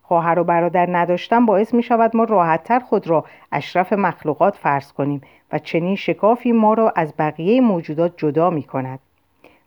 خواهر 0.02 0.40
و 0.40 0.44
برادر 0.44 0.98
نداشتن 0.98 1.46
باعث 1.46 1.74
می 1.74 1.84
شود 1.84 2.16
ما 2.16 2.24
راحتتر 2.24 2.80
خود 2.80 3.08
را 3.08 3.26
اشرف 3.52 3.94
مخلوقات 3.94 4.56
فرض 4.56 4.92
کنیم 4.92 5.22
و 5.52 5.60
چنین 5.60 5.96
شکافی 5.96 6.52
ما 6.52 6.74
را 6.74 6.94
از 6.96 7.14
بقیه 7.20 7.62
موجودات 7.62 8.14
جدا 8.18 8.50
می 8.50 8.64
کند. 8.64 9.00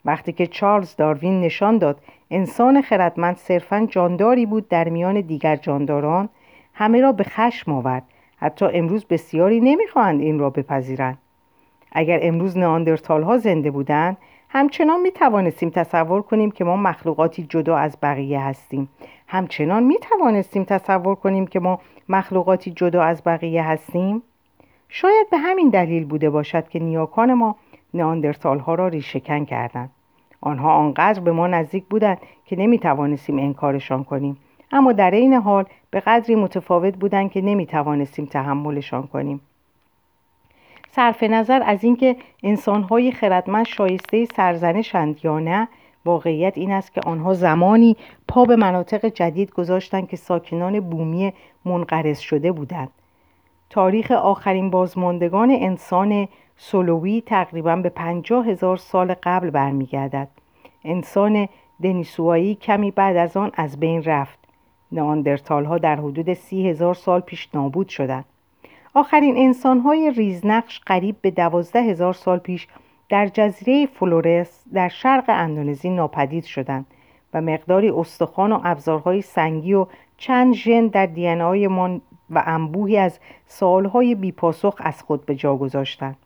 وقتی 0.04 0.32
که 0.32 0.46
چارلز 0.46 0.96
داروین 0.96 1.40
نشان 1.40 1.78
داد 1.78 2.00
انسان 2.30 2.82
خردمند 2.82 3.36
صرفا 3.36 3.86
جانداری 3.90 4.46
بود 4.46 4.68
در 4.68 4.88
میان 4.88 5.20
دیگر 5.20 5.56
جانداران 5.56 6.28
همه 6.74 7.00
را 7.00 7.12
به 7.12 7.24
خشم 7.24 7.72
آورد. 7.72 8.02
حتی 8.36 8.64
امروز 8.64 9.04
بسیاری 9.04 9.60
نمی‌خواهند 9.60 10.20
این 10.20 10.38
را 10.38 10.50
بپذیرند. 10.50 11.18
اگر 11.92 12.18
امروز 12.22 12.58
ناندرتال 12.58 13.22
ها 13.22 13.38
زنده 13.38 13.70
بودند 13.70 14.16
همچنان 14.48 15.00
می 15.00 15.10
توانستیم 15.10 15.70
تصور 15.70 16.22
کنیم 16.22 16.50
که 16.50 16.64
ما 16.64 16.76
مخلوقاتی 16.76 17.46
جدا 17.48 17.76
از 17.76 17.98
بقیه 18.02 18.40
هستیم. 18.40 18.88
همچنان 19.26 19.82
می 19.82 19.96
توانستیم 19.98 20.64
تصور 20.64 21.14
کنیم 21.14 21.46
که 21.46 21.60
ما 21.60 21.80
مخلوقاتی 22.08 22.70
جدا 22.70 23.02
از 23.02 23.22
بقیه 23.26 23.62
هستیم. 23.62 24.22
شاید 24.88 25.30
به 25.30 25.38
همین 25.38 25.68
دلیل 25.68 26.04
بوده 26.04 26.30
باشد 26.30 26.68
که 26.68 26.78
نیاکان 26.78 27.34
ما 27.34 27.56
ناندرتال 27.94 28.58
ها 28.58 28.74
را 28.74 28.88
ریشهکن 28.88 29.44
کردند. 29.44 29.90
آنها 30.40 30.74
آنقدر 30.74 31.20
به 31.20 31.32
ما 31.32 31.46
نزدیک 31.46 31.84
بودند 31.84 32.18
که 32.46 32.56
نمی 32.56 32.78
توانستیم 32.78 33.38
انکارشان 33.38 34.04
کنیم. 34.04 34.36
اما 34.74 34.92
در 34.92 35.10
این 35.10 35.34
حال 35.34 35.64
به 35.90 36.00
قدری 36.00 36.34
متفاوت 36.34 36.96
بودند 36.96 37.30
که 37.30 37.40
نمی 37.40 37.66
توانستیم 37.66 38.24
تحملشان 38.24 39.06
کنیم. 39.06 39.40
صرف 40.90 41.22
نظر 41.22 41.62
از 41.66 41.84
اینکه 41.84 42.16
انسانهای 42.42 43.12
خردمند 43.12 43.66
شایسته 43.66 44.24
سرزنشند 44.24 45.24
یا 45.24 45.38
نه 45.38 45.68
واقعیت 46.04 46.58
این 46.58 46.72
است 46.72 46.94
که 46.94 47.00
آنها 47.06 47.34
زمانی 47.34 47.96
پا 48.28 48.44
به 48.44 48.56
مناطق 48.56 49.06
جدید 49.06 49.50
گذاشتند 49.50 50.08
که 50.08 50.16
ساکنان 50.16 50.80
بومی 50.80 51.32
منقرض 51.64 52.18
شده 52.18 52.52
بودند. 52.52 52.90
تاریخ 53.70 54.10
آخرین 54.10 54.70
بازماندگان 54.70 55.50
انسان 55.50 56.28
سولوی 56.56 57.22
تقریبا 57.26 57.76
به 57.76 57.88
پنجاه 57.88 58.46
هزار 58.46 58.76
سال 58.76 59.14
قبل 59.22 59.50
برمیگردد. 59.50 60.28
انسان 60.84 61.48
دنیسووایی 61.82 62.54
کمی 62.54 62.90
بعد 62.90 63.16
از 63.16 63.36
آن 63.36 63.50
از 63.54 63.80
بین 63.80 64.02
رفت. 64.02 64.43
ناندرتال 64.94 65.64
ها 65.64 65.78
در 65.78 65.96
حدود 65.96 66.34
سی 66.34 66.68
هزار 66.68 66.94
سال 66.94 67.20
پیش 67.20 67.48
نابود 67.54 67.88
شدند. 67.88 68.24
آخرین 68.94 69.36
انسانهای 69.36 70.12
ریزنقش 70.16 70.80
قریب 70.86 71.16
به 71.20 71.30
دوازده 71.30 71.82
هزار 71.82 72.12
سال 72.12 72.38
پیش 72.38 72.68
در 73.08 73.26
جزیره 73.26 73.86
فلورس 73.86 74.64
در 74.72 74.88
شرق 74.88 75.24
اندونزی 75.28 75.90
ناپدید 75.90 76.44
شدند 76.44 76.86
و 77.34 77.40
مقداری 77.40 77.90
استخوان 77.90 78.52
و 78.52 78.60
ابزارهای 78.64 79.22
سنگی 79.22 79.74
و 79.74 79.86
چند 80.16 80.54
ژن 80.54 80.86
در 80.86 81.08
من 81.68 82.00
و 82.30 82.42
انبوهی 82.46 82.96
از 82.96 83.18
سوالهای 83.46 84.14
بیپاسخ 84.14 84.74
از 84.78 85.02
خود 85.02 85.26
به 85.26 85.34
جا 85.34 85.56
گذاشتند. 85.56 86.16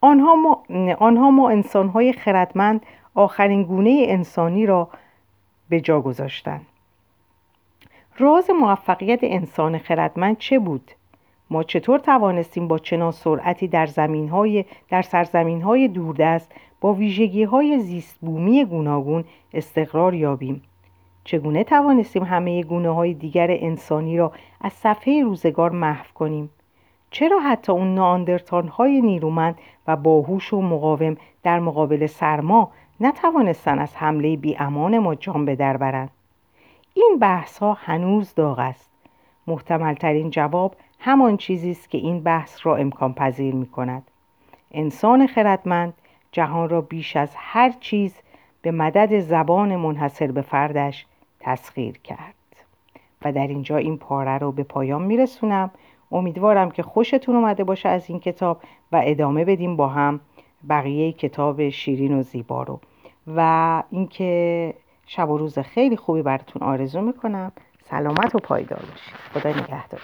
آنها 0.00 0.34
ما, 0.34 0.62
آنها 0.98 1.30
ما 1.30 1.50
انسانهای 1.50 2.12
خردمند 2.12 2.86
آخرین 3.14 3.62
گونه 3.62 4.04
انسانی 4.08 4.66
را 4.66 4.88
به 5.68 5.80
جا 5.80 6.00
گذاشتند. 6.00 6.66
راز 8.18 8.50
موفقیت 8.50 9.18
انسان 9.22 9.78
خردمند 9.78 10.38
چه 10.38 10.58
بود؟ 10.58 10.90
ما 11.50 11.62
چطور 11.62 11.98
توانستیم 11.98 12.68
با 12.68 12.78
چنان 12.78 13.10
سرعتی 13.10 13.68
در 13.68 13.86
زمین 13.86 14.64
در 14.88 15.02
سرزمین 15.02 15.62
های 15.62 15.88
دوردست 15.88 16.52
با 16.80 16.92
ویژگی 16.92 17.44
های 17.44 17.80
زیست 17.80 18.18
بومی 18.20 18.64
گوناگون 18.64 19.24
استقرار 19.54 20.14
یابیم؟ 20.14 20.62
چگونه 21.24 21.64
توانستیم 21.64 22.22
همه 22.22 22.62
گونه 22.62 22.90
های 22.90 23.14
دیگر 23.14 23.46
انسانی 23.50 24.16
را 24.16 24.32
از 24.60 24.72
صفحه 24.72 25.22
روزگار 25.22 25.70
محو 25.70 26.06
کنیم؟ 26.14 26.50
چرا 27.10 27.40
حتی 27.40 27.72
اون 27.72 27.94
ناندرتان 27.94 28.68
های 28.68 29.00
نیرومند 29.00 29.58
و 29.86 29.96
باهوش 29.96 30.52
و 30.52 30.60
مقاوم 30.60 31.16
در 31.42 31.60
مقابل 31.60 32.06
سرما 32.06 32.70
نتوانستن 33.00 33.78
از 33.78 33.96
حمله 33.96 34.36
بی 34.36 34.56
امان 34.58 34.98
ما 34.98 35.14
جان 35.14 35.44
به 35.44 35.56
در 35.56 35.76
برند؟ 35.76 36.10
این 36.94 37.18
بحث 37.20 37.58
ها 37.58 37.72
هنوز 37.72 38.34
داغ 38.34 38.58
است. 38.58 38.90
محتمل 39.46 39.94
ترین 39.94 40.30
جواب 40.30 40.76
همان 40.98 41.36
چیزی 41.36 41.70
است 41.70 41.90
که 41.90 41.98
این 41.98 42.20
بحث 42.20 42.66
را 42.66 42.76
امکان 42.76 43.14
پذیر 43.14 43.54
می 43.54 43.66
کند 43.66 44.02
انسان 44.70 45.26
خردمند 45.26 45.94
جهان 46.32 46.68
را 46.68 46.80
بیش 46.80 47.16
از 47.16 47.30
هر 47.36 47.70
چیز 47.80 48.14
به 48.62 48.70
مدد 48.70 49.20
زبان 49.20 49.76
منحصر 49.76 50.32
به 50.32 50.42
فردش 50.42 51.06
تسخیر 51.40 51.98
کرد. 51.98 52.34
و 53.24 53.32
در 53.32 53.46
اینجا 53.46 53.76
این 53.76 53.96
پاره 53.96 54.38
رو 54.38 54.52
به 54.52 54.62
پایان 54.62 55.02
میرسونم. 55.02 55.70
امیدوارم 56.12 56.70
که 56.70 56.82
خوشتون 56.82 57.36
اومده 57.36 57.64
باشه 57.64 57.88
از 57.88 58.10
این 58.10 58.20
کتاب 58.20 58.62
و 58.92 59.02
ادامه 59.04 59.44
بدیم 59.44 59.76
با 59.76 59.88
هم 59.88 60.20
بقیه 60.68 61.12
کتاب 61.12 61.68
شیرین 61.68 62.18
و 62.18 62.22
زیبا 62.22 62.62
رو. 62.62 62.80
و 63.36 63.82
اینکه 63.90 64.74
شب 65.06 65.30
و 65.30 65.38
روز 65.38 65.58
خیلی 65.58 65.96
خوبی 65.96 66.22
براتون 66.22 66.62
آرزو 66.62 67.00
می‌کنم. 67.00 67.52
سلامت 67.90 68.34
و 68.34 68.38
پایدار 68.38 68.82
باشید. 68.90 69.14
خدا 69.34 69.50
نگهدار 69.50 70.00